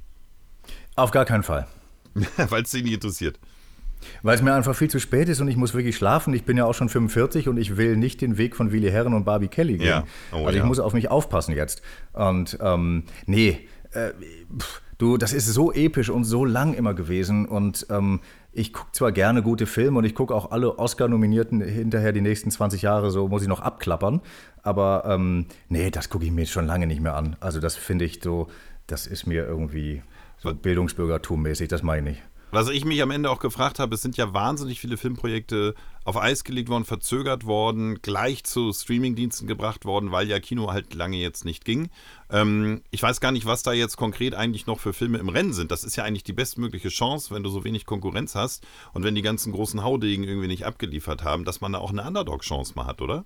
Auf 0.95 1.11
gar 1.11 1.25
keinen 1.25 1.43
Fall. 1.43 1.67
Weil 2.37 2.63
es 2.63 2.71
dich 2.71 2.85
nicht 2.85 2.95
interessiert. 2.95 3.39
Weil 4.23 4.37
es 4.37 4.43
mir 4.43 4.55
einfach 4.55 4.77
viel 4.77 4.91
zu 4.91 5.01
spät 5.01 5.29
ist 5.29 5.41
und 5.41 5.49
ich 5.49 5.57
muss 5.57 5.75
wirklich 5.75 5.97
schlafen. 5.97 6.33
Ich 6.35 6.45
bin 6.45 6.57
ja 6.57 6.65
auch 6.65 6.75
schon 6.75 6.89
45 6.89 7.49
und 7.49 7.57
ich 7.57 7.77
will 7.77 7.97
nicht 7.97 8.21
den 8.21 8.39
Weg 8.39 8.55
von 8.55 8.71
Willi 8.71 8.91
Herren 8.91 9.15
und 9.15 9.25
Barbie 9.25 9.49
Kelly 9.49 9.79
gehen. 9.79 9.89
Ja. 9.89 10.05
Oh, 10.33 10.39
also 10.39 10.51
ich 10.51 10.57
ja. 10.57 10.67
muss 10.67 10.79
auf 10.79 10.93
mich 10.93 11.11
aufpassen 11.11 11.55
jetzt. 11.55 11.83
Und 12.13 12.59
ähm, 12.61 13.05
nee, 13.27 13.67
äh, 13.93 14.13
pff, 14.59 14.83
du, 14.99 15.17
das 15.17 15.33
ist 15.33 15.47
so 15.47 15.73
episch 15.73 16.11
und 16.11 16.25
so 16.25 16.45
lang 16.45 16.75
immer 16.75 16.95
gewesen. 16.95 17.47
Und 17.47 17.87
ähm, 17.91 18.21
ich 18.53 18.73
gucke 18.73 18.93
zwar 18.93 19.13
gerne 19.13 19.43
gute 19.43 19.67
Filme 19.67 19.99
und 19.99 20.05
ich 20.05 20.15
gucke 20.15 20.35
auch 20.35 20.51
alle 20.51 20.79
Oscar-Nominierten 20.79 21.61
hinterher 21.61 22.13
die 22.13 22.21
nächsten 22.21 22.51
20 22.51 22.83
Jahre, 22.83 23.11
so 23.11 23.29
muss 23.29 23.43
ich 23.43 23.49
noch 23.49 23.61
abklappern. 23.61 24.21
Aber 24.63 25.05
ähm, 25.07 25.47
nee, 25.69 25.91
das 25.91 26.09
gucke 26.09 26.25
ich 26.25 26.33
mir 26.33 26.47
schon 26.47 26.67
lange 26.67 26.87
nicht 26.87 27.01
mehr 27.01 27.17
an. 27.17 27.37
Also 27.41 27.61
das 27.61 27.77
finde 27.77 28.05
ich 28.05 28.21
so, 28.23 28.49
das 28.87 29.07
ist 29.07 29.27
mir 29.27 29.47
irgendwie 29.47 30.03
so 30.39 30.51
Bildungsbürgertum-mäßig, 30.51 31.69
das 31.69 31.83
meine 31.83 32.11
ich 32.11 32.17
nicht. 32.17 32.23
Was 32.53 32.69
ich 32.69 32.85
mich 32.85 33.03
am 33.03 33.11
Ende 33.11 33.31
auch 33.31 33.41
gefragt 33.41 33.81
habe, 33.81 33.97
es 33.97 34.03
sind 34.03 34.17
ja 34.17 34.33
wahnsinnig 34.33 34.81
viele 34.81 34.97
Filmprojekte 34.97 35.75
auf 36.05 36.17
Eis 36.17 36.45
gelegt 36.45 36.69
worden, 36.69 36.85
verzögert 36.85 37.45
worden, 37.45 38.01
gleich 38.01 38.45
zu 38.45 38.73
Streamingdiensten 38.73 39.49
gebracht 39.49 39.85
worden, 39.85 40.13
weil 40.13 40.29
ja 40.29 40.39
Kino 40.39 40.71
halt 40.71 40.95
lange 40.95 41.17
jetzt 41.17 41.45
nicht 41.45 41.65
ging. 41.65 41.91
Ähm, 42.31 42.83
ich 42.93 43.03
weiß 43.03 43.21
gar 43.21 43.33
nicht, 43.33 43.47
was 43.47 43.65
da 43.65 43.73
jetzt 43.73 43.97
konkret 43.97 44.35
eigentlich 44.35 44.67
noch 44.67 44.79
für 44.79 44.93
Filme 44.93 45.19
im 45.19 45.29
Rennen 45.29 45.53
sind. 45.53 45.73
Das 45.73 45.83
ist 45.83 45.97
ja 45.97 46.05
eigentlich 46.05 46.23
die 46.23 46.33
bestmögliche 46.33 46.89
Chance, 46.89 47.35
wenn 47.35 47.43
du 47.43 47.51
so 47.51 47.65
wenig 47.65 47.85
Konkurrenz 47.85 48.37
hast 48.37 48.65
und 48.93 49.03
wenn 49.03 49.17
die 49.17 49.23
ganzen 49.23 49.53
großen 49.53 49.83
Haudegen 49.83 50.23
irgendwie 50.23 50.49
nicht 50.49 50.65
abgeliefert 50.65 51.25
haben, 51.25 51.45
dass 51.45 51.61
man 51.61 51.73
da 51.73 51.81
auch 51.81 51.91
eine 51.91 52.07
Underdog-Chance 52.07 52.75
mal 52.77 52.87
hat, 52.87 53.03
oder? 53.03 53.25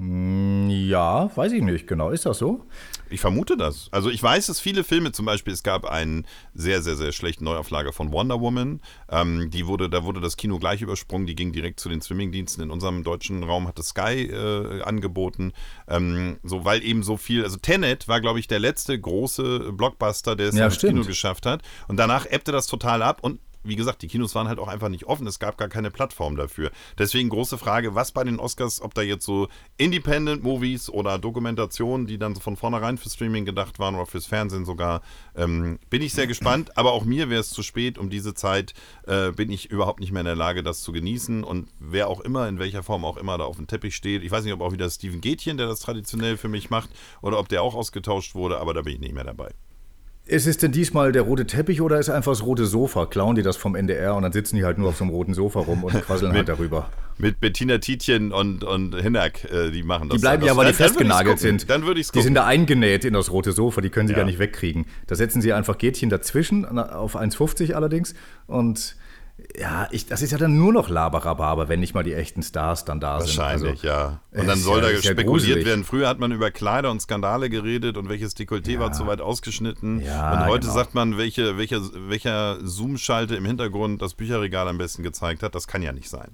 Ja, 0.00 1.34
weiß 1.36 1.52
ich 1.52 1.62
nicht 1.62 1.86
genau. 1.88 2.10
Ist 2.10 2.24
das 2.24 2.38
so? 2.38 2.64
Ich 3.10 3.20
vermute 3.20 3.56
das. 3.56 3.88
Also 3.90 4.10
ich 4.10 4.22
weiß, 4.22 4.46
dass 4.46 4.60
viele 4.60 4.84
Filme, 4.84 5.12
zum 5.12 5.24
Beispiel, 5.26 5.52
es 5.52 5.62
gab 5.62 5.86
einen 5.86 6.26
sehr, 6.54 6.82
sehr, 6.82 6.94
sehr 6.94 7.10
schlechten 7.12 7.44
Neuauflage 7.44 7.92
von 7.92 8.12
Wonder 8.12 8.40
Woman. 8.40 8.80
Ähm, 9.10 9.50
die 9.50 9.66
wurde, 9.66 9.88
da 9.90 10.04
wurde 10.04 10.20
das 10.20 10.36
Kino 10.36 10.58
gleich 10.58 10.82
übersprungen, 10.82 11.26
die 11.26 11.34
ging 11.34 11.52
direkt 11.52 11.80
zu 11.80 11.88
den 11.88 12.00
Streamingdiensten. 12.00 12.62
In 12.62 12.70
unserem 12.70 13.02
deutschen 13.02 13.42
Raum 13.42 13.66
hat 13.66 13.78
das 13.78 13.88
Sky 13.88 14.24
äh, 14.30 14.82
angeboten. 14.82 15.52
Ähm, 15.88 16.38
so, 16.44 16.64
weil 16.64 16.84
eben 16.84 17.02
so 17.02 17.16
viel, 17.16 17.42
also 17.42 17.56
Tenet 17.56 18.06
war, 18.08 18.20
glaube 18.20 18.38
ich, 18.38 18.46
der 18.46 18.60
letzte 18.60 18.98
große 19.00 19.72
Blockbuster, 19.72 20.36
der 20.36 20.48
es 20.50 20.56
Ja, 20.56 20.66
ins 20.66 20.78
Kino 20.78 20.92
stimmt. 20.92 21.06
geschafft 21.08 21.46
hat. 21.46 21.62
Und 21.88 21.96
danach 21.96 22.26
ebbte 22.26 22.52
das 22.52 22.66
total 22.66 23.02
ab 23.02 23.18
und 23.22 23.40
wie 23.62 23.76
gesagt, 23.76 24.02
die 24.02 24.08
Kinos 24.08 24.34
waren 24.34 24.48
halt 24.48 24.58
auch 24.58 24.68
einfach 24.68 24.88
nicht 24.88 25.06
offen. 25.06 25.26
Es 25.26 25.38
gab 25.38 25.58
gar 25.58 25.68
keine 25.68 25.90
Plattform 25.90 26.36
dafür. 26.36 26.70
Deswegen 26.98 27.28
große 27.28 27.58
Frage, 27.58 27.94
was 27.94 28.12
bei 28.12 28.24
den 28.24 28.38
Oscars, 28.38 28.80
ob 28.80 28.94
da 28.94 29.02
jetzt 29.02 29.24
so 29.24 29.48
Independent-Movies 29.76 30.90
oder 30.90 31.18
Dokumentationen, 31.18 32.06
die 32.06 32.18
dann 32.18 32.36
von 32.36 32.56
vornherein 32.56 32.98
für 32.98 33.10
Streaming 33.10 33.44
gedacht 33.44 33.78
waren 33.78 33.94
oder 33.94 34.06
fürs 34.06 34.26
Fernsehen 34.26 34.64
sogar, 34.64 35.02
ähm, 35.34 35.78
bin 35.90 36.02
ich 36.02 36.12
sehr 36.12 36.26
gespannt. 36.26 36.76
Aber 36.76 36.92
auch 36.92 37.04
mir 37.04 37.30
wäre 37.30 37.40
es 37.40 37.50
zu 37.50 37.62
spät. 37.62 37.98
Um 37.98 38.10
diese 38.10 38.34
Zeit 38.34 38.74
äh, 39.06 39.32
bin 39.32 39.50
ich 39.50 39.70
überhaupt 39.70 40.00
nicht 40.00 40.12
mehr 40.12 40.20
in 40.20 40.26
der 40.26 40.36
Lage, 40.36 40.62
das 40.62 40.82
zu 40.82 40.92
genießen. 40.92 41.44
Und 41.44 41.68
wer 41.78 42.08
auch 42.08 42.20
immer, 42.20 42.48
in 42.48 42.58
welcher 42.58 42.82
Form 42.82 43.04
auch 43.04 43.16
immer 43.16 43.38
da 43.38 43.44
auf 43.44 43.56
dem 43.56 43.66
Teppich 43.66 43.96
steht, 43.96 44.22
ich 44.22 44.30
weiß 44.30 44.44
nicht, 44.44 44.52
ob 44.52 44.60
auch 44.60 44.72
wieder 44.72 44.88
Steven 44.90 45.20
Gätchen, 45.20 45.56
der 45.56 45.66
das 45.66 45.80
traditionell 45.80 46.36
für 46.36 46.48
mich 46.48 46.70
macht, 46.70 46.90
oder 47.22 47.38
ob 47.38 47.48
der 47.48 47.62
auch 47.62 47.74
ausgetauscht 47.74 48.34
wurde, 48.34 48.58
aber 48.58 48.74
da 48.74 48.82
bin 48.82 48.94
ich 48.94 49.00
nicht 49.00 49.14
mehr 49.14 49.24
dabei. 49.24 49.54
Ist 50.28 50.46
es 50.46 50.58
denn 50.58 50.72
diesmal 50.72 51.10
der 51.10 51.22
rote 51.22 51.46
Teppich 51.46 51.80
oder 51.80 51.98
ist 51.98 52.10
einfach 52.10 52.32
das 52.32 52.44
rote 52.44 52.66
Sofa? 52.66 53.06
Klauen 53.06 53.34
die 53.34 53.40
das 53.42 53.56
vom 53.56 53.74
NDR 53.74 54.14
und 54.14 54.22
dann 54.22 54.32
sitzen 54.32 54.56
die 54.56 54.64
halt 54.64 54.76
nur 54.76 54.90
auf 54.90 54.96
so 54.98 55.04
einem 55.04 55.10
roten 55.14 55.32
Sofa 55.32 55.60
rum 55.60 55.84
und 55.84 55.92
quasseln 56.02 56.34
halt 56.34 56.50
darüber. 56.50 56.90
mit 57.16 57.40
Bettina 57.40 57.78
Tietjen 57.78 58.30
und, 58.30 58.62
und 58.62 58.94
Hinnack, 58.94 59.50
äh, 59.50 59.70
die 59.70 59.82
machen 59.82 60.10
das. 60.10 60.16
Die 60.16 60.20
bleiben 60.20 60.44
ja, 60.44 60.54
weil 60.54 60.66
die 60.68 60.74
festgenagelt 60.74 61.38
sind. 61.38 61.70
Dann 61.70 61.86
würde 61.86 62.00
ich 62.00 62.10
Die 62.10 62.20
sind 62.20 62.34
da 62.34 62.44
eingenäht 62.44 63.06
in 63.06 63.14
das 63.14 63.30
rote 63.32 63.52
Sofa, 63.52 63.80
die 63.80 63.88
können 63.88 64.06
sie 64.06 64.12
Ja. 64.12 64.18
gar 64.18 64.26
nicht 64.26 64.38
wegkriegen. 64.38 64.84
Da 65.06 65.14
setzen 65.14 65.40
sie 65.40 65.54
einfach 65.54 65.78
Gätchen 65.78 66.10
dazwischen, 66.10 66.78
auf 66.78 67.16
1,50 67.16 67.72
allerdings. 67.72 68.12
Und 68.46 68.96
ja, 69.56 69.88
ich, 69.90 70.06
das 70.06 70.22
ist 70.22 70.30
ja 70.30 70.38
dann 70.38 70.56
nur 70.56 70.72
noch 70.72 70.88
Laberababer, 70.88 71.68
wenn 71.68 71.80
nicht 71.80 71.94
mal 71.94 72.04
die 72.04 72.12
echten 72.14 72.42
Stars 72.42 72.84
dann 72.84 73.00
da 73.00 73.20
sind. 73.20 73.36
Wahrscheinlich, 73.38 73.70
Also, 73.82 73.86
ja. 73.86 74.20
Und 74.32 74.46
dann 74.46 74.58
soll 74.58 74.78
ja- 74.78 74.86
da 74.86 74.90
ja 74.90 74.98
spekuliert 74.98 75.26
gruselig. 75.26 75.66
werden. 75.66 75.84
Früher 75.84 76.08
hat 76.08 76.18
man 76.18 76.32
über 76.32 76.50
Kleider 76.50 76.90
und 76.90 77.00
Skandale 77.00 77.48
geredet 77.50 77.96
und 77.96 78.08
welches 78.08 78.36
Dekolleté 78.36 78.78
war 78.78 78.92
zu 78.92 79.06
weit 79.06 79.20
ausgeschnitten. 79.20 80.00
Ja, 80.00 80.32
und 80.32 80.46
heute 80.46 80.60
genau. 80.66 80.74
sagt 80.74 80.94
man, 80.94 81.16
welche, 81.16 81.56
welcher, 81.56 81.80
welcher 82.08 82.58
Zoom-Schalte 82.62 83.36
im 83.36 83.44
Hintergrund 83.46 84.02
das 84.02 84.14
Bücherregal 84.14 84.68
am 84.68 84.78
besten 84.78 85.02
gezeigt 85.02 85.42
hat. 85.42 85.54
Das 85.54 85.66
kann 85.66 85.82
ja 85.82 85.92
nicht 85.92 86.08
sein. 86.10 86.28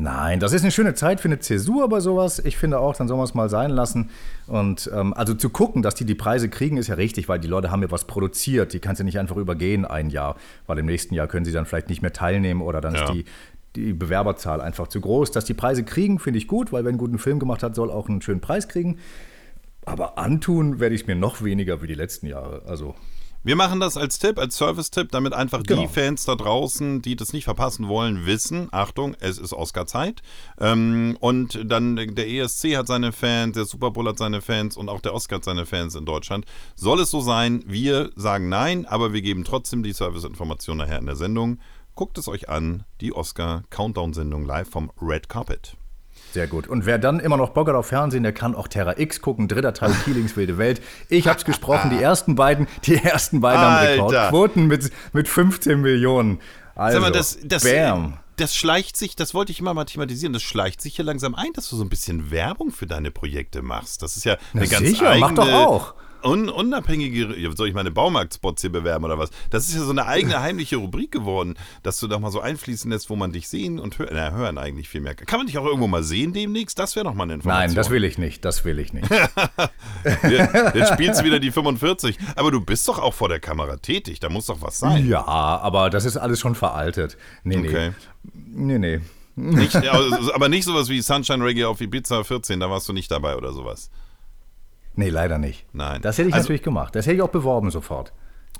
Nein, 0.00 0.38
das 0.38 0.52
ist 0.52 0.62
eine 0.62 0.70
schöne 0.70 0.94
Zeit 0.94 1.20
für 1.20 1.26
eine 1.26 1.40
Zäsur 1.40 1.88
bei 1.88 1.98
sowas. 1.98 2.38
Ich 2.38 2.56
finde 2.56 2.78
auch, 2.78 2.94
dann 2.94 3.08
soll 3.08 3.16
man 3.16 3.24
es 3.24 3.34
mal 3.34 3.48
sein 3.48 3.70
lassen. 3.70 4.10
Und 4.46 4.88
ähm, 4.94 5.12
also 5.12 5.34
zu 5.34 5.50
gucken, 5.50 5.82
dass 5.82 5.96
die 5.96 6.04
die 6.04 6.14
Preise 6.14 6.48
kriegen, 6.48 6.76
ist 6.76 6.86
ja 6.86 6.94
richtig, 6.94 7.28
weil 7.28 7.40
die 7.40 7.48
Leute 7.48 7.72
haben 7.72 7.82
ja 7.82 7.90
was 7.90 8.04
produziert. 8.04 8.72
Die 8.74 8.78
kannst 8.78 9.00
du 9.00 9.04
nicht 9.04 9.18
einfach 9.18 9.36
übergehen 9.36 9.84
ein 9.84 10.08
Jahr, 10.10 10.36
weil 10.68 10.78
im 10.78 10.86
nächsten 10.86 11.14
Jahr 11.14 11.26
können 11.26 11.44
sie 11.44 11.50
dann 11.50 11.66
vielleicht 11.66 11.88
nicht 11.88 12.00
mehr 12.00 12.12
teilnehmen 12.12 12.62
oder 12.62 12.80
dann 12.80 12.94
Ja. 12.94 13.06
ist 13.06 13.12
die, 13.12 13.24
die 13.74 13.92
Bewerberzahl 13.92 14.60
einfach 14.60 14.86
zu 14.86 15.00
groß. 15.00 15.32
Dass 15.32 15.44
die 15.46 15.54
Preise 15.54 15.82
kriegen, 15.82 16.20
finde 16.20 16.38
ich 16.38 16.46
gut, 16.46 16.70
weil 16.70 16.84
wer 16.84 16.90
einen 16.90 16.98
guten 16.98 17.18
Film 17.18 17.40
gemacht 17.40 17.64
hat, 17.64 17.74
soll 17.74 17.90
auch 17.90 18.08
einen 18.08 18.22
schönen 18.22 18.40
Preis 18.40 18.68
kriegen. 18.68 18.98
Aber 19.84 20.16
antun 20.16 20.78
werde 20.78 20.94
ich 20.94 21.08
mir 21.08 21.16
noch 21.16 21.42
weniger 21.42 21.82
wie 21.82 21.88
die 21.88 21.94
letzten 21.94 22.26
Jahre. 22.28 22.62
Also 22.66 22.94
Wir 23.48 23.56
machen 23.56 23.80
das 23.80 23.96
als 23.96 24.18
Tipp, 24.18 24.38
als 24.38 24.58
Service-Tipp, 24.58 25.10
damit 25.10 25.32
einfach 25.32 25.62
Genau. 25.62 25.80
die 25.80 25.88
Fans 25.88 26.26
da 26.26 26.34
draußen, 26.34 27.00
die 27.00 27.16
das 27.16 27.32
nicht 27.32 27.44
verpassen 27.44 27.88
wollen, 27.88 28.26
wissen, 28.26 28.68
Achtung, 28.72 29.16
es 29.20 29.38
ist 29.38 29.54
Oscar-Zeit. 29.54 30.20
Ähm, 30.60 31.16
und 31.20 31.58
dann 31.64 31.96
der 31.96 32.28
ESC 32.28 32.76
hat 32.76 32.88
seine 32.88 33.10
Fans, 33.10 33.54
der 33.54 33.64
Super 33.64 33.90
Bowl 33.90 34.06
hat 34.06 34.18
seine 34.18 34.42
Fans 34.42 34.76
und 34.76 34.90
auch 34.90 35.00
der 35.00 35.14
Oscar 35.14 35.36
hat 35.36 35.44
seine 35.44 35.64
Fans 35.64 35.94
in 35.94 36.04
Deutschland. 36.04 36.44
Soll 36.76 37.00
es 37.00 37.10
so 37.10 37.22
sein? 37.22 37.64
Wir 37.66 38.10
sagen 38.16 38.50
nein, 38.50 38.84
aber 38.84 39.14
wir 39.14 39.22
geben 39.22 39.44
trotzdem 39.44 39.82
die 39.82 39.94
Service-Information 39.94 40.76
nachher 40.76 40.98
in 40.98 41.06
der 41.06 41.16
Sendung. 41.16 41.58
Guckt 41.94 42.18
es 42.18 42.28
euch 42.28 42.50
an, 42.50 42.84
die 43.00 43.14
Oscar-Countdown-Sendung 43.14 44.44
live 44.44 44.68
vom 44.68 44.92
Red 45.00 45.30
Carpet. 45.30 45.74
Sehr 46.32 46.46
gut. 46.46 46.66
Und 46.68 46.84
wer 46.84 46.98
dann 46.98 47.20
immer 47.20 47.36
noch 47.36 47.50
Bock 47.50 47.68
hat 47.68 47.74
auf 47.74 47.86
Fernsehen, 47.86 48.22
der 48.22 48.32
kann 48.32 48.54
auch 48.54 48.68
Terra 48.68 48.98
X 48.98 49.20
gucken, 49.20 49.48
dritter 49.48 49.72
Teil 49.72 49.92
Keelings 50.04 50.36
wilde 50.36 50.58
Welt. 50.58 50.82
Ich 51.08 51.26
hab's 51.26 51.44
gesprochen, 51.44 51.90
die 51.90 52.02
ersten 52.02 52.34
beiden, 52.34 52.66
die 52.84 52.96
ersten 52.96 53.40
beiden 53.40 53.60
haben 53.60 53.74
Alter. 53.76 54.04
Rekordquoten 54.04 54.66
mit, 54.66 54.90
mit 55.12 55.28
15 55.28 55.80
Millionen. 55.80 56.40
Also, 56.74 57.00
Sag 57.00 57.02
mal, 57.02 57.12
das, 57.12 57.38
das, 57.42 57.64
bam. 57.64 58.18
das 58.36 58.54
schleicht 58.54 58.96
sich, 58.96 59.16
das 59.16 59.34
wollte 59.34 59.52
ich 59.52 59.60
immer 59.60 59.74
mal 59.74 59.84
thematisieren, 59.84 60.32
das 60.32 60.42
schleicht 60.42 60.80
sich 60.80 60.96
hier 60.96 61.04
langsam 61.04 61.34
ein, 61.34 61.52
dass 61.54 61.70
du 61.70 61.76
so 61.76 61.82
ein 61.82 61.88
bisschen 61.88 62.30
Werbung 62.30 62.70
für 62.70 62.86
deine 62.86 63.10
Projekte 63.10 63.62
machst. 63.62 64.02
Das 64.02 64.16
ist 64.16 64.24
ja 64.24 64.34
eine 64.52 64.64
Na 64.64 64.66
ganz 64.66 64.86
sicher, 64.86 65.10
eigene, 65.10 65.26
mach 65.26 65.34
doch 65.34 65.52
auch. 65.52 65.94
Un, 66.22 66.48
unabhängige, 66.48 67.52
soll 67.56 67.68
ich 67.68 67.74
meine 67.74 67.90
Baumarktspots 67.90 68.60
hier 68.62 68.72
bewerben 68.72 69.04
oder 69.04 69.18
was? 69.18 69.30
Das 69.50 69.68
ist 69.68 69.74
ja 69.76 69.82
so 69.82 69.90
eine 69.90 70.06
eigene 70.06 70.40
heimliche 70.42 70.76
Rubrik 70.76 71.12
geworden, 71.12 71.54
dass 71.82 72.00
du 72.00 72.08
doch 72.08 72.18
mal 72.18 72.30
so 72.32 72.40
einflischen 72.40 72.90
lässt, 72.90 73.08
wo 73.10 73.16
man 73.16 73.30
dich 73.32 73.48
sehen 73.48 73.78
und 73.78 73.98
hören, 73.98 74.10
na, 74.12 74.30
hören 74.32 74.58
eigentlich 74.58 74.88
viel 74.88 75.00
mehr. 75.00 75.14
kann. 75.14 75.38
man 75.38 75.46
dich 75.46 75.58
auch 75.58 75.64
irgendwo 75.64 75.86
mal 75.86 76.02
sehen 76.02 76.32
demnächst? 76.32 76.78
Das 76.78 76.96
wäre 76.96 77.04
doch 77.04 77.14
mal 77.14 77.24
eine 77.24 77.34
Information. 77.34 77.66
Nein, 77.68 77.74
das 77.76 77.90
will 77.90 78.04
ich 78.04 78.18
nicht, 78.18 78.44
das 78.44 78.64
will 78.64 78.78
ich 78.78 78.92
nicht. 78.92 79.08
Jetzt 80.74 80.92
spielst 80.92 81.20
du 81.20 81.24
wieder 81.24 81.38
die 81.40 81.50
45. 81.50 82.18
Aber 82.36 82.50
du 82.50 82.60
bist 82.60 82.86
doch 82.88 82.98
auch 82.98 83.14
vor 83.14 83.28
der 83.28 83.40
Kamera 83.40 83.76
tätig, 83.76 84.20
da 84.20 84.28
muss 84.28 84.46
doch 84.46 84.60
was 84.60 84.78
sein. 84.78 85.08
ja, 85.08 85.24
aber 85.26 85.90
das 85.90 86.04
ist 86.04 86.16
alles 86.16 86.40
schon 86.40 86.54
veraltet. 86.54 87.16
Nee, 87.44 87.58
Okay. 87.58 87.90
nee. 88.54 88.78
Nee, 88.78 88.78
nee. 88.78 89.00
Nicht, 89.36 89.76
aber 90.34 90.48
nicht 90.48 90.64
sowas 90.64 90.88
wie 90.88 91.00
Sunshine 91.00 91.44
Reggae 91.44 91.64
auf 91.64 91.80
Ibiza 91.80 92.24
14, 92.24 92.58
da 92.58 92.70
warst 92.70 92.88
du 92.88 92.92
nicht 92.92 93.10
dabei 93.10 93.36
oder 93.36 93.52
sowas. 93.52 93.90
Nee, 94.98 95.10
leider 95.10 95.38
nicht. 95.38 95.64
Nein. 95.72 96.02
Das 96.02 96.18
hätte 96.18 96.28
ich 96.28 96.34
Also- 96.34 96.46
natürlich 96.46 96.62
gemacht. 96.62 96.96
Das 96.96 97.06
hätte 97.06 97.14
ich 97.14 97.22
auch 97.22 97.28
beworben 97.28 97.70
sofort. 97.70 98.12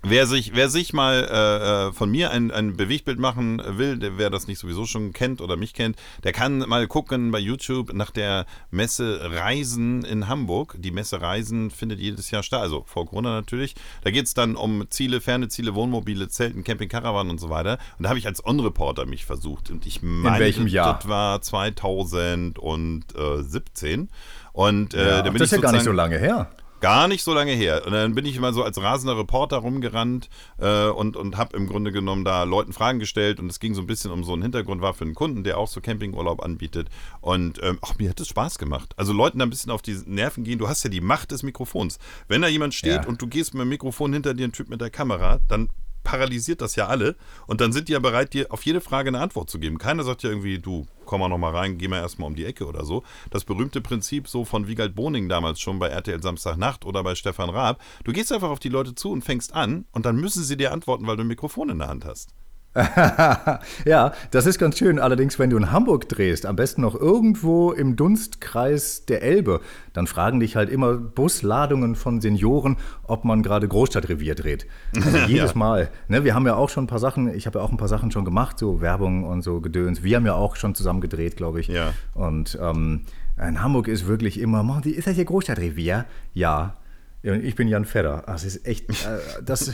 Wer 0.05 0.29
sich, 0.29 0.55
wer 0.55 0.69
sich 0.69 0.93
mal 0.93 1.27
äh, 1.29 1.89
äh, 1.89 1.93
von 1.93 2.09
mir 2.09 2.31
ein, 2.31 2.53
ein 2.53 2.77
Bewegtbild 2.77 3.19
machen 3.19 3.61
will, 3.67 3.99
der, 3.99 4.17
wer 4.17 4.31
das 4.31 4.47
nicht 4.47 4.61
sowieso 4.61 4.87
schon 4.87 5.13
kennt 5.13 5.41
oder 5.41 5.57
mich 5.57 5.75
kennt, 5.75 5.97
der 6.23 6.31
kann 6.33 6.59
mal 6.59 6.87
gucken 6.87 7.33
bei 7.33 7.41
YouTube 7.41 7.93
nach 7.93 8.13
der 8.13 8.47
Messe 8.71 9.19
Reisen 9.25 10.05
in 10.05 10.29
Hamburg. 10.29 10.77
Die 10.79 10.93
Messe 10.93 11.21
Reisen 11.21 11.73
findet 11.73 11.99
jedes 11.99 12.31
Jahr 12.31 12.45
statt, 12.45 12.61
also 12.61 12.85
vor 12.87 13.07
Corona 13.07 13.35
natürlich. 13.35 13.75
Da 14.05 14.13
geht 14.13 14.27
es 14.27 14.35
dann 14.35 14.55
um 14.55 14.85
Ziele, 14.89 15.21
ferne 15.21 15.49
Ziele, 15.49 15.75
Wohnmobile, 15.75 16.29
Zelten, 16.29 16.63
Camping, 16.63 16.89
Caravan 16.89 17.29
und 17.29 17.41
so 17.41 17.51
weiter. 17.51 17.79
Und 17.99 18.05
da 18.05 18.11
habe 18.11 18.21
ich 18.21 18.27
als 18.29 18.47
On-Reporter 18.47 19.05
mich 19.05 19.27
versucht. 19.27 19.69
Und 19.69 19.85
ich 19.85 20.01
meine, 20.01 20.39
welchem 20.39 20.67
das, 20.67 20.73
Jahr? 20.75 20.95
das 20.95 21.09
war 21.09 21.43
2017. 21.43 24.11
Und 24.59 24.93
äh, 24.93 25.09
Ja, 25.09 25.23
da 25.23 25.31
bin 25.31 25.35
das 25.39 25.53
ist 25.53 25.53
ich 25.53 25.57
ja 25.59 25.63
gar 25.63 25.73
nicht 25.73 25.85
so 25.85 25.93
lange 25.93 26.19
her. 26.19 26.51
Gar 26.81 27.07
nicht 27.07 27.23
so 27.23 27.33
lange 27.33 27.53
her. 27.53 27.83
Und 27.87 27.93
dann 27.93 28.15
bin 28.17 28.27
ich 28.27 28.35
immer 28.37 28.53
so 28.53 28.65
als 28.65 28.81
rasender 28.83 29.17
Reporter 29.17 29.59
rumgerannt 29.59 30.29
äh, 30.59 30.89
und, 30.89 31.17
und 31.17 31.37
habe 31.37 31.57
im 31.57 31.69
Grunde 31.69 31.93
genommen 31.93 32.25
da 32.25 32.43
Leuten 32.43 32.73
Fragen 32.73 32.99
gestellt. 32.99 33.39
Und 33.39 33.49
es 33.51 33.61
ging 33.61 33.75
so 33.75 33.81
ein 33.83 33.87
bisschen 33.87 34.11
um 34.11 34.25
so 34.25 34.33
einen 34.33 34.43
Hintergrund, 34.43 34.81
war 34.83 34.95
für 34.95 35.05
einen 35.05 35.15
Kunden, 35.15 35.45
der 35.45 35.59
auch 35.59 35.69
so 35.69 35.81
Campingurlaub 35.81 36.43
anbietet. 36.43 36.89
Und 37.21 37.63
ähm, 37.63 37.79
ach, 37.83 37.95
mir 37.99 38.11
hat 38.11 38.19
es 38.19 38.27
Spaß 38.29 38.59
gemacht. 38.59 38.95
Also 38.97 39.13
Leuten 39.13 39.39
da 39.39 39.47
ein 39.47 39.51
bisschen 39.51 39.71
auf 39.71 39.83
die 39.83 39.97
Nerven 40.07 40.43
gehen. 40.43 40.59
Du 40.59 40.69
hast 40.69 40.83
ja 40.83 40.91
die 40.91 41.01
Macht 41.01 41.31
des 41.31 41.45
Mikrofons. 41.45 41.99
Wenn 42.27 42.43
da 42.43 42.49
jemand 42.49 42.75
steht 42.75 43.03
Ja. 43.05 43.07
und 43.07 43.23
du 43.23 43.29
gehst 43.29 43.55
mit 43.55 43.61
dem 43.63 43.69
Mikrofon 43.69 44.13
hinter 44.13 44.35
dir, 44.35 44.49
ein 44.49 44.53
Typ 44.53 44.69
mit 44.71 44.81
der 44.81 44.91
Kamera, 44.91 45.39
dann 45.47 45.69
paralysiert 46.09 46.63
das 46.63 46.75
ja 46.75 46.87
alle. 46.87 47.17
Und 47.47 47.61
dann 47.61 47.73
sind 47.73 47.89
die 47.89 47.93
ja 47.93 47.99
bereit, 47.99 48.33
dir 48.33 48.51
auf 48.51 48.65
jede 48.65 48.81
Frage 48.81 49.09
eine 49.09 49.21
Antwort 49.21 49.51
zu 49.51 49.59
geben. 49.59 49.77
Keiner 49.77 50.05
sagt 50.05 50.23
ja 50.23 50.31
irgendwie, 50.31 50.59
du, 50.59 50.87
komm 51.05 51.21
mal 51.21 51.29
noch 51.29 51.37
mal 51.37 51.55
rein, 51.55 51.77
geh 51.77 51.87
mal 51.87 51.99
erstmal 51.99 52.29
um 52.29 52.35
die 52.35 52.47
Ecke 52.47 52.67
oder 52.67 52.87
so. 52.87 53.03
Das 53.31 53.45
berühmte 53.45 53.83
Prinzip 53.83 54.27
so 54.27 54.47
von 54.47 54.69
Wiegald 54.69 54.95
Boning 54.95 55.29
damals 55.29 55.61
schon 55.61 55.79
bei 55.79 55.89
RTL 55.89 56.23
Samstagnacht 56.23 56.87
oder 56.87 57.05
bei 57.05 57.15
Stefan 57.15 57.51
Raab. 57.51 57.79
Du 58.05 58.13
gehst 58.13 58.33
einfach 58.33 58.49
auf 58.49 58.59
die 58.59 58.71
Leute 58.71 58.95
zu 58.95 59.11
und 59.11 59.23
fängst 59.23 59.53
an 59.55 59.85
und 59.93 60.07
dann 60.07 60.17
müssen 60.17 60.45
sie 60.45 60.57
dir 60.57 60.73
antworten, 60.73 61.07
weil 61.07 61.17
du 61.17 61.25
ein 61.25 61.29
Mikrofon 61.29 61.69
in 61.69 61.79
der 61.79 61.89
Hand 61.89 62.07
hast. 62.07 62.33
ja, 63.85 64.13
das 64.31 64.47
ist 64.47 64.59
ganz 64.59 64.79
schön. 64.79 64.99
Allerdings, 64.99 65.39
wenn 65.39 65.51
du 65.51 65.57
in 65.57 65.73
Hamburg 65.73 66.09
drehst, 66.09 66.47
am 66.47 66.57
besten 66.57 66.83
noch 66.83 66.95
irgendwo 66.95 67.73
im 67.73 67.97
Dunstkreis 67.97 69.05
der 69.07 69.23
Elbe, 69.23 69.61
dann 69.93 70.07
fragen 70.07 70.41
dich 70.41 70.55
halt 70.57 70.71
immer 70.71 70.95
Busladungen 70.95 71.97
von 71.97 72.21
Senioren, 72.21 72.77
ob 73.05 73.25
man 73.25 73.43
gerade 73.43 73.67
Großstadtrevier 73.69 74.35
dreht. 74.35 74.67
Also 74.95 75.17
jedes 75.27 75.55
Mal. 75.55 75.89
Ne, 76.09 76.25
wir 76.25 76.35
haben 76.35 76.47
ja 76.47 76.55
auch 76.55 76.69
schon 76.71 76.85
ein 76.85 76.89
paar 76.89 76.99
Sachen, 76.99 77.33
ich 77.35 77.47
habe 77.47 77.59
ja 77.59 77.65
auch 77.65 77.71
ein 77.71 77.79
paar 77.79 77.89
Sachen 77.89 78.11
schon 78.11 78.25
gemacht, 78.25 78.59
so 78.59 78.81
Werbung 78.81 79.25
und 79.25 79.43
so 79.43 79.61
Gedöns. 79.61 80.03
Wir 80.03 80.17
haben 80.17 80.27
ja 80.27 80.35
auch 80.35 80.57
schon 80.57 80.75
zusammen 80.75 81.01
gedreht, 81.01 81.37
glaube 81.37 81.61
ich. 81.61 81.69
Ja. 81.69 81.93
Und 82.15 82.59
ähm, 82.61 83.03
in 83.45 83.63
Hamburg 83.63 83.89
ist 83.89 84.07
wirklich 84.07 84.39
immer, 84.41 84.63
"Mann, 84.63 84.83
die- 84.83 84.95
ist 84.95 85.07
das 85.07 85.15
hier 85.15 85.25
Großstadtrevier? 85.25 86.05
Ja. 86.35 86.75
Ja, 87.23 87.35
Ich 87.35 87.57
bin 87.57 87.69
Jan 87.69 87.85
Fedder. 87.85 88.23
Das 88.27 88.45
ist 88.45 88.67
echt. 88.67 88.89
Äh, 88.91 89.19
das, 89.45 89.73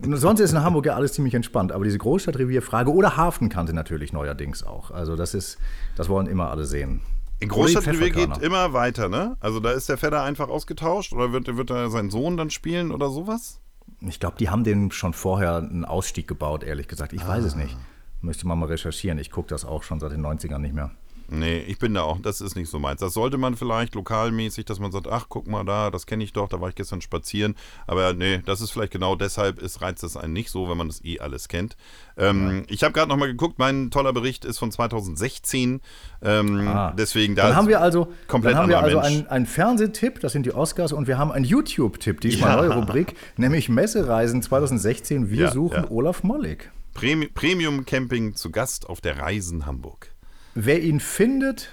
sonst 0.00 0.40
ist 0.40 0.52
in 0.52 0.62
Hamburg 0.62 0.86
ja 0.86 0.94
alles 0.94 1.14
ziemlich 1.14 1.34
entspannt. 1.34 1.72
Aber 1.72 1.84
diese 1.84 1.98
Großstadtrevierfrage 1.98 2.92
oder 2.92 3.16
Hafenkante 3.16 3.72
natürlich 3.72 4.12
neuerdings 4.12 4.62
auch. 4.62 4.90
Also 4.90 5.16
das 5.16 5.34
ist, 5.34 5.58
das 5.96 6.08
wollen 6.08 6.26
immer 6.26 6.50
alle 6.50 6.64
sehen. 6.64 7.00
In 7.40 7.48
Großstadtrevier 7.48 8.10
geht 8.10 8.38
immer 8.38 8.72
weiter, 8.72 9.08
ne? 9.08 9.36
Also 9.40 9.60
da 9.60 9.72
ist 9.72 9.88
der 9.88 9.98
Fedder 9.98 10.22
einfach 10.22 10.48
ausgetauscht 10.48 11.12
oder 11.12 11.32
wird, 11.32 11.56
wird 11.56 11.70
er 11.70 11.90
seinen 11.90 12.10
Sohn 12.10 12.36
dann 12.36 12.50
spielen 12.50 12.92
oder 12.92 13.10
sowas? 13.10 13.60
Ich 14.00 14.20
glaube, 14.20 14.36
die 14.38 14.50
haben 14.50 14.64
den 14.64 14.90
schon 14.90 15.14
vorher 15.14 15.56
einen 15.56 15.84
Ausstieg 15.84 16.28
gebaut, 16.28 16.62
ehrlich 16.62 16.88
gesagt. 16.88 17.12
Ich 17.12 17.26
weiß 17.26 17.44
es 17.44 17.54
nicht. 17.54 17.76
Müsste 18.20 18.46
man 18.46 18.58
mal 18.58 18.66
recherchieren. 18.66 19.18
Ich 19.18 19.30
gucke 19.30 19.48
das 19.48 19.64
auch 19.64 19.82
schon 19.82 20.00
seit 20.00 20.12
den 20.12 20.24
90ern 20.24 20.58
nicht 20.58 20.74
mehr. 20.74 20.90
Nee, 21.28 21.58
ich 21.60 21.78
bin 21.78 21.94
da 21.94 22.02
auch, 22.02 22.18
das 22.20 22.40
ist 22.40 22.54
nicht 22.54 22.68
so 22.68 22.78
meins. 22.78 23.00
Das 23.00 23.14
sollte 23.14 23.38
man 23.38 23.56
vielleicht 23.56 23.94
lokalmäßig, 23.94 24.64
dass 24.66 24.78
man 24.78 24.92
sagt, 24.92 25.08
ach, 25.08 25.26
guck 25.28 25.46
mal 25.46 25.64
da, 25.64 25.90
das 25.90 26.06
kenne 26.06 26.22
ich 26.22 26.32
doch, 26.32 26.48
da 26.48 26.60
war 26.60 26.68
ich 26.68 26.74
gestern 26.74 27.00
spazieren. 27.00 27.54
Aber 27.86 28.12
nee, 28.12 28.40
das 28.44 28.60
ist 28.60 28.70
vielleicht 28.70 28.92
genau 28.92 29.16
deshalb, 29.16 29.58
ist, 29.60 29.80
reizt 29.80 30.04
es 30.04 30.16
einen 30.16 30.32
nicht 30.34 30.50
so, 30.50 30.68
wenn 30.68 30.76
man 30.76 30.88
das 30.88 31.04
eh 31.04 31.20
alles 31.20 31.48
kennt. 31.48 31.76
Ähm, 32.16 32.64
Ich 32.68 32.82
habe 32.84 32.92
gerade 32.92 33.08
nochmal 33.08 33.28
geguckt, 33.28 33.58
mein 33.58 33.90
toller 33.90 34.12
Bericht 34.12 34.44
ist 34.44 34.58
von 34.58 34.70
2016. 34.70 35.80
Ähm, 36.22 36.68
Ah. 36.68 36.92
Deswegen 36.96 37.34
da 37.34 37.48
Dann 37.48 37.56
haben 37.56 37.68
wir 37.68 37.80
also, 37.80 38.12
komplett 38.28 38.54
dann 38.54 38.62
haben 38.62 38.68
wir 38.68 38.78
also 38.80 38.98
einen, 38.98 39.26
einen 39.28 39.46
Fernsehtipp, 39.46 40.20
das 40.20 40.32
sind 40.32 40.46
die 40.46 40.52
Oscars, 40.54 40.92
und 40.92 41.06
wir 41.06 41.18
haben 41.18 41.32
einen 41.32 41.44
YouTube-Tipp, 41.44 42.20
diesmal 42.20 42.50
Ja. 42.50 42.56
neue 42.56 42.74
Rubrik, 42.74 43.14
nämlich 43.36 43.68
Messereisen 43.68 44.42
2016. 44.42 45.30
Wir 45.30 45.44
Ja, 45.46 45.50
suchen 45.50 45.84
ja. 45.84 45.90
Olaf 45.90 46.22
Mollig. 46.22 46.70
Premi 46.94 47.26
Premium 47.26 47.84
Camping 47.84 48.34
zu 48.36 48.50
Gast 48.50 48.88
auf 48.88 49.00
der 49.00 49.18
Reisen 49.18 49.66
Hamburg. 49.66 50.13
Wer 50.54 50.82
ihn 50.82 51.00
findet 51.00 51.70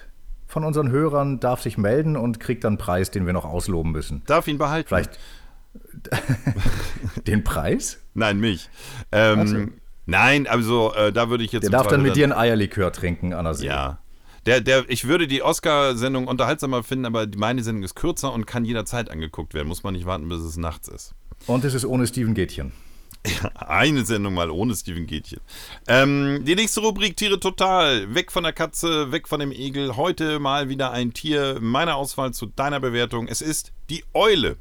von 0.47 0.63
unseren 0.63 0.91
Hörern, 0.91 1.39
darf 1.39 1.61
sich 1.61 1.77
melden 1.77 2.17
und 2.17 2.39
kriegt 2.39 2.63
dann 2.63 2.73
einen 2.73 2.77
Preis, 2.77 3.11
den 3.11 3.25
wir 3.25 3.33
noch 3.33 3.45
ausloben 3.45 3.91
müssen. 3.91 4.23
Darf 4.25 4.47
ihn 4.47 4.57
behalten? 4.57 4.87
Vielleicht 4.89 5.19
den 7.27 7.43
Preis? 7.43 7.99
Nein, 8.13 8.39
mich. 8.39 8.69
Ähm, 9.11 9.73
Nein, 10.05 10.47
also 10.47 10.93
äh, 10.93 11.13
da 11.13 11.29
würde 11.29 11.43
ich 11.43 11.51
jetzt. 11.51 11.63
Der 11.63 11.69
darf 11.69 11.84
dann 11.84 12.01
Zweifel 12.01 12.03
mit 12.03 12.15
dir 12.15 12.25
ein 12.25 12.34
Eierlikör 12.34 12.91
trinken, 12.91 13.34
Anna. 13.34 13.53
Ja. 13.53 13.99
Der, 14.47 14.59
der, 14.59 14.89
ich 14.89 15.07
würde 15.07 15.27
die 15.27 15.43
Oscar-Sendung 15.43 16.27
unterhaltsamer 16.27 16.82
finden, 16.84 17.05
aber 17.05 17.27
meine 17.38 17.61
Sendung 17.61 17.84
ist 17.84 17.95
kürzer 17.95 18.34
und 18.34 18.47
kann 18.47 18.65
jederzeit 18.65 19.11
angeguckt 19.11 19.53
werden. 19.53 19.67
Muss 19.67 19.84
man 19.84 19.93
nicht 19.93 20.07
warten, 20.07 20.27
bis 20.29 20.41
es 20.41 20.57
nachts 20.57 20.88
ist. 20.88 21.13
Und 21.45 21.63
es 21.63 21.75
ist 21.75 21.86
ohne 21.86 22.07
Steven 22.07 22.34
Gätchen. 22.34 22.71
Eine 23.55 24.05
Sendung 24.05 24.34
mal 24.34 24.49
ohne 24.49 24.76
Steven 24.76 25.05
Gätchen. 25.05 25.39
Ähm, 25.88 26.43
die 26.43 26.55
nächste 26.55 26.82
Rubrik 26.82 27.15
Tiere 27.17 27.39
total. 27.39 28.13
Weg 28.15 28.32
von 28.32 28.43
der 28.43 28.53
Katze, 28.53 29.11
weg 29.11 29.28
von 29.28 29.39
dem 29.39 29.51
Igel. 29.51 29.95
Heute 29.95 30.39
mal 30.39 30.69
wieder 30.69 30.91
ein 30.91 31.13
Tier. 31.13 31.59
Meine 31.61 31.95
Auswahl 31.95 32.34
zu 32.34 32.47
deiner 32.47 32.80
Bewertung. 32.80 33.28
Es 33.28 33.41
ist 33.41 33.74
die 33.89 34.03
Eule. 34.13 34.57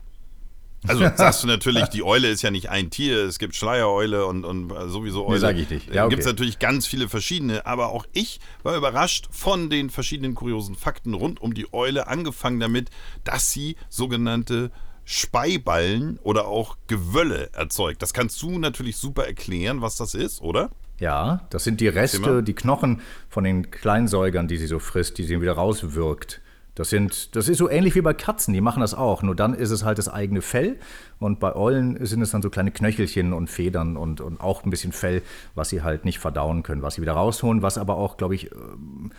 Also 0.87 1.01
sagst 1.15 1.43
du 1.43 1.47
natürlich, 1.47 1.87
die 1.89 2.03
Eule 2.03 2.29
ist 2.29 2.43
ja 2.43 2.51
nicht 2.51 2.69
ein 2.69 2.91
Tier. 2.91 3.25
Es 3.25 3.39
gibt 3.39 3.55
Schleiereule 3.55 4.27
und, 4.27 4.45
und 4.45 4.71
sowieso 4.91 5.27
Eule. 5.27 5.35
Nee, 5.35 5.41
sag 5.41 5.57
ich 5.57 5.71
nicht. 5.71 5.89
Ja, 5.89 5.95
Ja, 5.95 6.05
okay. 6.05 6.11
Gibt 6.11 6.21
es 6.21 6.27
natürlich 6.27 6.59
ganz 6.59 6.87
viele 6.87 7.09
verschiedene. 7.09 7.67
Aber 7.67 7.91
auch 7.91 8.07
ich 8.13 8.41
war 8.63 8.77
überrascht 8.77 9.29
von 9.31 9.71
den 9.71 9.89
verschiedenen 9.89 10.35
kuriosen 10.35 10.75
Fakten 10.75 11.15
rund 11.15 11.41
um 11.41 11.55
die 11.55 11.73
Eule. 11.73 12.09
Angefangen 12.09 12.61
damit, 12.61 12.91
dass 13.25 13.51
sie 13.51 13.77
sogenannte 13.89 14.71
Speiballen 15.13 16.21
oder 16.23 16.47
auch 16.47 16.77
Gewölle 16.87 17.51
erzeugt. 17.53 18.01
Das 18.01 18.15
kannst 18.15 18.41
du 18.43 18.61
natürlich 18.61 18.97
super 18.97 19.27
erklären, 19.27 19.83
was 19.83 19.97
das 19.97 20.15
ist, 20.15 20.41
oder? 20.41 20.71
Ja, 21.01 21.41
das 21.51 21.65
sind 21.65 21.81
die. 21.81 21.89
Reste, 21.89 22.45
die 22.45 22.55
Knochen 22.55 23.01
von 23.29 23.43
den 23.43 23.73
Kleinsäugern, 23.73 24.47
die 24.47 24.57
sie 24.57 24.69
so 24.69 24.79
frisst, 24.79 25.19
die 25.19 25.25
sie 25.25 25.41
wieder 25.41 25.55
rauswirkt. 25.55 26.41
Das, 26.77 26.91
sind, 26.91 27.35
das 27.35 27.49
ist 27.49 27.59
so 27.59 27.69
ähnlich 27.69 27.97
wie 27.97 28.03
bei 28.03 28.15
Katzen, 28.15 28.55
die 28.55 28.61
machen 28.61 28.83
das 28.83 28.95
auch. 28.95 29.25
Nur 29.25 29.35
dann 29.35 29.53
ist 29.53 29.71
es 29.71 29.85
halt 29.85 29.99
das 29.99 30.09
eigene 30.09 30.43
Fell. 30.43 30.79
Und 31.19 31.41
bei 31.41 31.57
Eulen 31.57 32.07
sind 32.07 32.23
es 32.23 32.31
dann 32.31 32.41
so 32.41 32.49
kleine 32.49 32.71
Knöchelchen 32.71 33.33
und 33.33 33.51
Federn 33.51 33.97
und, 33.97 34.21
und 34.21 34.41
auch 34.41 34.63
ein 34.63 34.71
bisschen 34.71 34.93
Fell, 34.93 35.23
was 35.57 35.71
sie 35.71 35.83
halt 35.83 36.05
nicht 36.05 36.21
verdauen 36.21 36.63
können, 36.63 36.83
was 36.83 36.95
sie 36.95 37.03
wieder 37.03 37.15
rausholen, 37.15 37.63
was 37.63 37.79
aber 37.79 37.97
auch, 37.97 38.17
glaube 38.17 38.37
ich, 38.37 38.53
ähm, 38.53 39.11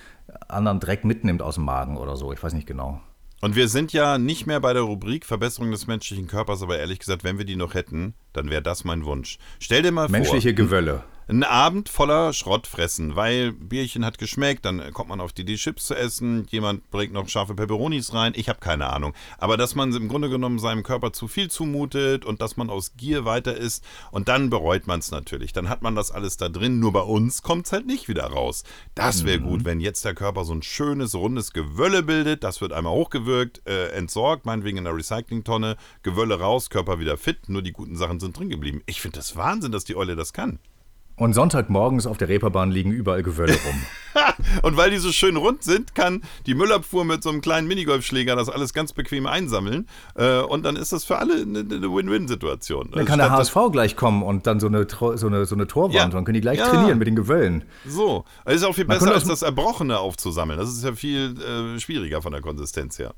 anderen 0.48 0.80
Dreck 0.80 1.04
mitnimmt 1.04 1.42
aus 1.42 1.56
dem 1.56 1.66
Magen 1.66 1.98
oder 1.98 2.16
so. 2.16 2.32
Ich 2.32 2.42
weiß 2.42 2.54
nicht 2.54 2.66
genau. 2.66 3.02
Und 3.42 3.56
wir 3.56 3.68
sind 3.68 3.92
ja 3.92 4.20
nicht 4.20 4.46
mehr 4.46 4.60
bei 4.60 4.72
der 4.72 4.84
Rubrik 4.84 5.26
Verbesserung 5.26 5.72
des 5.72 5.88
menschlichen 5.88 6.28
Körpers, 6.28 6.62
aber 6.62 6.78
ehrlich 6.78 7.00
gesagt, 7.00 7.24
wenn 7.24 7.40
wir 7.40 7.46
die 7.46 7.56
noch 7.56 7.74
hätten, 7.74 8.14
dann 8.34 8.52
wäre 8.52 8.62
das 8.62 8.84
mein 8.84 9.04
Wunsch. 9.04 9.40
Stell 9.60 9.82
dir 9.82 9.92
mal 9.92 10.10
Menschliche 10.10 10.50
vor, 10.50 10.56
Gewölle. 10.56 11.04
Ein 11.32 11.44
Abend 11.44 11.88
voller 11.88 12.34
Schrott 12.34 12.68
fressen, 12.68 13.16
weil 13.16 13.54
Bierchen 13.54 14.04
hat 14.04 14.18
geschmeckt, 14.18 14.66
dann 14.66 14.92
kommt 14.92 15.08
man 15.08 15.22
auf 15.22 15.32
die 15.32 15.44
Idee, 15.44 15.56
Chips 15.56 15.86
zu 15.86 15.96
essen, 15.96 16.46
jemand 16.50 16.92
bringt 16.92 17.14
noch 17.14 17.30
scharfe 17.30 17.56
Peperonis 17.56 18.14
rein, 18.14 18.34
ich 18.36 18.50
habe 18.50 18.60
keine 18.60 18.92
Ahnung. 18.92 19.14
Aber 19.38 19.56
dass 19.56 19.74
man 19.74 19.94
im 19.94 20.10
Grunde 20.10 20.30
genommen 20.30 20.60
seinem 20.60 20.84
Körper 20.84 21.14
zu 21.14 21.30
viel 21.30 21.50
zumutet 21.50 22.26
und 22.26 22.42
dass 22.42 22.58
man 22.58 22.70
aus 22.70 22.98
Gier 22.98 23.24
weiter 23.24 23.56
isst 23.56 23.86
und 24.12 24.28
dann 24.28 24.50
bereut 24.50 24.88
man 24.88 25.00
es 25.00 25.12
natürlich. 25.12 25.54
Dann 25.54 25.70
hat 25.70 25.82
man 25.82 25.96
das 25.96 26.12
alles 26.12 26.36
da 26.36 26.50
drin, 26.50 26.80
nur 26.80 26.92
bei 26.92 27.02
uns 27.02 27.42
kommt 27.42 27.66
es 27.66 27.72
halt 27.72 27.88
nicht 27.88 28.10
wieder 28.10 28.26
raus. 28.26 28.64
Das 28.94 29.24
wäre 29.24 29.40
gut, 29.40 29.64
wenn 29.64 29.80
jetzt 29.80 30.04
der 30.04 30.14
Körper 30.14 30.44
so 30.44 30.54
ein 30.54 30.64
schönes, 30.64 31.16
rundes 31.16 31.54
Gewölle 31.54 32.04
bildet, 32.04 32.44
das 32.44 32.60
wird 32.60 32.74
einmal 32.74 32.94
hochgewirkt, 32.94 33.66
äh, 33.66 33.88
entsorgt, 33.92 34.46
meinetwegen 34.46 34.80
in 34.80 34.84
der 34.84 34.96
Recyclingtonne, 34.96 35.78
Gewölle 36.04 36.40
raus, 36.40 36.70
Körper 36.70 37.00
wieder 37.00 37.16
fit, 37.16 37.48
nur 37.48 37.62
die 37.62 37.72
guten 37.72 37.96
Sachen 37.96 38.20
sind 38.20 38.38
drin 38.38 38.50
geblieben. 38.50 38.82
Ich 38.86 39.00
finde 39.00 39.20
das 39.20 39.38
Wahnsinn, 39.38 39.72
dass 39.72 39.86
die 39.86 39.96
Eule 39.96 40.18
das 40.18 40.34
kann. 40.34 40.60
Und 41.18 41.34
Sonntagmorgens 41.34 42.08
auf 42.08 42.18
der 42.18 42.30
Reeperbahn 42.30 42.72
liegen 42.72 42.92
überall 42.92 43.22
Gewölle 43.22 43.54
rum. 43.54 43.82
Und 44.64 44.76
weil 44.76 44.90
die 44.90 44.98
so 44.98 45.12
schön 45.12 45.36
rund 45.38 45.64
sind, 45.64 45.94
kann 45.94 46.22
die 46.48 46.56
Müllabfuhr 46.56 47.06
mit 47.06 47.22
so 47.22 47.30
einem 47.30 47.42
kleinen 47.42 47.68
Minigolfschläger 47.68 48.36
das 48.36 48.50
alles 48.50 48.74
ganz 48.74 48.92
bequem 48.92 49.28
einsammeln. 49.28 49.88
Äh, 50.16 50.40
und 50.42 50.64
dann 50.64 50.76
ist 50.76 50.92
das 50.92 51.04
für 51.04 51.18
alle 51.20 51.36
eine, 51.44 51.64
Win-Win-Situation. 51.70 52.90
Dann 52.92 53.00
Also 53.00 53.08
kann 53.08 53.20
der 53.20 53.28
statt 53.28 53.40
das- 53.40 53.56
HSV 53.56 53.72
gleich 53.72 53.96
kommen 53.96 54.24
und 54.24 54.48
dann 54.48 54.60
so 54.60 54.68
eine, 54.68 54.88
so 54.90 55.28
eine, 55.28 55.46
so 55.46 55.56
eine 55.56 55.68
Torwand. 55.68 55.94
Ja. 55.94 56.06
Und 56.06 56.14
dann 56.14 56.26
können 56.26 56.34
die 56.36 56.42
gleich 56.42 56.58
Ja. 56.60 56.68
trainieren 56.70 56.98
mit 56.98 57.08
den 57.08 57.16
Gewöllen. 57.16 57.64
So. 57.86 58.26
Es 58.46 58.56
ist 58.56 58.64
auch 58.64 58.74
viel 58.74 58.86
Man 58.86 58.98
besser, 58.98 59.12
als 59.14 59.24
das- 59.24 59.40
das 59.40 59.42
Erbrochene 59.44 60.00
aufzusammeln. 60.00 60.60
Das 60.60 60.70
ist 60.70 60.84
ja 60.84 60.94
viel 60.94 61.36
äh, 61.40 61.80
schwieriger 61.80 62.22
von 62.22 62.32
der 62.32 62.42
Konsistenz 62.42 62.98
her. 63.00 63.14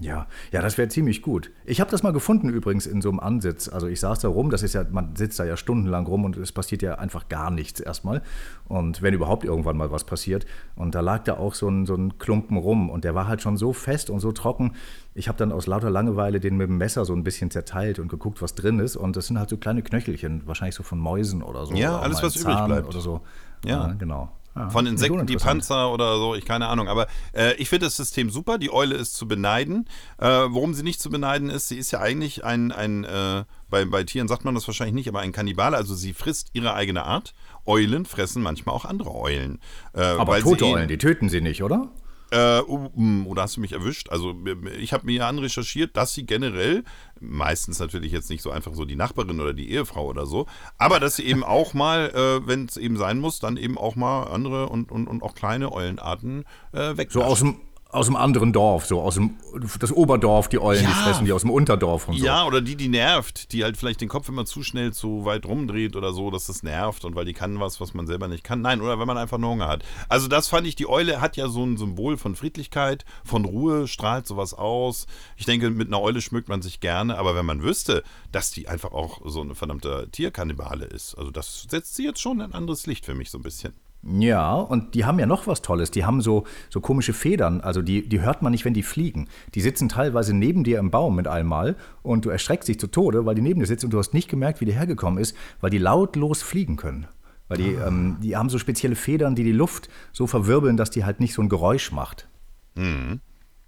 Ja, 0.00 0.26
ja, 0.50 0.62
das 0.62 0.78
wäre 0.78 0.88
ziemlich 0.88 1.20
gut. 1.20 1.50
Ich 1.66 1.80
habe 1.80 1.90
das 1.90 2.02
mal 2.02 2.12
gefunden 2.12 2.48
übrigens 2.48 2.86
in 2.86 3.02
so 3.02 3.10
einem 3.10 3.20
Ansitz. 3.20 3.68
Also 3.68 3.86
ich 3.86 4.00
saß 4.00 4.18
da 4.20 4.28
rum, 4.28 4.50
das 4.50 4.62
ist 4.62 4.72
ja, 4.72 4.84
man 4.90 5.14
sitzt 5.14 5.38
da 5.38 5.44
ja 5.44 5.58
stundenlang 5.58 6.06
rum 6.06 6.24
und 6.24 6.38
es 6.38 6.52
passiert 6.52 6.80
ja 6.80 6.94
einfach 6.94 7.28
gar 7.28 7.50
nichts 7.50 7.80
erstmal. 7.80 8.22
Und 8.66 9.02
wenn 9.02 9.12
überhaupt 9.12 9.44
irgendwann 9.44 9.76
mal 9.76 9.90
was 9.92 10.04
passiert. 10.04 10.46
Und 10.74 10.94
da 10.94 11.00
lag 11.00 11.24
da 11.24 11.36
auch 11.36 11.54
so 11.54 11.68
ein, 11.68 11.84
so 11.84 11.94
ein 11.94 12.18
Klumpen 12.18 12.56
rum 12.56 12.88
und 12.88 13.04
der 13.04 13.14
war 13.14 13.28
halt 13.28 13.42
schon 13.42 13.58
so 13.58 13.74
fest 13.74 14.08
und 14.08 14.20
so 14.20 14.32
trocken. 14.32 14.72
Ich 15.14 15.28
habe 15.28 15.36
dann 15.36 15.52
aus 15.52 15.66
lauter 15.66 15.90
Langeweile 15.90 16.40
den 16.40 16.56
mit 16.56 16.68
dem 16.68 16.78
Messer 16.78 17.04
so 17.04 17.12
ein 17.12 17.22
bisschen 17.22 17.50
zerteilt 17.50 17.98
und 17.98 18.08
geguckt, 18.08 18.40
was 18.40 18.54
drin 18.54 18.78
ist. 18.78 18.96
Und 18.96 19.16
das 19.16 19.26
sind 19.26 19.38
halt 19.38 19.50
so 19.50 19.58
kleine 19.58 19.82
Knöchelchen, 19.82 20.46
wahrscheinlich 20.46 20.76
so 20.76 20.82
von 20.82 20.98
Mäusen 20.98 21.42
oder 21.42 21.66
so. 21.66 21.74
Ja, 21.74 21.96
oder 21.96 22.02
alles, 22.04 22.22
was 22.22 22.36
übrig 22.36 22.64
bleibt. 22.64 22.88
Oder 22.88 23.00
so. 23.00 23.20
Ja. 23.64 23.92
genau. 23.98 24.30
Ja, 24.56 24.68
Von 24.70 24.86
Insekten, 24.86 25.26
die. 25.26 25.36
Panzer 25.36 25.92
oder 25.92 26.16
so, 26.16 26.34
ich 26.34 26.44
keine 26.44 26.66
Ahnung. 26.66 26.88
Aber 26.88 27.06
äh, 27.32 27.54
ich 27.54 27.68
finde 27.68 27.86
das 27.86 27.96
System 27.96 28.30
super. 28.30 28.58
Die 28.58 28.72
Eule 28.72 28.96
ist 28.96 29.14
zu 29.14 29.28
beneiden. 29.28 29.88
Äh, 30.18 30.26
worum 30.26 30.74
sie 30.74 30.82
nicht 30.82 31.00
zu 31.00 31.08
beneiden 31.08 31.50
ist, 31.50 31.68
sie 31.68 31.78
ist 31.78 31.92
ja 31.92 32.00
eigentlich 32.00 32.44
ein, 32.44 32.72
ein 32.72 33.04
äh, 33.04 33.44
bei, 33.68 33.84
bei 33.84 34.02
Tieren 34.02 34.26
sagt 34.26 34.44
man 34.44 34.54
das 34.54 34.66
wahrscheinlich 34.66 34.94
nicht, 34.94 35.08
aber 35.08 35.20
ein 35.20 35.32
Kannibale. 35.32 35.76
Also 35.76 35.94
sie 35.94 36.12
frisst 36.12 36.50
ihre 36.52 36.74
eigene 36.74 37.04
Art. 37.04 37.34
Eulen 37.64 38.06
fressen 38.06 38.42
manchmal 38.42 38.74
auch 38.74 38.84
andere 38.84 39.14
Eulen. 39.14 39.60
Äh, 39.94 40.02
Aber 40.02 40.40
tote 40.40 40.66
Eulen, 40.66 40.88
die 40.88 40.98
töten 40.98 41.28
sie 41.28 41.40
nicht, 41.40 41.62
oder? 41.62 41.88
Äh, 42.30 42.60
oder 42.60 43.42
hast 43.42 43.56
du 43.56 43.60
mich 43.60 43.72
erwischt? 43.72 44.10
Also 44.10 44.34
ich 44.78 44.92
habe 44.92 45.06
mir 45.06 45.26
anrecherchiert, 45.26 45.96
dass 45.96 46.14
sie 46.14 46.26
generell, 46.26 46.84
meistens 47.20 47.78
natürlich 47.80 48.12
jetzt 48.12 48.30
nicht 48.30 48.42
so 48.42 48.50
einfach 48.50 48.74
so 48.74 48.84
die 48.84 48.96
Nachbarin 48.96 49.40
oder 49.40 49.52
die 49.52 49.70
Ehefrau 49.70 50.06
oder 50.06 50.26
so, 50.26 50.46
aber 50.78 51.00
dass 51.00 51.16
sie 51.16 51.24
eben 51.24 51.42
auch 51.42 51.74
mal, 51.74 52.10
äh, 52.10 52.46
wenn 52.46 52.66
es 52.66 52.76
eben 52.76 52.96
sein 52.96 53.18
muss, 53.18 53.40
dann 53.40 53.56
eben 53.56 53.76
auch 53.76 53.96
mal 53.96 54.24
andere 54.24 54.68
und, 54.68 54.92
und, 54.92 55.08
und 55.08 55.22
auch 55.22 55.34
kleine 55.34 55.72
Eulenarten 55.72 56.44
äh, 56.72 56.96
weg. 56.96 57.10
So 57.10 57.22
aus 57.22 57.40
dem, 57.40 57.56
aus 57.92 58.06
dem 58.06 58.16
anderen 58.16 58.52
Dorf, 58.52 58.86
so 58.86 59.00
aus 59.00 59.14
dem 59.14 59.36
das 59.80 59.92
Oberdorf, 59.92 60.48
die 60.48 60.60
Eulen, 60.60 60.78
die 60.78 60.84
Ja. 60.84 60.90
fressen 60.90 61.24
die 61.24 61.32
aus 61.32 61.40
dem 61.42 61.50
Unterdorf 61.50 62.06
und 62.08 62.16
so. 62.18 62.24
Ja, 62.24 62.44
oder 62.44 62.60
die, 62.60 62.76
die 62.76 62.88
nervt, 62.88 63.52
die 63.52 63.64
halt 63.64 63.76
vielleicht 63.76 64.00
den 64.00 64.08
Kopf 64.08 64.28
immer 64.28 64.44
zu 64.46 64.62
schnell 64.62 64.92
zu 64.92 65.24
weit 65.24 65.44
rumdreht 65.44 65.96
oder 65.96 66.12
so, 66.12 66.30
dass 66.30 66.46
das 66.46 66.62
nervt 66.62 67.04
und 67.04 67.16
weil 67.16 67.24
die 67.24 67.32
kann 67.32 67.58
was, 67.58 67.80
was 67.80 67.92
man 67.92 68.06
selber 68.06 68.28
nicht 68.28 68.44
kann. 68.44 68.60
Nein, 68.60 68.80
oder 68.80 69.00
wenn 69.00 69.06
man 69.08 69.18
einfach 69.18 69.38
nur 69.38 69.50
Hunger 69.50 69.66
hat. 69.66 69.82
Also 70.08 70.28
das 70.28 70.46
fand 70.48 70.66
ich, 70.68 70.76
die 70.76 70.88
Eule 70.88 71.20
hat 71.20 71.36
ja 71.36 71.48
so 71.48 71.64
ein 71.64 71.76
Symbol 71.76 72.16
von 72.16 72.36
Friedlichkeit, 72.36 73.04
von 73.24 73.44
Ruhe, 73.44 73.88
strahlt 73.88 74.26
sowas 74.26 74.54
aus. 74.54 75.06
Ich 75.36 75.46
denke, 75.46 75.70
mit 75.70 75.88
einer 75.88 76.00
Eule 76.00 76.20
schmückt 76.20 76.48
man 76.48 76.62
sich 76.62 76.78
gerne, 76.80 77.18
aber 77.18 77.34
wenn 77.34 77.46
man 77.46 77.62
wüsste, 77.62 78.04
dass 78.30 78.52
die 78.52 78.68
einfach 78.68 78.92
auch 78.92 79.20
so 79.24 79.40
eine 79.40 79.54
verdammte 79.56 80.08
Tierkannibale 80.12 80.84
ist, 80.86 81.16
also 81.16 81.30
das 81.32 81.66
setzt 81.68 81.96
sie 81.96 82.04
jetzt 82.04 82.20
schon 82.20 82.38
in 82.38 82.46
ein 82.46 82.54
anderes 82.54 82.86
Licht 82.86 83.04
für 83.04 83.14
mich 83.14 83.30
so 83.30 83.38
ein 83.38 83.42
bisschen. 83.42 83.74
Ja, 84.02 84.54
und 84.54 84.94
die 84.94 85.04
haben 85.04 85.18
ja 85.18 85.26
noch 85.26 85.46
was 85.46 85.60
Tolles. 85.60 85.90
Die 85.90 86.04
haben 86.06 86.22
so, 86.22 86.44
so 86.70 86.80
komische 86.80 87.12
Federn. 87.12 87.60
Also 87.60 87.82
die, 87.82 88.08
die 88.08 88.20
hört 88.22 88.40
man 88.40 88.50
nicht, 88.52 88.64
wenn 88.64 88.72
die 88.72 88.82
fliegen. 88.82 89.28
Die 89.54 89.60
sitzen 89.60 89.90
teilweise 89.90 90.34
neben 90.34 90.64
dir 90.64 90.78
im 90.78 90.90
Baum 90.90 91.16
mit 91.16 91.28
einmal 91.28 91.76
und 92.02 92.24
du 92.24 92.30
erschreckst 92.30 92.68
dich 92.68 92.80
zu 92.80 92.86
Tode, 92.86 93.26
weil 93.26 93.34
die 93.34 93.42
neben 93.42 93.60
dir 93.60 93.66
sitzt 93.66 93.84
und 93.84 93.90
du 93.90 93.98
hast 93.98 94.14
nicht 94.14 94.28
gemerkt, 94.30 94.60
wie 94.62 94.64
die 94.64 94.72
hergekommen 94.72 95.18
ist, 95.18 95.36
weil 95.60 95.68
die 95.70 95.78
lautlos 95.78 96.42
fliegen 96.42 96.76
können. 96.76 97.06
Weil 97.48 97.58
die, 97.58 97.72
ähm, 97.74 98.16
die 98.22 98.36
haben 98.36 98.48
so 98.48 98.58
spezielle 98.58 98.94
Federn, 98.94 99.34
die 99.34 99.44
die 99.44 99.52
Luft 99.52 99.90
so 100.12 100.26
verwirbeln, 100.26 100.76
dass 100.78 100.90
die 100.90 101.04
halt 101.04 101.20
nicht 101.20 101.34
so 101.34 101.42
ein 101.42 101.48
Geräusch 101.48 101.92
macht. 101.92 102.28
Also 102.76 102.88
Mhm. 102.88 103.20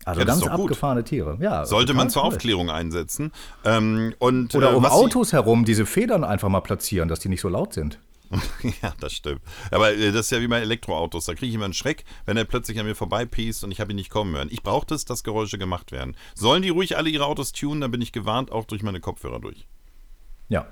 Ja, 0.06 0.14
das 0.14 0.18
ist 0.18 0.26
ganz 0.26 0.40
gut. 0.42 0.50
abgefahrene 0.66 1.04
Tiere. 1.04 1.36
Ja, 1.40 1.64
Sollte 1.64 1.94
man 1.94 2.08
zur 2.10 2.22
toll. 2.22 2.32
Aufklärung 2.32 2.70
einsetzen. 2.70 3.32
Ähm, 3.64 4.14
und, 4.18 4.54
Oder 4.54 4.72
äh, 4.72 4.74
um 4.74 4.84
Autos 4.86 5.32
herum 5.32 5.64
diese 5.64 5.86
Federn 5.86 6.24
einfach 6.24 6.48
mal 6.48 6.60
platzieren, 6.60 7.08
dass 7.08 7.20
die 7.20 7.28
nicht 7.28 7.40
so 7.40 7.48
laut 7.48 7.72
sind. 7.74 8.00
Ja, 8.82 8.94
das 9.00 9.12
stimmt. 9.12 9.42
Aber 9.70 9.92
äh, 9.92 10.12
das 10.12 10.26
ist 10.26 10.30
ja 10.30 10.40
wie 10.40 10.48
bei 10.48 10.60
Elektroautos. 10.60 11.26
Da 11.26 11.34
kriege 11.34 11.48
ich 11.48 11.54
immer 11.54 11.64
einen 11.64 11.74
Schreck, 11.74 12.04
wenn 12.24 12.36
er 12.36 12.44
plötzlich 12.44 12.78
an 12.78 12.86
mir 12.86 12.94
vorbeipiest 12.94 13.64
und 13.64 13.70
ich 13.70 13.80
habe 13.80 13.92
ihn 13.92 13.96
nicht 13.96 14.10
kommen 14.10 14.34
hören. 14.34 14.48
Ich 14.50 14.62
brauche 14.62 14.86
das, 14.86 15.04
dass 15.04 15.24
Geräusche 15.24 15.58
gemacht 15.58 15.92
werden. 15.92 16.16
Sollen 16.34 16.62
die 16.62 16.70
ruhig 16.70 16.96
alle 16.96 17.10
ihre 17.10 17.26
Autos 17.26 17.52
tunen, 17.52 17.80
dann 17.80 17.90
bin 17.90 18.02
ich 18.02 18.12
gewarnt, 18.12 18.50
auch 18.50 18.64
durch 18.64 18.82
meine 18.82 19.00
Kopfhörer 19.00 19.40
durch. 19.40 19.66
Ja, 20.48 20.66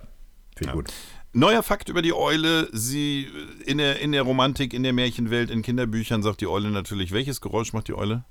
viel 0.57 0.69
gut. 0.69 0.93
Neuer 1.33 1.63
Fakt 1.63 1.89
über 1.89 2.03
die 2.03 2.13
Eule. 2.13 2.69
Sie 2.73 3.25
äh, 3.25 3.71
in 3.71 3.79
der, 3.79 4.01
in 4.01 4.13
der 4.13 4.23
Romantik, 4.23 4.75
in 4.75 4.83
der 4.83 4.93
Märchenwelt, 4.93 5.51
in 5.51 5.63
Kinderbüchern 5.63 6.23
sagt 6.23 6.41
die 6.41 6.49
Eule 6.49 6.71
natürlich, 6.71 7.13
welches 7.13 7.41
Geräusch 7.41 7.73
macht 7.73 7.89
die 7.89 7.95
Eule? 7.95 8.25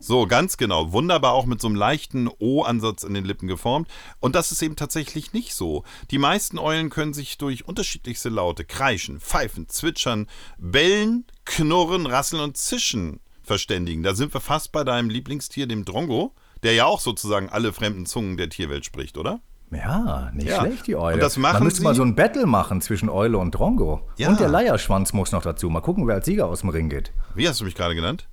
So, 0.00 0.26
ganz 0.26 0.56
genau. 0.56 0.92
Wunderbar 0.92 1.32
auch 1.32 1.46
mit 1.46 1.60
so 1.60 1.68
einem 1.68 1.76
leichten 1.76 2.28
O-Ansatz 2.38 3.02
in 3.02 3.14
den 3.14 3.24
Lippen 3.24 3.46
geformt. 3.48 3.88
Und 4.20 4.34
das 4.34 4.52
ist 4.52 4.62
eben 4.62 4.76
tatsächlich 4.76 5.32
nicht 5.32 5.54
so. 5.54 5.84
Die 6.10 6.18
meisten 6.18 6.58
Eulen 6.58 6.90
können 6.90 7.14
sich 7.14 7.38
durch 7.38 7.66
unterschiedlichste 7.66 8.28
Laute 8.28 8.64
kreischen, 8.64 9.20
pfeifen, 9.20 9.68
zwitschern, 9.68 10.26
bellen, 10.58 11.26
knurren, 11.44 12.06
rasseln 12.06 12.42
und 12.42 12.56
zischen 12.56 13.20
verständigen. 13.42 14.02
Da 14.02 14.14
sind 14.14 14.34
wir 14.34 14.40
fast 14.40 14.72
bei 14.72 14.84
deinem 14.84 15.10
Lieblingstier, 15.10 15.66
dem 15.66 15.84
Drongo, 15.84 16.32
der 16.62 16.72
ja 16.74 16.86
auch 16.86 17.00
sozusagen 17.00 17.48
alle 17.48 17.72
fremden 17.72 18.06
Zungen 18.06 18.36
der 18.36 18.48
Tierwelt 18.48 18.84
spricht, 18.84 19.18
oder? 19.18 19.40
Ja, 19.70 20.30
nicht 20.32 20.48
Ja. 20.48 20.60
schlecht, 20.60 20.86
die 20.86 20.96
Eule. 20.96 21.14
Und 21.14 21.20
das 21.22 21.36
machen 21.36 21.54
Man 21.54 21.64
müsste 21.64 21.82
mal 21.82 21.94
so 21.94 22.02
ein 22.02 22.14
Battle 22.14 22.46
machen 22.46 22.80
zwischen 22.80 23.08
Eule 23.08 23.38
und 23.38 23.50
Drongo. 23.52 24.08
Ja. 24.18 24.28
Und 24.28 24.40
der 24.40 24.48
Leierschwanz 24.48 25.12
muss 25.12 25.32
noch 25.32 25.42
dazu. 25.42 25.68
Mal 25.68 25.80
gucken, 25.80 26.06
wer 26.06 26.16
als 26.16 26.26
Sieger 26.26 26.46
aus 26.46 26.60
dem 26.60 26.68
Ring 26.68 26.88
geht. 26.88 27.12
Wie 27.34 27.48
hast 27.48 27.60
du 27.60 27.64
mich 27.64 27.74
gerade 27.74 27.94
genannt? 27.94 28.28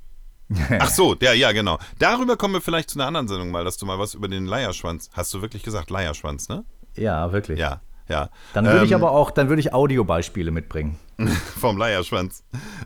Ach 0.80 0.90
so, 0.90 1.16
der, 1.16 1.34
ja, 1.36 1.52
genau. 1.52 1.78
Darüber 2.00 2.38
kommen 2.38 2.56
wir 2.56 2.62
vielleicht 2.62 2.90
zu 2.90 3.00
einer 3.00 3.08
anderen 3.08 3.28
Sendung 3.28 3.52
mal, 3.52 3.64
dass 3.64 3.78
du 3.78 3.86
mal 3.86 4.00
was 4.00 4.14
über 4.14 4.28
den 4.28 4.46
Leierschwanz. 4.46 5.10
Hast 5.14 5.34
du 5.34 5.42
wirklich 5.42 5.64
gesagt 5.64 5.90
Leierschwanz, 5.90 6.50
ne? 6.50 6.66
Ja, 6.96 7.32
wirklich. 7.32 7.60
Ja, 7.60 7.82
ja. 8.10 8.30
Dann 8.54 8.66
würde 8.66 8.86
ich 8.86 8.92
Ähm, 8.92 8.98
aber 8.98 9.12
auch, 9.12 9.32
dann 9.32 9.50
würde 9.50 9.62
ich 9.62 9.74
Audiobeispiele 9.74 10.52
mitbringen. 10.52 11.00
Vom 11.60 11.78
Leierschwanz. 11.78 12.44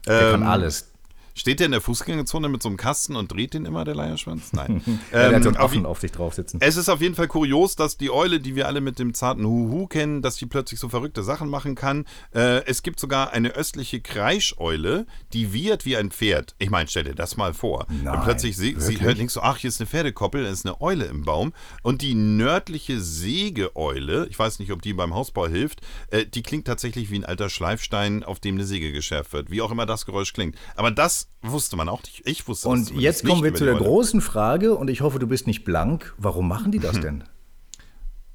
Der 0.07 0.22
Ähm, 0.22 0.32
kann 0.32 0.43
alles. 0.43 0.91
Steht 1.38 1.59
der 1.59 1.65
in 1.65 1.73
der 1.73 1.81
Fußgängerzone 1.81 2.47
mit 2.47 2.63
so 2.63 2.69
einem 2.69 2.77
Kasten 2.77 3.15
und 3.17 3.31
dreht 3.31 3.53
den 3.53 3.65
immer, 3.65 3.83
der 3.83 3.93
Leierschwanz? 3.93 4.53
Nein. 4.53 4.81
Ja, 5.11 5.29
der 5.29 5.36
hat 5.36 5.43
so 5.43 5.49
einen 5.49 5.57
Affen 5.57 5.86
auf 5.86 5.99
sich 5.99 6.11
drauf 6.11 6.33
sitzen. 6.33 6.57
es 6.61 6.77
ist 6.77 6.89
auf 6.89 7.01
jeden 7.01 7.15
Fall 7.15 7.27
kurios, 7.27 7.75
dass 7.75 7.97
die 7.97 8.09
Eule, 8.09 8.39
die 8.39 8.55
wir 8.55 8.67
alle 8.67 8.81
mit 8.81 8.97
dem 8.99 9.13
zarten 9.13 9.45
Huhu 9.45 9.88
kennen, 9.88 10.21
dass 10.21 10.38
die 10.38 10.45
plötzlich 10.45 10.79
so 10.79 10.89
verrückte 10.89 11.23
Sachen 11.23 11.49
machen 11.49 11.75
kann. 11.75 12.05
Äh, 12.33 12.65
es 12.65 12.81
gibt 12.81 12.99
sogar 12.99 13.33
eine 13.33 13.49
östliche 13.49 13.99
Kreischeule, 14.01 15.05
die 15.33 15.53
wiehert 15.53 15.86
wie 15.86 15.97
ein 15.97 16.11
Pferd. 16.11 16.55
Ich 16.59 16.69
meine, 16.69 16.88
stell 16.89 17.03
dir 17.03 17.15
das 17.15 17.38
mal 17.38 17.53
vor. 17.53 17.86
Nein, 17.89 18.15
Und 18.15 18.23
plötzlich 18.23 18.55
sie, 18.57 18.75
sie 18.77 18.99
hört 19.01 19.17
links 19.17 19.33
so, 19.33 19.41
ach, 19.41 19.57
hier 19.57 19.67
ist 19.67 19.79
eine 19.81 19.88
Pferdekoppel, 19.88 20.43
da 20.43 20.49
ist 20.49 20.65
eine 20.65 20.79
Eule 20.81 21.05
im 21.05 21.23
Baum. 21.23 21.53
Und 21.83 22.01
die 22.01 22.15
nördliche 22.15 22.99
Sägeeule, 23.01 24.27
ich 24.29 24.39
weiß 24.39 24.59
nicht, 24.59 24.71
ob 24.71 24.81
die 24.81 24.93
beim 24.93 25.13
Hausbau 25.13 25.47
hilft, 25.47 25.81
äh, 26.09 26.25
die 26.25 26.43
klingt 26.43 26.65
tatsächlich 26.65 27.11
wie 27.11 27.19
ein 27.19 27.25
alter 27.25 27.49
Schleifstein, 27.49 28.23
auf 28.23 28.39
dem 28.39 28.55
eine 28.55 28.65
Säge 28.65 28.91
geschärft 28.91 29.33
wird. 29.33 29.51
Wie 29.51 29.61
auch 29.61 29.71
immer 29.71 29.86
das 29.86 30.05
Geräusch 30.05 30.33
klingt. 30.33 30.55
Aber 30.75 30.91
das 30.91 31.24
wusste 31.41 31.76
man 31.76 31.89
auch 31.89 32.01
nicht. 32.03 32.21
Ich 32.26 32.47
wusste 32.47 32.69
das 32.69 32.71
Und 32.71 32.86
zumindest 32.86 33.03
jetzt 33.03 33.26
kommen 33.30 33.43
wir 33.43 33.53
zu 33.53 33.65
der 33.65 33.76
großen 33.76 34.21
Frage 34.21 34.76
und 34.76 34.89
ich 34.89 35.01
hoffe, 35.01 35.19
du 35.19 35.28
bist 35.28 35.47
nicht 35.47 35.63
blank. 35.63 36.13
Warum 36.17 36.47
machen 36.47 36.71
die 36.71 36.80
das 36.80 36.99
denn? 36.99 37.23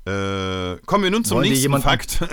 Äh, 0.07 0.79
kommen 0.87 1.05
wir 1.05 1.11
nun 1.11 1.25
zum 1.25 1.39
Wollen 1.39 1.51
nächsten 1.51 1.83
Fakt. 1.83 2.21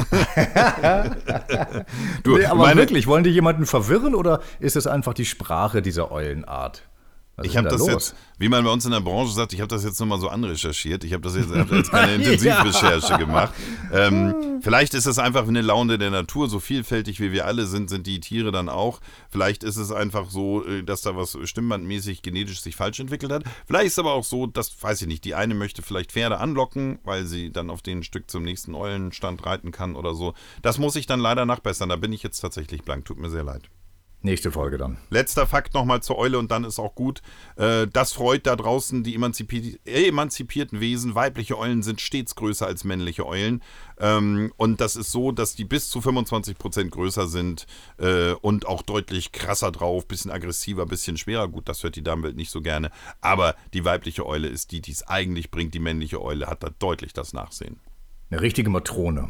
du, 2.24 2.38
Nee, 2.38 2.45
aber 2.45 2.76
wirklich, 2.78 3.08
wollen 3.08 3.26
die 3.26 3.30
jemanden 3.30 3.66
verwirren 3.66 4.16
oder 4.16 4.41
ist 4.60 4.78
es 4.78 4.88
einfach 4.88 5.14
die 5.14 5.26
Sprache 5.26 5.82
dieser 5.82 6.12
Eulenart? 6.12 6.84
Was 7.38 7.45
ich 7.45 7.55
habe 7.55 7.67
das 7.67 7.85
da 7.85 7.91
jetzt, 7.91 8.15
wie 8.39 8.49
man 8.49 8.63
bei 8.63 8.71
uns 8.71 8.83
in 8.85 8.91
der 8.91 8.99
Branche 8.99 9.31
sagt, 9.31 9.53
ich 9.53 9.61
habe 9.61 9.67
das 9.67 9.83
jetzt 9.83 9.99
nochmal 9.99 10.19
so 10.19 10.27
anrecherchiert. 10.27 11.03
Ich 11.03 11.13
habe 11.13 11.21
das 11.21 11.35
jetzt, 11.35 11.51
hab 11.51 11.71
jetzt 11.71 11.91
keine 11.91 12.15
Intensivrecherche 12.15 13.15
gemacht. 13.19 13.53
Ähm, 13.93 14.59
vielleicht 14.61 14.95
ist 14.95 15.05
es 15.05 15.19
einfach 15.19 15.47
eine 15.47 15.61
Laune 15.61 15.99
der 15.99 16.09
Natur. 16.09 16.49
So 16.49 16.59
vielfältig 16.59 17.19
wie 17.19 17.31
wir 17.31 17.45
alle 17.45 17.67
sind, 17.67 17.91
sind 17.91 18.07
die 18.07 18.19
Tiere 18.21 18.51
dann 18.51 18.69
auch. 18.69 19.01
Vielleicht 19.29 19.63
ist 19.63 19.77
es 19.77 19.91
einfach 19.91 20.31
so, 20.31 20.65
äh, 20.65 20.81
dass 20.81 21.03
da 21.03 21.15
was 21.15 21.38
stimmbandmäßig 21.43 22.23
genetisch 22.23 22.61
sich 22.61 22.75
falsch 22.75 22.99
entwickelt 22.99 23.31
hat. 23.31 23.43
Vielleicht 23.67 23.85
ist 23.85 23.93
es 23.93 23.99
aber 23.99 24.13
auch 24.13 24.25
so, 24.25 24.47
dass, 24.47 24.81
weiß 24.81 25.03
ich 25.03 25.07
nicht, 25.07 25.23
die 25.23 25.35
eine 25.35 25.53
möchte 25.53 25.83
vielleicht 25.83 26.13
Pferde 26.13 26.39
anlocken, 26.39 26.97
weil 27.03 27.27
sie 27.27 27.51
dann 27.51 27.69
auf 27.69 27.83
den 27.83 28.01
Stück 28.01 28.31
zum 28.31 28.41
nächsten 28.41 28.73
Eulenstand 28.73 29.45
reiten 29.45 29.71
kann 29.71 29.95
oder 29.95 30.15
so. 30.15 30.33
Das 30.63 30.79
muss 30.79 30.95
ich 30.95 31.05
dann 31.05 31.19
leider 31.19 31.45
nachbessern. 31.45 31.89
Da 31.89 31.97
bin 31.97 32.13
ich 32.13 32.23
jetzt 32.23 32.39
tatsächlich 32.39 32.81
blank. 32.81 33.05
Tut 33.05 33.19
mir 33.19 33.29
sehr 33.29 33.43
leid. 33.43 33.69
Nächste 34.24 34.51
Folge 34.51 34.78
dann. 34.80 34.97
Letzter 35.11 35.45
Fakt 35.45 35.76
nochmal 35.76 36.01
zur 36.01 36.18
Eule 36.18 36.39
und 36.39 36.49
dann 36.49 36.63
ist 36.63 36.80
auch 36.80 36.95
gut. 36.95 37.22
Äh, 37.55 37.88
Das 37.88 38.13
freut 38.13 38.47
da 38.47 38.55
draußen 38.55 39.03
die 39.03 39.13
äh, 39.15 40.07
emanzipierten 40.07 40.80
Wesen. 40.80 41.13
Weibliche 41.13 41.57
Eulen 41.57 41.84
sind 41.84 42.01
stets 42.01 42.34
größer 42.36 42.65
als 42.65 42.84
männliche 42.84 43.28
Eulen. 43.28 43.61
Ähm, 43.99 44.51
Und 44.57 44.82
das 44.82 44.95
ist 44.95 45.11
so, 45.11 45.32
dass 45.32 45.55
die 45.55 45.65
bis 45.65 45.89
zu 45.91 45.99
25% 45.99 46.89
größer 46.89 47.28
sind 47.28 47.68
äh, 47.99 48.32
und 48.34 48.68
auch 48.68 48.82
deutlich 48.82 49.32
krasser 49.32 49.72
drauf, 49.72 50.07
bisschen 50.07 50.32
aggressiver, 50.32 50.88
bisschen 50.88 51.18
schwerer. 51.18 51.47
Gut, 51.47 51.70
das 51.70 51.84
hört 51.84 51.95
die 51.95 52.03
Damenwelt 52.03 52.36
nicht 52.36 52.51
so 52.51 52.61
gerne. 52.61 52.89
Aber 53.22 53.55
die 53.74 53.86
weibliche 53.86 54.26
Eule 54.26 54.47
ist 54.47 54.72
die, 54.72 54.82
die 54.82 54.91
es 54.91 55.07
eigentlich 55.07 55.51
bringt. 55.51 55.76
Die 55.76 55.80
männliche 55.80 56.22
Eule 56.22 56.47
hat 56.47 56.63
da 56.63 56.70
deutlich 56.80 57.13
das 57.13 57.34
Nachsehen. 57.34 57.80
Eine 58.32 58.41
richtige 58.41 58.72
Matrone. 58.72 59.30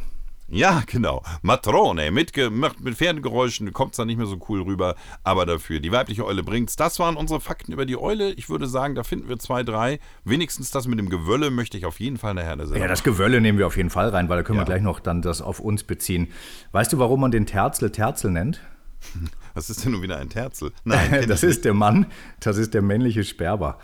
Ja, 0.50 0.82
genau. 0.86 1.22
Matrone, 1.42 2.10
mit, 2.10 2.32
mit 2.80 2.94
Pferdegeräuschen 2.96 3.70
kommt 3.74 3.92
es 3.92 3.98
dann 3.98 4.06
nicht 4.06 4.16
mehr 4.16 4.26
so 4.26 4.38
cool 4.48 4.62
rüber, 4.62 4.94
aber 5.22 5.44
dafür, 5.44 5.78
die 5.78 5.92
weibliche 5.92 6.24
Eule 6.24 6.42
bringt's. 6.42 6.74
Das 6.76 6.98
waren 6.98 7.16
unsere 7.16 7.40
Fakten 7.40 7.72
über 7.72 7.84
die 7.84 7.98
Eule. 7.98 8.32
Ich 8.32 8.48
würde 8.48 8.66
sagen, 8.66 8.94
da 8.94 9.02
finden 9.02 9.28
wir 9.28 9.38
zwei, 9.38 9.62
drei. 9.62 10.00
Wenigstens 10.24 10.70
das 10.70 10.86
mit 10.88 10.98
dem 10.98 11.10
Gewölle 11.10 11.50
möchte 11.50 11.76
ich 11.76 11.84
auf 11.84 12.00
jeden 12.00 12.16
Fall 12.16 12.32
nachher 12.32 12.56
Sendung 12.56 12.76
Ja, 12.80 12.88
das 12.88 13.02
Gewölle 13.04 13.40
nehmen 13.42 13.58
wir 13.58 13.66
auf 13.66 13.76
jeden 13.76 13.90
Fall 13.90 14.08
rein, 14.08 14.28
weil 14.30 14.38
da 14.38 14.42
können 14.42 14.58
Ja. 14.58 14.62
wir 14.62 14.66
gleich 14.66 14.82
noch 14.82 15.00
dann 15.00 15.20
das 15.20 15.42
auf 15.42 15.60
uns 15.60 15.84
beziehen. 15.84 16.28
Weißt 16.72 16.92
du, 16.92 16.98
warum 16.98 17.20
man 17.20 17.30
den 17.30 17.44
Terzel 17.44 17.90
Terzel 17.90 18.30
nennt? 18.30 18.60
Was 19.54 19.68
ist 19.70 19.84
denn 19.84 19.92
nun 19.92 20.02
wieder 20.02 20.16
ein 20.16 20.30
Terzel? 20.30 20.72
Nein, 20.84 21.26
das 21.28 21.42
ist 21.42 21.64
der 21.66 21.74
Mann, 21.74 22.06
das 22.40 22.56
ist 22.56 22.72
der 22.74 22.82
männliche 22.82 23.22
Sperber. 23.24 23.78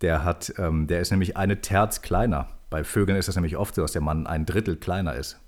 Der 0.00 0.24
hat, 0.24 0.52
ähm, 0.58 0.86
der 0.86 1.00
ist 1.00 1.10
nämlich 1.10 1.36
eine 1.36 1.60
Terz 1.60 2.02
kleiner. 2.02 2.48
Bei 2.68 2.84
Vögeln 2.84 3.18
ist 3.18 3.28
das 3.28 3.36
nämlich 3.36 3.56
oft 3.56 3.74
so, 3.74 3.82
dass 3.82 3.92
der 3.92 4.00
Mann 4.02 4.26
ein 4.26 4.46
Drittel 4.46 4.76
kleiner 4.76 5.14
ist. 5.14 5.38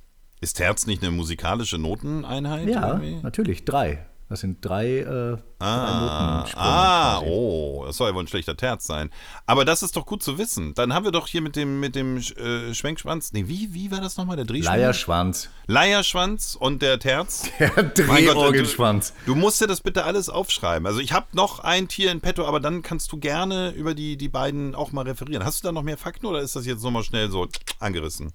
Ist 0.42 0.54
Terz 0.56 0.86
nicht 0.86 1.02
eine 1.02 1.12
musikalische 1.12 1.78
Noteneinheit? 1.78 2.68
Ja, 2.68 2.88
irgendwie? 2.88 3.20
natürlich, 3.22 3.64
drei. 3.64 4.04
Das 4.28 4.40
sind 4.40 4.64
drei, 4.64 5.00
äh, 5.00 5.04
drei 5.04 5.38
Ah, 5.60 6.38
Notensprünge 6.40 6.66
ah 6.66 7.12
quasi. 7.18 7.30
oh, 7.30 7.84
das 7.86 7.96
soll 7.98 8.08
ja 8.08 8.14
wohl 8.14 8.24
ein 8.24 8.26
schlechter 8.28 8.56
Terz 8.56 8.86
sein. 8.86 9.10
Aber 9.46 9.64
das 9.66 9.82
ist 9.82 9.94
doch 9.94 10.04
gut 10.06 10.22
zu 10.22 10.38
wissen. 10.38 10.72
Dann 10.74 10.94
haben 10.94 11.04
wir 11.04 11.12
doch 11.12 11.28
hier 11.28 11.42
mit 11.42 11.54
dem, 11.54 11.78
mit 11.80 11.94
dem 11.94 12.16
äh, 12.16 12.74
Schwenkschwanz, 12.74 13.32
nee, 13.34 13.44
wie, 13.46 13.72
wie 13.74 13.90
war 13.92 14.00
das 14.00 14.16
nochmal, 14.16 14.36
der 14.36 14.46
Drehschwanz? 14.46 14.74
Leierschwanz. 14.78 15.48
Leierschwanz 15.66 16.56
und 16.58 16.82
der 16.82 16.98
Terz. 16.98 17.44
Der 17.58 17.70
Drehorgelschwanz. 17.84 19.12
Du, 19.26 19.34
du 19.34 19.40
musst 19.40 19.60
dir 19.60 19.66
das 19.66 19.80
bitte 19.80 20.04
alles 20.04 20.28
aufschreiben. 20.28 20.86
Also 20.86 21.00
ich 21.00 21.12
habe 21.12 21.26
noch 21.32 21.60
ein 21.60 21.86
Tier 21.86 22.10
in 22.10 22.20
petto, 22.20 22.44
aber 22.46 22.58
dann 22.58 22.82
kannst 22.82 23.12
du 23.12 23.18
gerne 23.18 23.70
über 23.72 23.94
die, 23.94 24.16
die 24.16 24.28
beiden 24.30 24.74
auch 24.74 24.92
mal 24.92 25.02
referieren. 25.02 25.44
Hast 25.44 25.62
du 25.62 25.68
da 25.68 25.72
noch 25.72 25.82
mehr 25.82 25.98
Fakten 25.98 26.26
oder 26.26 26.40
ist 26.40 26.56
das 26.56 26.64
jetzt 26.66 26.82
nochmal 26.82 27.04
schnell 27.04 27.30
so 27.30 27.46
angerissen? 27.78 28.32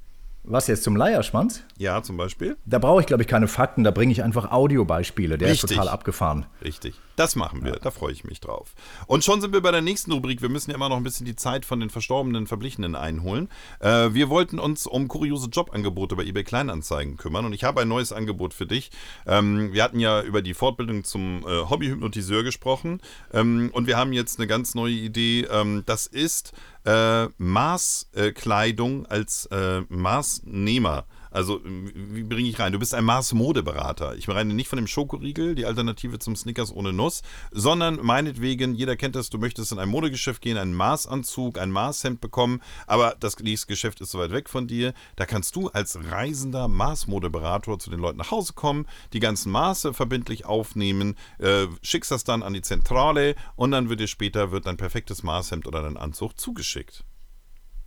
Was 0.49 0.67
jetzt 0.67 0.83
zum 0.83 0.95
Leierschwanz? 0.95 1.63
Ja, 1.77 2.01
zum 2.01 2.15
Beispiel? 2.15 2.55
Da 2.65 2.79
brauche 2.79 3.01
ich, 3.01 3.07
glaube 3.07 3.21
ich, 3.21 3.27
keine 3.27 3.49
Fakten, 3.49 3.83
da 3.83 3.91
bringe 3.91 4.13
ich 4.13 4.23
einfach 4.23 4.49
Audiobeispiele. 4.49 5.37
Der 5.37 5.49
Richtig. 5.49 5.71
ist 5.71 5.75
total 5.75 5.89
abgefahren. 5.89 6.45
Richtig. 6.63 6.95
Das 7.17 7.35
machen 7.35 7.65
wir. 7.65 7.73
Da 7.73 7.89
freue 7.89 8.13
ich 8.13 8.23
mich 8.23 8.39
drauf. 8.41 8.75
Und 9.07 9.23
schon 9.23 9.41
sind 9.41 9.51
wir 9.51 9.61
bei 9.61 9.71
der 9.71 9.81
nächsten 9.81 10.11
Rubrik. 10.11 10.43
Wir 10.43 10.49
müssen 10.49 10.69
ja 10.69 10.75
immer 10.75 10.87
noch 10.87 10.97
ein 10.97 11.03
bisschen 11.03 11.25
die 11.25 11.35
Zeit 11.35 11.65
von 11.65 11.79
den 11.79 11.89
verstorbenen 11.89 12.45
Verblichenen 12.45 12.95
einholen. 12.95 13.49
Äh, 13.79 14.13
wir 14.13 14.29
wollten 14.29 14.59
uns 14.59 14.85
um 14.85 15.07
kuriose 15.07 15.49
Jobangebote 15.49 16.15
bei 16.15 16.23
eBay 16.23 16.43
Kleinanzeigen 16.43 17.17
kümmern. 17.17 17.45
Und 17.45 17.53
ich 17.53 17.63
habe 17.63 17.81
ein 17.81 17.87
neues 17.87 18.13
Angebot 18.13 18.53
für 18.53 18.67
dich. 18.67 18.91
Ähm, 19.25 19.73
wir 19.73 19.83
hatten 19.83 19.99
ja 19.99 20.21
über 20.21 20.43
die 20.43 20.53
Fortbildung 20.53 21.03
zum 21.03 21.43
äh, 21.47 21.67
Hobbyhypnotiseur 21.67 22.43
gesprochen. 22.43 23.01
Ähm, 23.33 23.71
und 23.73 23.87
wir 23.87 23.97
haben 23.97 24.13
jetzt 24.13 24.37
eine 24.37 24.45
ganz 24.45 24.75
neue 24.75 24.93
Idee. 24.93 25.47
Ähm, 25.49 25.81
das 25.87 26.05
ist 26.05 26.53
äh, 26.85 27.29
Maßkleidung 27.39 29.07
als 29.07 29.47
äh, 29.47 29.81
Maßnehmer. 29.89 31.07
Also, 31.37 31.61
wie 31.63 32.23
bringe 32.23 32.49
ich 32.49 32.57
rein? 32.57 32.71
Du 32.71 32.79
bist 32.79 32.95
ein 32.95 33.05
Mars-Modeberater. 33.05 34.15
Ich 34.15 34.27
meine 34.27 34.55
nicht 34.55 34.69
von 34.69 34.77
dem 34.77 34.87
Schokoriegel, 34.87 35.53
die 35.53 35.67
Alternative 35.67 36.17
zum 36.17 36.35
Snickers 36.35 36.75
ohne 36.75 36.93
Nuss, 36.93 37.21
sondern 37.51 37.99
meinetwegen, 38.01 38.73
jeder 38.73 38.95
kennt 38.95 39.15
das, 39.15 39.29
du 39.29 39.37
möchtest 39.37 39.71
in 39.71 39.77
ein 39.77 39.87
Modegeschäft 39.87 40.41
gehen, 40.41 40.57
einen 40.57 40.73
Maßanzug, 40.73 41.59
ein 41.59 41.69
Maßhemd 41.69 42.21
bekommen, 42.21 42.59
aber 42.87 43.15
das 43.19 43.37
nächste 43.37 43.67
Geschäft 43.67 44.01
ist 44.01 44.09
so 44.09 44.17
weit 44.17 44.31
weg 44.31 44.49
von 44.49 44.65
dir. 44.65 44.95
Da 45.15 45.27
kannst 45.27 45.55
du 45.55 45.67
als 45.67 45.99
reisender 46.09 46.67
Maßmodeberater 46.67 47.77
zu 47.77 47.91
den 47.91 47.99
Leuten 47.99 48.17
nach 48.17 48.31
Hause 48.31 48.53
kommen, 48.53 48.87
die 49.13 49.19
ganzen 49.19 49.51
Maße 49.51 49.93
verbindlich 49.93 50.45
aufnehmen, 50.45 51.13
äh, 51.37 51.67
schickst 51.83 52.09
das 52.09 52.23
dann 52.23 52.41
an 52.41 52.55
die 52.55 52.63
Zentrale 52.63 53.35
und 53.55 53.69
dann 53.69 53.89
wird 53.89 53.99
dir 53.99 54.07
später 54.07 54.51
wird 54.51 54.65
dein 54.65 54.77
perfektes 54.77 55.21
Maßhemd 55.21 55.67
oder 55.67 55.83
dein 55.83 55.97
Anzug 55.97 56.39
zugeschickt. 56.39 57.03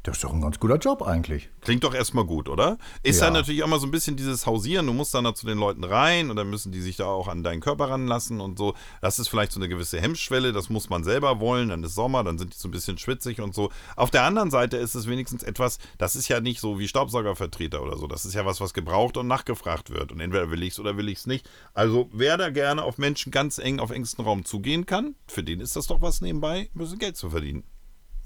Das 0.02 0.16
ist 0.16 0.24
doch 0.24 0.32
ein 0.32 0.40
ganz 0.40 0.58
guter 0.58 0.76
Job 0.78 1.02
eigentlich. 1.02 1.50
Klingt 1.60 1.84
doch 1.84 1.92
erstmal 1.92 2.24
gut, 2.24 2.48
oder? 2.48 2.78
Ist 3.02 3.20
Ja. 3.20 3.26
ja 3.26 3.32
natürlich 3.32 3.62
auch 3.62 3.66
mal 3.68 3.78
so 3.78 3.86
ein 3.86 3.90
bisschen 3.90 4.16
dieses 4.16 4.46
Hausieren. 4.46 4.86
Du 4.86 4.94
musst 4.94 5.12
dann 5.12 5.24
da 5.24 5.34
zu 5.34 5.44
den 5.44 5.58
Leuten 5.58 5.84
rein 5.84 6.30
und 6.30 6.36
dann 6.36 6.48
müssen 6.48 6.72
die 6.72 6.80
sich 6.80 6.96
da 6.96 7.04
auch 7.04 7.28
an 7.28 7.42
deinen 7.42 7.60
Körper 7.60 7.90
ranlassen 7.90 8.40
und 8.40 8.56
so. 8.56 8.74
Das 9.02 9.18
ist 9.18 9.28
vielleicht 9.28 9.52
so 9.52 9.60
eine 9.60 9.68
gewisse 9.68 10.00
Hemmschwelle. 10.00 10.52
Das 10.52 10.70
muss 10.70 10.88
man 10.88 11.04
selber 11.04 11.38
wollen. 11.38 11.68
Dann 11.68 11.84
ist 11.84 11.94
Sommer, 11.94 12.24
dann 12.24 12.38
sind 12.38 12.54
die 12.54 12.58
so 12.58 12.68
ein 12.68 12.70
bisschen 12.70 12.96
schwitzig 12.96 13.42
und 13.42 13.54
so. 13.54 13.70
Auf 13.94 14.10
der 14.10 14.22
anderen 14.22 14.50
Seite 14.50 14.78
ist 14.78 14.94
es 14.94 15.06
wenigstens 15.06 15.42
etwas, 15.42 15.78
das 15.98 16.16
ist 16.16 16.28
ja 16.28 16.40
nicht 16.40 16.60
so 16.60 16.78
wie 16.78 16.88
Staubsaugervertreter 16.88 17.82
oder 17.82 17.98
so. 17.98 18.06
Das 18.06 18.24
ist 18.24 18.32
ja 18.32 18.46
was, 18.46 18.62
was 18.62 18.72
gebraucht 18.72 19.18
und 19.18 19.26
nachgefragt 19.26 19.90
wird. 19.90 20.12
Und 20.12 20.20
entweder 20.20 20.50
will 20.50 20.62
ich 20.62 20.72
es 20.72 20.80
oder 20.80 20.96
will 20.96 21.10
ich 21.10 21.18
es 21.18 21.26
nicht. 21.26 21.46
Also 21.74 22.08
wer 22.10 22.38
da 22.38 22.48
gerne 22.48 22.84
auf 22.84 22.96
Menschen 22.96 23.32
ganz 23.32 23.58
eng 23.58 23.80
auf 23.80 23.90
engstem 23.90 24.24
Raum 24.24 24.46
zugehen 24.46 24.86
kann, 24.86 25.14
für 25.26 25.42
den 25.42 25.60
ist 25.60 25.76
das 25.76 25.88
doch 25.88 26.00
was 26.00 26.22
nebenbei, 26.22 26.70
ein 26.74 26.78
bisschen 26.78 26.98
Geld 26.98 27.18
zu 27.18 27.28
verdienen. 27.28 27.64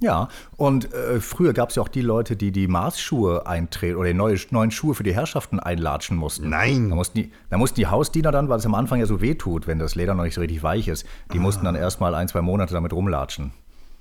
Ja, 0.01 0.29
und 0.57 0.93
äh, 0.93 1.21
früher 1.21 1.53
gab 1.53 1.71
es 1.71 1.77
ja 1.77 1.83
auch 1.83 1.89
die 1.89 2.01
Leute, 2.01 2.37
die 2.37 2.53
die 2.53 2.69
Maßschuhe 2.69 3.47
eintreten 3.47 3.97
oder 3.97 4.09
die 4.09 4.15
neue, 4.15 4.37
neuen 4.51 4.71
Schuhe 4.71 4.95
für 4.95 5.03
die 5.03 5.15
Herrschaften 5.15 5.61
einlatschen 5.61 6.17
mussten. 6.17 6.49
Nein. 6.49 6.91
Da 6.91 6.97
mussten, 6.97 7.19
die, 7.19 7.33
da 7.49 7.59
mussten 7.59 7.77
die 7.77 7.87
Hausdiener 7.87 8.33
dann, 8.33 8.49
weil 8.49 8.59
es 8.59 8.67
am 8.67 8.75
Anfang 8.75 9.01
ja 9.01 9.07
so 9.07 9.21
weh 9.21 9.35
tut, 9.35 9.67
wenn 9.67 9.79
das 9.79 9.95
Leder 9.95 10.15
noch 10.15 10.25
nicht 10.25 10.35
so 10.35 10.41
richtig 10.41 10.63
weich 10.63 10.89
ist, 10.89 11.07
die 11.33 11.39
mussten 11.39 11.65
dann 11.65 11.75
erstmal 11.75 12.15
ein, 12.15 12.29
zwei 12.29 12.43
Monate 12.43 12.75
damit 12.75 12.93
rumlatschen. 12.93 13.53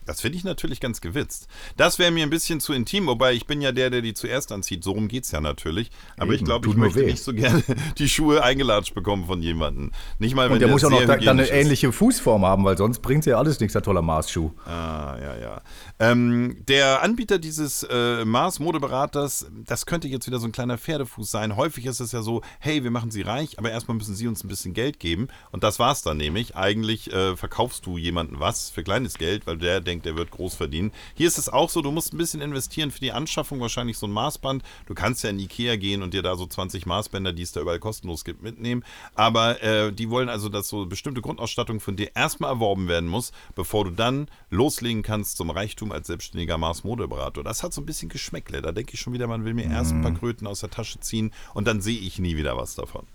Das 0.06 0.22
finde 0.22 0.38
ich 0.38 0.43
natürlich 0.43 0.80
ganz 0.80 1.01
gewitzt. 1.01 1.47
Das 1.78 1.99
wäre 1.99 2.12
mir 2.12 2.24
ein 2.24 2.30
bisschen 2.30 2.60
zu 2.60 2.74
intim, 2.74 3.08
wobei 3.08 3.34
ich 3.34 3.45
bin 3.45 3.62
ja 3.62 3.72
der, 3.72 3.89
der 3.89 4.01
die 4.01 4.14
zuerst 4.14 4.51
anzieht. 4.51 4.84
So 4.84 4.91
rum 4.91 5.08
geht 5.08 5.24
es 5.24 5.32
ja 5.32 5.41
natürlich. 5.41 5.91
Aber 6.18 6.34
ich 6.34 6.39
Eben, 6.39 6.45
glaube, 6.45 6.66
ich 6.68 6.72
tut 6.72 6.78
nur 6.78 6.88
möchte 6.88 7.01
weh. 7.01 7.06
nicht 7.12 7.24
so 7.24 7.34
gerne 7.34 7.64
die 7.97 8.10
Schuhe 8.10 8.43
eingelatscht 8.43 8.93
bekommen 8.93 9.26
von 9.26 9.41
jemandem. 9.41 9.91
Nicht 10.20 10.36
mal, 10.36 10.47
wenn 10.47 10.54
Und 10.54 10.60
der 10.60 10.68
muss 10.68 10.84
auch 10.84 10.89
noch 10.89 11.04
da, 11.06 11.18
dann 11.18 11.39
eine 11.39 11.49
ähnliche 11.49 11.91
Fußform 11.91 12.45
haben, 12.45 12.64
weil 12.66 12.78
sonst 12.78 12.99
bringt 12.99 13.26
ja 13.26 13.38
alles 13.38 13.60
nichts, 13.60 13.74
der 13.74 13.82
toller 13.82 14.01
Maßschuh. 14.01 14.51
Ah, 14.66 15.18
ja, 15.22 15.38
ja. 15.38 15.62
Ähm, 16.04 16.58
der 16.68 17.01
Anbieter 17.01 17.39
dieses 17.39 17.84
äh, 17.84 18.26
Mars-Modeberaters, 18.26 19.47
das 19.66 19.86
könnte 19.86 20.10
jetzt 20.10 20.28
wieder 20.28 20.39
so 20.39 20.45
ein 20.45 20.51
kleiner 20.51 20.78
Pferdefuß 20.78 21.32
sein. 21.32 21.56
Häufig 21.56 21.86
ist 21.86 22.01
es 22.01 22.12
ja 22.12 22.22
so, 22.22 22.41
hey, 22.60 22.84
wir 22.84 22.91
machen 22.91 23.10
Sie 23.10 23.22
reich, 23.22 23.58
aber 23.58 23.72
erstmal 23.72 23.95
müssen 23.95 24.14
Sie 24.14 24.28
uns 24.28 24.43
ein 24.43 24.49
bisschen 24.49 24.74
Geld 24.74 24.99
geben. 24.99 25.30
Und 25.54 25.64
das 25.64 25.80
war's 25.80 26.01
dann 26.01 26.18
nämlich. 26.18 26.58
Eigentlich 26.58 27.14
äh, 27.14 27.38
verkaufst 27.38 27.86
du 27.86 27.97
jemanden 27.97 28.41
was 28.41 28.70
für 28.70 28.84
kleines 28.84 29.18
Geld, 29.18 29.47
weil 29.47 29.58
der 29.58 29.80
denkt, 29.80 30.06
der 30.06 30.18
wird 30.18 30.30
groß 30.32 30.56
verdienen. 30.56 30.91
Hier 31.14 31.28
ist 31.28 31.38
es 31.38 31.47
auch 31.47 31.70
so, 31.70 31.82
du 31.82 31.91
musst 31.91 32.14
ein 32.14 32.18
bisschen 32.18 32.41
investieren 32.41 32.91
für 32.91 32.99
die 32.99 33.14
Anschaffung, 33.14 33.62
wahrscheinlich 33.62 33.97
so 33.97 34.06
ein 34.06 34.12
Maßband. 34.12 34.62
Du 34.88 34.95
kannst 34.95 35.24
ja 35.24 35.30
in 35.30 35.39
Ikea 35.39 35.78
gehen 35.78 36.04
und 36.04 36.14
dir 36.14 36.22
da 36.22 36.36
so 36.36 36.45
20 36.45 36.86
Maßbänder, 36.86 37.32
die 37.32 37.43
es 37.43 37.54
da 37.54 37.62
überall 37.62 37.80
kostenlos 37.80 38.26
gibt, 38.26 38.43
mitnehmen. 38.43 38.84
Aber 39.16 39.64
äh, 39.64 39.93
die 39.93 40.10
wollen 40.10 40.28
also, 40.28 40.49
dass 40.49 40.68
so 40.68 40.86
bestimmte 40.86 41.22
Grundausstattung 41.22 41.80
von 41.80 41.95
dir 41.95 42.14
erstmal 42.14 42.49
erworben 42.49 42.89
werden 42.89 43.08
muss, 43.08 43.32
bevor 43.56 43.86
du 43.86 43.91
dann 43.91 44.28
loslegen 44.49 45.01
kannst 45.01 45.38
zum 45.38 45.49
Reichtum 45.49 45.93
als 45.94 46.08
selbstständiger 46.08 46.58
Maßmodeberater. 46.58 47.44
Das 47.44 47.64
hat 47.64 47.74
so 47.74 47.82
ein 47.82 47.86
bisschen 47.86 48.10
Geschmäckle. 48.10 48.62
Da 48.62 48.72
denke 48.72 48.94
ich 48.94 49.00
schon 49.00 49.14
wieder, 49.14 49.28
man 49.28 49.46
will 49.46 49.54
mir 49.54 49.66
erst 49.66 49.91
ein 49.94 50.02
paar 50.02 50.14
Kröten 50.14 50.48
aus 50.48 50.60
der 50.62 50.70
Tasche 50.70 51.00
ziehen 51.00 51.32
und 51.54 51.68
dann 51.68 51.82
sehe 51.82 52.00
ich 52.00 52.20
nie 52.20 52.36
wieder 52.38 52.58
was 52.58 52.76
davon. 52.76 53.06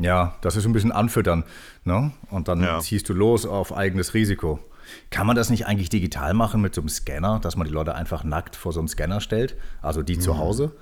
Ja, 0.00 0.36
das 0.42 0.56
ist 0.56 0.64
ein 0.64 0.72
bisschen 0.72 0.92
anfüttern. 0.92 1.44
Ne? 1.84 2.12
Und 2.30 2.48
dann 2.48 2.62
Ja. 2.62 2.78
ziehst 2.80 3.08
du 3.08 3.14
los 3.14 3.46
auf 3.46 3.76
eigenes 3.76 4.14
Risiko. 4.14 4.60
Kann 5.10 5.26
man 5.26 5.36
das 5.36 5.50
nicht 5.50 5.66
eigentlich 5.66 5.90
digital 5.90 6.32
machen 6.34 6.60
mit 6.60 6.74
so 6.74 6.80
einem 6.80 6.88
Scanner, 6.88 7.40
dass 7.40 7.56
man 7.56 7.66
die 7.66 7.72
Leute 7.72 7.94
einfach 7.94 8.24
nackt 8.24 8.56
vor 8.56 8.72
so 8.72 8.78
einen 8.78 8.88
Scanner 8.88 9.20
stellt? 9.20 9.56
Also 9.82 10.02
die 10.02 10.18
zu 10.18 10.38
Hause? 10.38 10.72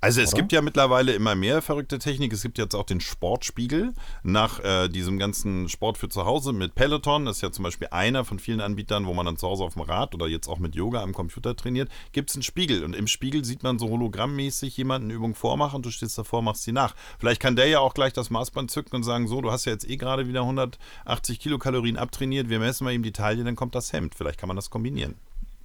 Also 0.00 0.20
es 0.20 0.34
gibt 0.34 0.50
ja 0.50 0.62
mittlerweile 0.62 1.12
immer 1.12 1.36
mehr 1.36 1.62
verrückte 1.62 1.98
Technik. 2.00 2.32
Es 2.32 2.42
gibt 2.42 2.58
jetzt 2.58 2.74
auch 2.74 2.84
den 2.84 3.00
Sportspiegel 3.00 3.92
nach 4.24 4.58
äh, 4.58 4.88
diesem 4.88 5.16
ganzen 5.16 5.68
Sport 5.68 5.96
für 5.96 6.08
zu 6.08 6.24
Hause 6.24 6.52
mit 6.52 6.74
Peloton. 6.74 7.24
Das 7.24 7.36
ist 7.36 7.42
ja 7.42 7.52
zum 7.52 7.62
Beispiel 7.62 7.86
einer 7.92 8.24
von 8.24 8.40
vielen 8.40 8.60
Anbietern, 8.60 9.06
wo 9.06 9.14
man 9.14 9.26
dann 9.26 9.36
zu 9.36 9.46
Hause 9.46 9.62
auf 9.62 9.74
dem 9.74 9.82
Rad 9.82 10.14
oder 10.14 10.26
jetzt 10.26 10.48
auch 10.48 10.58
mit 10.58 10.74
Yoga 10.74 11.02
am 11.02 11.12
Computer 11.12 11.54
trainiert. 11.54 11.88
Gibt 12.10 12.30
es 12.30 12.36
einen 12.36 12.42
Spiegel 12.42 12.82
und 12.82 12.96
im 12.96 13.06
Spiegel 13.06 13.44
sieht 13.44 13.62
man 13.62 13.78
so 13.78 13.88
hologrammmäßig 13.88 14.76
jemanden 14.76 15.08
eine 15.08 15.14
Übung 15.14 15.36
vormachen 15.36 15.76
und 15.76 15.86
du 15.86 15.90
stehst 15.90 16.18
davor, 16.18 16.42
machst 16.42 16.64
sie 16.64 16.72
nach. 16.72 16.96
Vielleicht 17.20 17.40
kann 17.40 17.54
der 17.54 17.68
ja 17.68 17.78
auch 17.78 17.94
gleich 17.94 18.12
das 18.12 18.30
Maßband 18.30 18.72
zücken 18.72 18.96
und 18.96 19.04
sagen, 19.04 19.28
so, 19.28 19.40
du 19.40 19.52
hast 19.52 19.66
ja 19.66 19.72
jetzt 19.72 19.88
eh 19.88 19.96
gerade 19.96 20.26
wieder 20.26 20.40
180 20.40 21.38
Kilokalorien 21.38 21.96
abtrainiert, 21.96 22.48
wir 22.48 22.58
messen 22.58 22.84
mal 22.84 22.92
eben 22.92 23.04
die 23.04 23.12
Taille, 23.12 23.44
dann 23.44 23.54
kommt 23.54 23.76
das 23.76 23.92
Hemd. 23.92 24.16
Vielleicht 24.16 24.38
kann 24.40 24.48
man 24.48 24.56
das 24.56 24.70
kombinieren. 24.70 25.14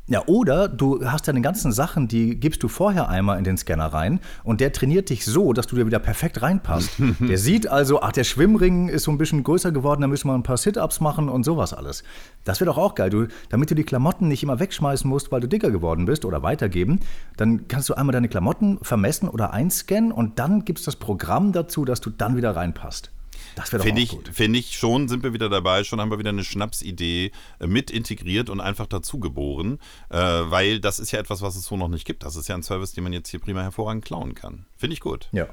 Ja, 0.10 0.24
oder 0.26 0.70
du 0.70 1.06
hast 1.06 1.28
deine 1.28 1.42
ganzen 1.42 1.74
Sachen, 1.74 2.08
die 2.08 2.40
gibst 2.40 2.64
du 2.64 2.70
vorher 2.70 3.10
einmal 3.10 3.38
in 3.38 3.44
den 3.44 3.58
Scanner 3.58 3.88
rein 3.88 4.22
und 4.46 4.62
der 4.62 4.72
trainiert 4.72 5.10
dich 5.10 5.26
so, 5.26 5.52
dass 5.52 5.68
du 5.68 5.76
dir 5.76 5.86
wieder 5.86 6.00
perfekt 6.00 6.42
reinpasst. 6.42 6.92
der 7.20 7.38
sieht 7.38 7.68
also, 7.68 8.02
ach, 8.02 8.14
der 8.14 8.24
Schwimmring 8.24 8.88
ist 8.88 9.04
so 9.04 9.12
ein 9.12 9.18
bisschen 9.18 9.44
größer 9.44 9.74
geworden, 9.74 10.00
da 10.00 10.08
müssen 10.08 10.30
wir 10.30 10.34
ein 10.34 10.44
paar 10.44 10.56
Sit-Ups 10.56 11.02
machen 11.02 11.28
und 11.28 11.44
sowas 11.44 11.74
alles. 11.74 12.06
Das 12.46 12.62
wäre 12.62 12.68
doch 12.68 12.78
auch 12.78 12.96
geil. 12.96 13.10
Du, 13.10 13.28
damit 13.50 13.70
du 13.70 13.76
die 13.76 13.84
Klamotten 13.84 14.30
nicht 14.30 14.44
immer 14.44 14.62
wegschmeißen 14.62 15.10
musst, 15.10 15.30
weil 15.34 15.42
du 15.42 15.48
dicker 15.50 15.72
geworden 15.72 16.06
bist 16.06 16.24
oder 16.24 16.42
weitergeben, 16.42 17.02
dann 17.36 17.68
kannst 17.68 17.90
du 17.90 17.94
einmal 17.94 18.14
deine 18.14 18.30
Klamotten 18.30 18.80
vermessen 18.82 19.28
oder 19.28 19.52
einscannen 19.52 20.14
und 20.14 20.40
dann 20.40 20.64
gibt 20.64 20.80
es 20.80 20.86
das 20.86 20.96
Programm 20.96 21.52
dazu, 21.52 21.84
dass 21.84 22.00
du 22.00 22.12
dann 22.12 22.38
wieder 22.38 22.56
reinpasst. 22.56 23.12
Das 23.58 23.72
wäre 23.72 23.80
doch 23.80 23.86
Finde 23.86 24.02
auch 24.02 24.06
ich, 24.06 24.12
gut. 24.12 24.30
finde 24.32 24.60
ich 24.60 24.78
schon, 24.78 25.08
sind 25.08 25.24
wir 25.24 25.34
wieder 25.34 25.50
dabei, 25.50 25.84
schon 25.84 26.00
haben 26.00 26.12
wir 26.12 26.20
wieder 26.20 26.30
eine 26.30 26.44
Schnapsidee 26.44 27.32
äh, 27.60 27.68
mit 27.68 27.90
integriert 27.90 28.52
und 28.52 28.62
einfach 28.62 28.86
dazu 28.86 29.20
geboren, 29.20 29.80
äh, 30.10 30.18
weil 30.18 30.80
das 30.80 31.00
ist 31.00 31.12
ja 31.12 31.20
etwas, 31.20 31.42
was 31.42 31.56
es 31.56 31.66
so 31.66 31.76
noch 31.76 31.88
nicht 31.88 32.06
gibt. 32.06 32.24
Das 32.24 32.36
ist 32.36 32.48
ja 32.48 32.56
ein 32.56 32.62
Service, 32.62 32.94
den 32.94 33.04
man 33.04 33.14
jetzt 33.14 33.30
hier 33.30 33.40
prima 33.40 33.62
hervorragend 33.64 34.06
klauen 34.06 34.36
kann. 34.36 34.68
Finde 34.76 34.94
ich 34.94 35.00
gut. 35.00 35.28
Ja. 35.32 35.48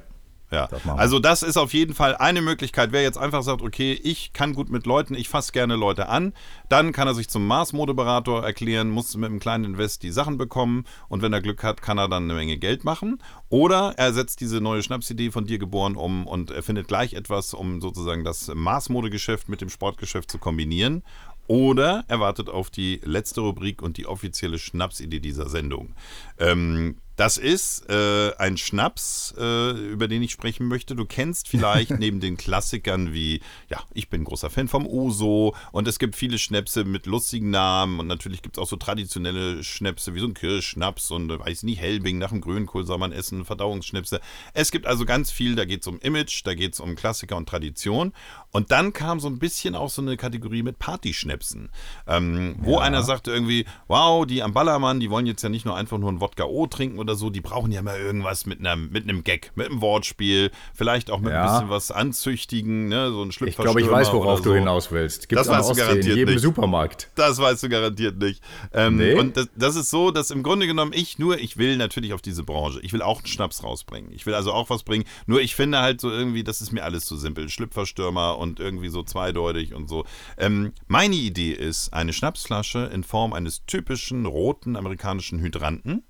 Ja, 0.55 0.67
Das 0.67 0.87
also 0.87 1.19
das 1.19 1.43
ist 1.43 1.57
auf 1.57 1.73
jeden 1.73 1.95
Fall 1.95 2.17
eine 2.17 2.43
Möglichkeit. 2.43 2.93
Wer 2.93 3.03
jetzt 3.03 3.19
einfach 3.19 3.43
sagt, 3.43 3.63
okay, 3.63 3.93
ich 3.93 4.33
kann 4.33 4.55
gut 4.55 4.71
mit 4.71 4.87
Leuten, 4.87 5.15
ich 5.15 5.29
fasse 5.29 5.53
gerne 5.53 5.77
Leute 5.77 6.09
an, 6.09 6.33
dann 6.69 6.93
kann 6.93 7.09
er 7.09 7.15
sich 7.15 7.29
zum 7.29 7.47
Mars-Modeberater 7.47 8.43
erklären, 8.43 8.91
muss 8.91 9.17
mit 9.17 9.31
einem 9.31 9.41
kleinen 9.41 9.65
Invest 9.65 10.03
die 10.03 10.11
Sachen 10.11 10.39
bekommen 10.39 10.85
und 11.09 11.23
wenn 11.23 11.33
er 11.33 11.41
Glück 11.41 11.63
hat, 11.63 11.83
kann 11.83 11.99
er 11.99 12.09
dann 12.09 12.25
eine 12.25 12.35
Menge 12.35 12.57
Geld 12.57 12.85
machen. 12.85 13.21
Oder 13.49 13.95
er 13.97 14.13
setzt 14.13 14.41
diese 14.41 14.61
neue 14.61 14.83
Schnapsidee 14.83 15.31
von 15.31 15.47
dir 15.47 15.59
geboren 15.59 15.97
um 15.97 16.27
und 16.27 16.51
er 16.51 16.63
findet 16.63 16.89
gleich 16.89 17.15
etwas, 17.15 17.55
um 17.55 17.81
sozusagen 17.81 18.25
das 18.25 18.51
Mars-Modegeschäft 18.55 19.49
mit 19.49 19.61
dem 19.61 19.71
Sportgeschäft 19.71 20.31
zu 20.31 20.39
kombinieren. 20.39 21.03
Oder 21.47 22.05
er 22.09 22.21
wartet 22.21 22.49
auf 22.49 22.71
die 22.71 23.01
letzte 23.05 23.43
Rubrik 23.43 23.83
und 23.83 23.97
die 23.99 24.07
offizielle 24.07 24.59
Schnapsidee 24.59 25.21
dieser 25.21 25.49
Sendung. 25.49 25.95
Ähm, 26.39 26.97
das 27.17 27.39
ist 27.39 27.89
äh, 27.89 28.33
ein 28.39 28.57
Schnaps, 28.57 29.35
äh, 29.39 29.71
über 29.71 30.09
den 30.09 30.23
ich 30.23 30.33
sprechen 30.33 30.67
möchte. 30.67 30.97
Du 30.97 31.05
kennst 31.05 31.49
vielleicht 31.49 31.91
neben 31.99 32.21
den 32.21 32.37
Klassikern 32.37 33.13
wie, 33.13 33.41
ja, 33.69 33.81
ich 33.93 34.09
bin 34.09 34.25
großer 34.25 34.51
Fan 34.51 34.69
vom 34.69 34.87
Uso 34.87 35.55
und 35.73 35.87
es 35.87 35.99
gibt 35.99 36.17
viele 36.17 36.39
Schnäpse 36.39 36.85
mit 36.85 37.07
lustigen 37.07 37.51
Namen 37.51 38.01
und 38.01 38.07
natürlich 38.07 38.43
gibt 38.43 38.57
es 38.57 38.63
auch 38.63 38.69
so 38.69 38.77
traditionelle 38.77 39.63
Schnäpse 39.63 40.15
wie 40.15 40.21
so 40.21 40.27
ein 40.27 40.35
Kirschschnaps 40.35 41.11
und 41.11 41.31
äh, 41.31 41.39
weiß 41.39 41.63
nicht, 41.63 41.81
Helbing 41.81 42.19
nach 42.19 42.31
dem 42.31 42.41
Grünkohl 42.41 42.85
soll 42.85 42.99
man 42.99 43.13
essen, 43.13 43.45
Verdauungsschnäpse. 43.45 44.21
Es 44.53 44.71
gibt 44.71 44.87
also 44.87 45.05
ganz 45.05 45.31
viel, 45.31 45.55
da 45.55 45.65
geht 45.65 45.83
es 45.83 45.87
um 45.87 45.99
Image, 46.01 46.43
da 46.45 46.55
geht 46.55 46.75
es 46.75 46.81
um 46.81 46.97
Klassiker 46.97 47.37
und 47.37 47.49
Tradition. 47.49 48.13
Und 48.51 48.71
dann 48.71 48.93
kam 48.93 49.21
so 49.21 49.29
ein 49.29 49.39
bisschen 49.39 49.75
auch 49.75 49.91
so 49.91 50.01
eine 50.01 50.17
Kategorie 50.17 50.63
mit 50.63 50.79
Partyschnäpsen, 50.79 51.71
ähm, 52.07 52.57
wo 52.61 52.79
einer 52.79 53.03
sagte 53.03 53.33
irgendwie, 53.33 53.67
wow, 53.89 54.25
die 54.27 54.43
am 54.43 54.53
Ballermann, 54.53 55.01
die 55.01 55.11
wollen 55.11 55.27
jetzt 55.27 55.43
ja 55.43 55.49
nicht 55.49 55.65
nur 55.65 55.77
einfach 55.77 55.99
nur 55.99 56.11
ein 56.11 56.21
Wodka 56.21 56.45
O 56.45 56.67
trinken 56.67 56.99
oder 57.05 57.15
so, 57.15 57.31
die 57.31 57.41
brauchen 57.41 57.71
ja 57.73 57.81
mal 57.83 57.99
irgendwas 57.99 58.45
mit 58.47 58.59
einem, 58.59 58.91
mit 58.91 59.05
einem 59.05 59.23
Gag, 59.25 59.53
mit 59.55 59.69
einem 59.71 59.81
Wortspiel, 59.81 60.51
vielleicht 60.75 61.11
auch 61.11 61.21
mit 61.21 61.33
ein 61.33 61.37
Ja. 61.45 61.53
bisschen 61.53 61.71
was 61.71 61.91
anzüchtigen, 61.91 62.89
ne? 62.89 63.11
so 63.13 63.23
ein 63.23 63.29
Ich 63.29 63.35
Schlüpferstürmer 63.37 63.73
glaube, 63.75 63.81
ich 63.83 63.91
weiß, 63.91 64.13
worauf 64.13 64.41
oder 64.41 64.43
du 64.43 64.49
so. 64.51 64.55
hinaus 64.55 64.91
willst. 64.91 65.29
Gibt's 65.29 65.47
Das 65.47 65.57
weißt 65.59 65.71
du 65.71 65.75
garantiert 65.77 66.07
in 66.13 66.17
jedem 66.19 66.35
nicht. 66.35 66.43
Supermarkt. 66.43 67.11
Das 67.15 67.39
weißt 67.39 67.63
du 67.63 67.69
garantiert 67.69 68.19
nicht. 68.19 68.43
Ähm, 68.73 68.97
Nee? 68.97 69.15
Und 69.15 69.37
das, 69.37 69.49
das 69.57 69.77
ist 69.77 69.91
so, 69.91 70.11
dass 70.11 70.31
im 70.31 70.43
Grunde 70.43 70.67
genommen 70.67 70.93
ich 70.95 71.19
nur, 71.19 71.39
ich 71.39 71.57
will 71.57 71.77
natürlich 71.77 72.13
auf 72.13 72.23
diese 72.23 72.43
Branche, 72.43 72.81
ich 72.83 72.93
will 72.93 73.03
auch 73.03 73.19
einen 73.19 73.27
Schnaps 73.27 73.63
rausbringen. 73.63 74.11
Ich 74.13 74.27
will 74.27 74.35
also 74.35 74.53
auch 74.53 74.71
was 74.71 74.83
bringen. 74.83 75.05
Nur 75.27 75.41
ich 75.41 75.55
finde 75.55 75.79
halt 75.81 76.01
so 76.01 76.11
irgendwie, 76.11 76.45
das 76.45 76.61
ist 76.61 76.73
mir 76.73 76.85
alles 76.85 77.05
zu 77.05 77.17
simpel. 77.17 77.49
Schlüpferstürmer 77.49 78.39
und 78.39 78.61
irgendwie 78.61 78.89
so 78.89 79.03
zweideutig 79.03 79.75
und 79.75 79.89
so. 79.89 80.05
Ähm, 80.39 80.73
meine 80.87 81.15
Idee 81.17 81.53
ist 81.53 81.93
eine 81.93 82.13
Schnapsflasche 82.13 82.91
in 82.93 83.05
Form 83.05 83.33
eines 83.33 83.65
typischen 83.67 84.27
roten 84.27 84.77
amerikanischen 84.77 85.41
Hydranten. 85.41 86.03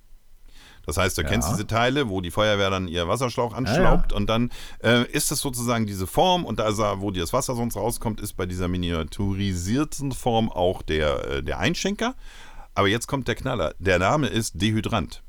Das 0.87 0.97
heißt, 0.97 1.17
du 1.19 1.23
Ja. 1.23 1.29
kennst 1.29 1.51
diese 1.51 1.67
Teile, 1.67 2.09
wo 2.09 2.21
die 2.21 2.31
Feuerwehr 2.31 2.71
dann 2.71 2.89
ihr 2.89 3.09
Wasserschlauch 3.09 3.55
anschraubt 3.55 4.13
und 4.13 4.27
dann 4.29 4.51
äh, 4.83 5.05
ist 5.11 5.31
das 5.31 5.41
sozusagen 5.41 5.87
diese 5.87 6.07
Form 6.07 6.45
und 6.45 6.59
da 6.59 6.69
ist 6.69 6.79
wo 6.79 7.11
das 7.11 7.33
Wasser 7.33 7.55
sonst 7.55 7.77
rauskommt, 7.77 8.21
ist 8.21 8.35
bei 8.37 8.47
dieser 8.47 8.69
miniaturisierten 8.69 10.13
Form 10.13 10.51
auch 10.51 10.83
der, 10.83 11.25
äh, 11.29 11.43
der 11.43 11.59
Einschenker. 11.59 12.15
Aber 12.75 12.89
jetzt 12.89 13.07
kommt 13.07 13.29
der 13.29 13.35
Knaller. 13.37 13.75
Der 13.79 13.99
Name 13.99 14.27
ist 14.27 14.61
Dehydrant. 14.61 15.23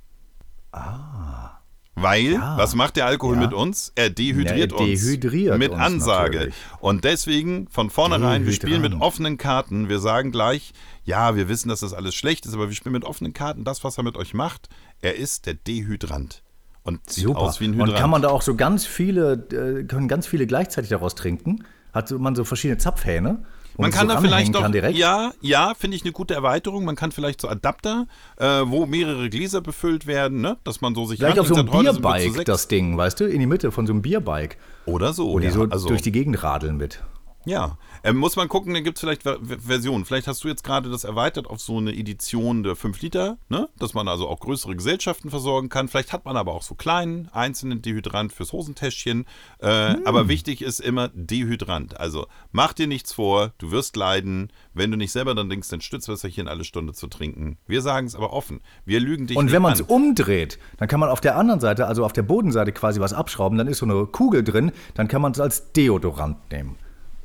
Ah. 0.72 1.60
Weil, 1.96 2.34
Ja. 2.34 2.58
was 2.58 2.76
macht 2.76 2.98
der 2.98 3.06
Alkohol 3.06 3.36
Ja. 3.36 3.41
mit 3.41 3.54
uns? 3.54 3.91
Er 3.96 4.10
dehydriert 4.10 4.72
Ja, 4.72 4.78
er 4.78 4.82
uns. 4.82 5.02
dehydriert 5.02 5.58
mit 5.58 5.72
uns 5.72 5.80
Ansage. 5.82 6.36
natürlich. 6.38 6.56
Und 6.80 7.04
deswegen 7.06 7.68
von 7.70 7.89
vornherein, 7.89 8.46
wir 8.46 8.52
spielen 8.54 8.82
mit 8.82 8.93
offenen 9.00 9.38
Karten. 9.38 9.88
Wir 9.88 10.00
sagen 10.00 10.32
gleich, 10.32 10.74
ja, 11.06 11.36
wir 11.38 11.48
wissen, 11.48 11.70
dass 11.70 11.80
das 11.80 11.93
alles 11.93 12.14
schlecht 12.14 12.46
ist, 12.46 12.54
aber 12.54 12.68
wir 12.68 12.76
spielen 12.76 12.93
mit 12.93 13.06
offenen 13.06 13.32
Karten. 13.34 13.64
Das, 13.64 13.84
was 13.86 13.98
er 13.98 14.04
mit 14.04 14.18
euch 14.18 14.34
macht, 14.34 14.68
er 15.02 15.16
ist 15.16 15.46
der 15.46 15.54
Dehydrant. 15.54 16.43
Und 16.84 17.10
sieht 17.10 17.24
Super. 17.24 17.39
aus 17.39 17.60
wie 17.62 17.66
ein 17.66 17.74
Hydrant. 17.74 17.91
Und 17.93 17.98
kann 17.98 18.10
man 18.10 18.22
da 18.22 18.30
auch 18.30 18.41
so 18.41 18.56
ganz 18.56 18.86
viele, 18.86 19.34
äh, 19.52 19.86
können 19.86 20.08
ganz 20.08 20.28
viele 20.28 20.46
gleichzeitig 20.48 20.89
daraus 20.89 21.16
trinken? 21.16 21.64
Hat 21.93 22.12
man 22.12 22.36
so 22.36 22.43
verschiedene 22.43 22.78
Zapfhähne? 22.78 23.46
Man 23.78 23.91
kann 23.91 24.07
so 24.07 24.15
da 24.15 24.21
vielleicht 24.21 24.55
doch, 24.55 24.67
ja, 24.91 25.32
ja, 25.41 25.73
finde 25.73 25.97
ich 25.97 26.03
eine 26.03 26.11
gute 26.11 26.34
Erweiterung. 26.34 26.86
Man 26.86 26.95
kann 26.95 27.11
vielleicht 27.11 27.41
so 27.41 27.49
Adapter, 27.49 28.07
äh, 28.38 28.45
wo 28.45 28.86
mehrere 28.86 29.30
Gläser 29.30 29.61
befüllt 29.61 30.07
werden, 30.07 30.41
ne? 30.41 30.57
dass 30.63 30.82
man 30.82 30.95
so 30.95 31.05
sich 31.05 31.19
Vielleicht 31.19 31.39
auf 31.39 31.47
so 31.47 31.55
zu 31.55 31.65
Bierbike 31.65 32.45
das 32.45 32.67
Ding, 32.67 32.97
weißt 32.97 33.19
du? 33.19 33.26
In 33.26 33.39
die 33.39 33.47
Mitte 33.47 33.71
von 33.71 33.86
so 33.88 33.93
einem 33.93 34.01
Bierbike. 34.01 34.57
Oder 34.86 35.13
so. 35.13 35.34
Wo 35.34 35.39
die 35.39 35.47
ja, 35.47 35.51
so 35.51 35.63
also, 35.63 35.88
durch 35.88 36.01
die 36.01 36.11
Gegend 36.11 36.41
radeln 36.43 36.78
mit. 36.78 37.01
Ja, 37.46 37.78
ähm, 38.04 38.18
muss 38.18 38.36
man 38.36 38.48
gucken, 38.48 38.74
da 38.74 38.80
gibt 38.80 38.98
es 38.98 39.02
vielleicht 39.02 39.24
Ver 39.24 39.38
Ver- 39.43 39.60
Versionen. 39.60 40.06
Vielleicht 40.06 40.28
hast 40.28 40.43
du 40.43 40.48
jetzt 40.48 40.64
gerade 40.64 40.89
das 40.89 41.04
erweitert 41.04 41.48
auf 41.48 41.60
so 41.62 41.78
eine 41.78 41.93
Edition 41.96 42.64
der 42.64 42.76
5 42.76 43.02
Liter, 43.02 43.38
ne? 43.50 43.70
dass 43.78 43.93
man 43.93 44.08
also 44.08 44.28
auch 44.28 44.39
größere 44.39 44.76
Gesellschaften 44.76 45.30
versorgen 45.30 45.70
kann. 45.70 45.88
Vielleicht 45.88 46.12
hat 46.14 46.26
man 46.26 46.38
aber 46.38 46.54
auch 46.54 46.64
so 46.64 46.76
kleinen, 46.76 47.30
einzelnen 47.32 47.82
Dehydrant 47.82 48.34
fürs 48.34 48.52
Hosentäschchen. 48.54 49.26
Äh, 49.60 49.93
Hm. 49.96 50.02
Aber 50.06 50.28
wichtig 50.28 50.62
ist 50.62 50.80
immer 50.80 51.10
Dehydrant. 51.14 52.00
Also 52.00 52.28
mach 52.52 52.74
dir 52.74 52.88
nichts 52.88 53.14
vor, 53.14 53.52
du 53.60 53.72
wirst 53.72 53.96
leiden. 53.96 54.50
Wenn 54.74 54.89
du 54.91 54.98
nicht 54.98 55.12
selber 55.12 55.36
dann 55.36 55.50
denkst, 55.50 55.70
dein 55.70 55.82
Stützwässerchen 55.82 56.48
alle 56.48 56.64
Stunde 56.64 56.93
zu 56.93 57.08
trinken. 57.08 57.58
Wir 57.68 57.82
sagen 57.82 58.08
es 58.08 58.16
aber 58.16 58.34
offen. 58.34 58.62
Wir 58.86 59.00
lügen 59.00 59.28
dich 59.28 59.38
Und 59.38 59.52
wenn 59.52 59.62
man 59.62 59.74
es 59.74 59.82
umdreht, 59.82 60.58
dann 60.78 60.88
kann 60.88 61.00
man 61.00 61.10
auf 61.10 61.22
der 61.22 61.38
anderen 61.38 61.60
Seite, 61.60 61.88
also 61.88 62.04
auf 62.06 62.14
der 62.14 62.24
Bodenseite 62.24 62.72
quasi 62.72 63.00
was 63.00 63.14
abschrauben, 63.14 63.58
dann 63.58 63.68
ist 63.68 63.78
so 63.80 63.86
eine 63.86 64.06
Kugel 64.08 64.43
drin, 64.43 64.72
dann 64.96 65.08
kann 65.08 65.22
man 65.22 65.32
es 65.34 65.39
als 65.39 65.72
Deodorant 65.74 66.38
nehmen. 66.52 66.76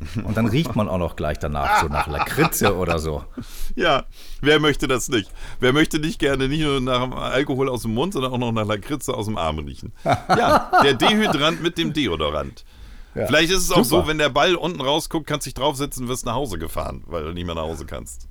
Und 0.25 0.37
dann 0.37 0.47
riecht 0.47 0.75
man 0.77 0.89
auch 0.89 0.99
noch 0.99 1.15
gleich 1.17 1.39
danach, 1.39 1.83
so 1.83 1.89
nach 1.89 2.07
Lakritze 2.07 2.75
oder 2.77 2.99
so. 2.99 3.25
Ja, 3.77 4.05
wer 4.41 4.59
möchte 4.59 4.89
das 4.89 5.09
nicht? 5.09 5.31
Wer 5.61 5.73
möchte 5.73 6.01
nicht 6.01 6.19
gerne 6.19 6.49
nicht 6.49 6.63
nur 6.63 6.81
nach 6.81 7.11
Alkohol 7.13 7.69
aus 7.69 7.83
dem 7.83 7.95
Mund, 7.95 8.15
sondern 8.15 8.33
auch 8.33 8.39
noch 8.39 8.51
nach 8.53 8.67
Lakritze 8.67 9.15
aus 9.15 9.27
dem 9.27 9.39
Arm 9.39 9.59
riechen? 9.61 9.93
Ja, 10.05 10.71
der 10.83 10.95
Dehydrant 10.95 11.63
mit 11.63 11.79
dem 11.79 11.93
Deodorant. 11.93 12.65
Vielleicht 13.13 13.51
ist 13.51 13.59
es 13.63 13.71
auch 13.73 13.85
super. 13.85 14.03
so, 14.03 14.09
wenn 14.09 14.19
der 14.19 14.29
Ball 14.29 14.55
unten 14.55 14.81
rausguckt, 14.81 15.27
kannst 15.27 15.47
dich 15.47 15.55
draufsetzen, 15.55 16.09
wirst 16.09 16.27
nach 16.27 16.35
Hause 16.35 16.59
gefahren, 16.59 17.03
weil 17.07 17.25
du 17.25 17.33
nicht 17.33 17.45
mehr 17.47 17.55
nach 17.57 17.63
Hause 17.63 17.85
kannst. 17.87 18.29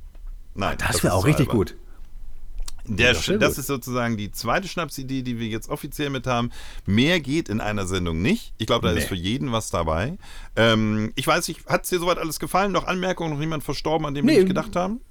Nein, 0.56 0.76
Das 0.80 1.04
wäre 1.04 1.14
ist 1.14 1.20
auch 1.20 1.26
richtig 1.26 1.48
albern. 1.50 1.58
gut. 1.58 1.76
Der, 2.90 3.14
Das 3.14 3.28
wär 3.28 3.38
das 3.38 3.58
ist 3.58 3.68
sozusagen 3.68 4.18
die 4.18 4.32
zweite 4.32 4.68
Schnapsidee, 4.68 5.22
die 5.22 5.40
wir 5.40 5.48
jetzt 5.48 5.70
offiziell 5.70 6.10
mit 6.10 6.26
haben. 6.28 6.50
Mehr 6.86 7.20
geht 7.20 7.48
in 7.50 7.62
einer 7.62 7.86
Sendung 7.86 8.22
nicht. 8.22 8.54
Ich 8.58 8.68
glaube, 8.68 8.88
da 8.88 8.94
Nee. 8.94 9.00
ist 9.00 9.08
für 9.08 9.16
jeden 9.16 9.52
was 9.52 9.70
dabei. 9.70 10.18
Ähm, 10.56 11.12
ich 11.16 11.26
weiß 11.28 11.48
nicht, 11.48 11.66
hat 11.68 11.84
es 11.84 11.90
dir 11.90 12.00
soweit 12.00 12.18
alles 12.18 12.40
gefallen? 12.40 12.72
Noch 12.72 12.88
Anmerkungen, 12.88 13.32
noch 13.34 13.40
niemand 13.40 13.64
verstorben, 13.64 14.06
an 14.08 14.14
dem 14.16 14.26
wir 14.26 14.34
Nee. 14.34 14.40
nicht 14.40 14.48
gedacht 14.48 14.76
haben? 14.76 15.02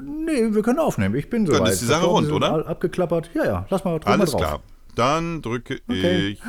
Nee, 0.00 0.54
wir 0.54 0.62
können 0.62 0.78
aufnehmen. 0.78 1.14
Ich 1.16 1.28
bin 1.28 1.46
soweit. 1.46 1.60
Dann 1.60 1.66
ist 1.68 1.80
die 1.82 1.86
Sache 1.86 2.06
rund, 2.06 2.30
oder? 2.30 2.66
Abgeklappert. 2.66 3.30
Ja, 3.34 3.44
ja, 3.44 3.66
lass 3.68 3.84
mal 3.84 3.98
mal 3.98 4.00
Alles 4.04 4.30
drauf. 4.30 4.40
klar. 4.40 4.60
Dann 4.94 5.42
drücke 5.42 5.80
Okay. 5.88 6.28
ich 6.28 6.40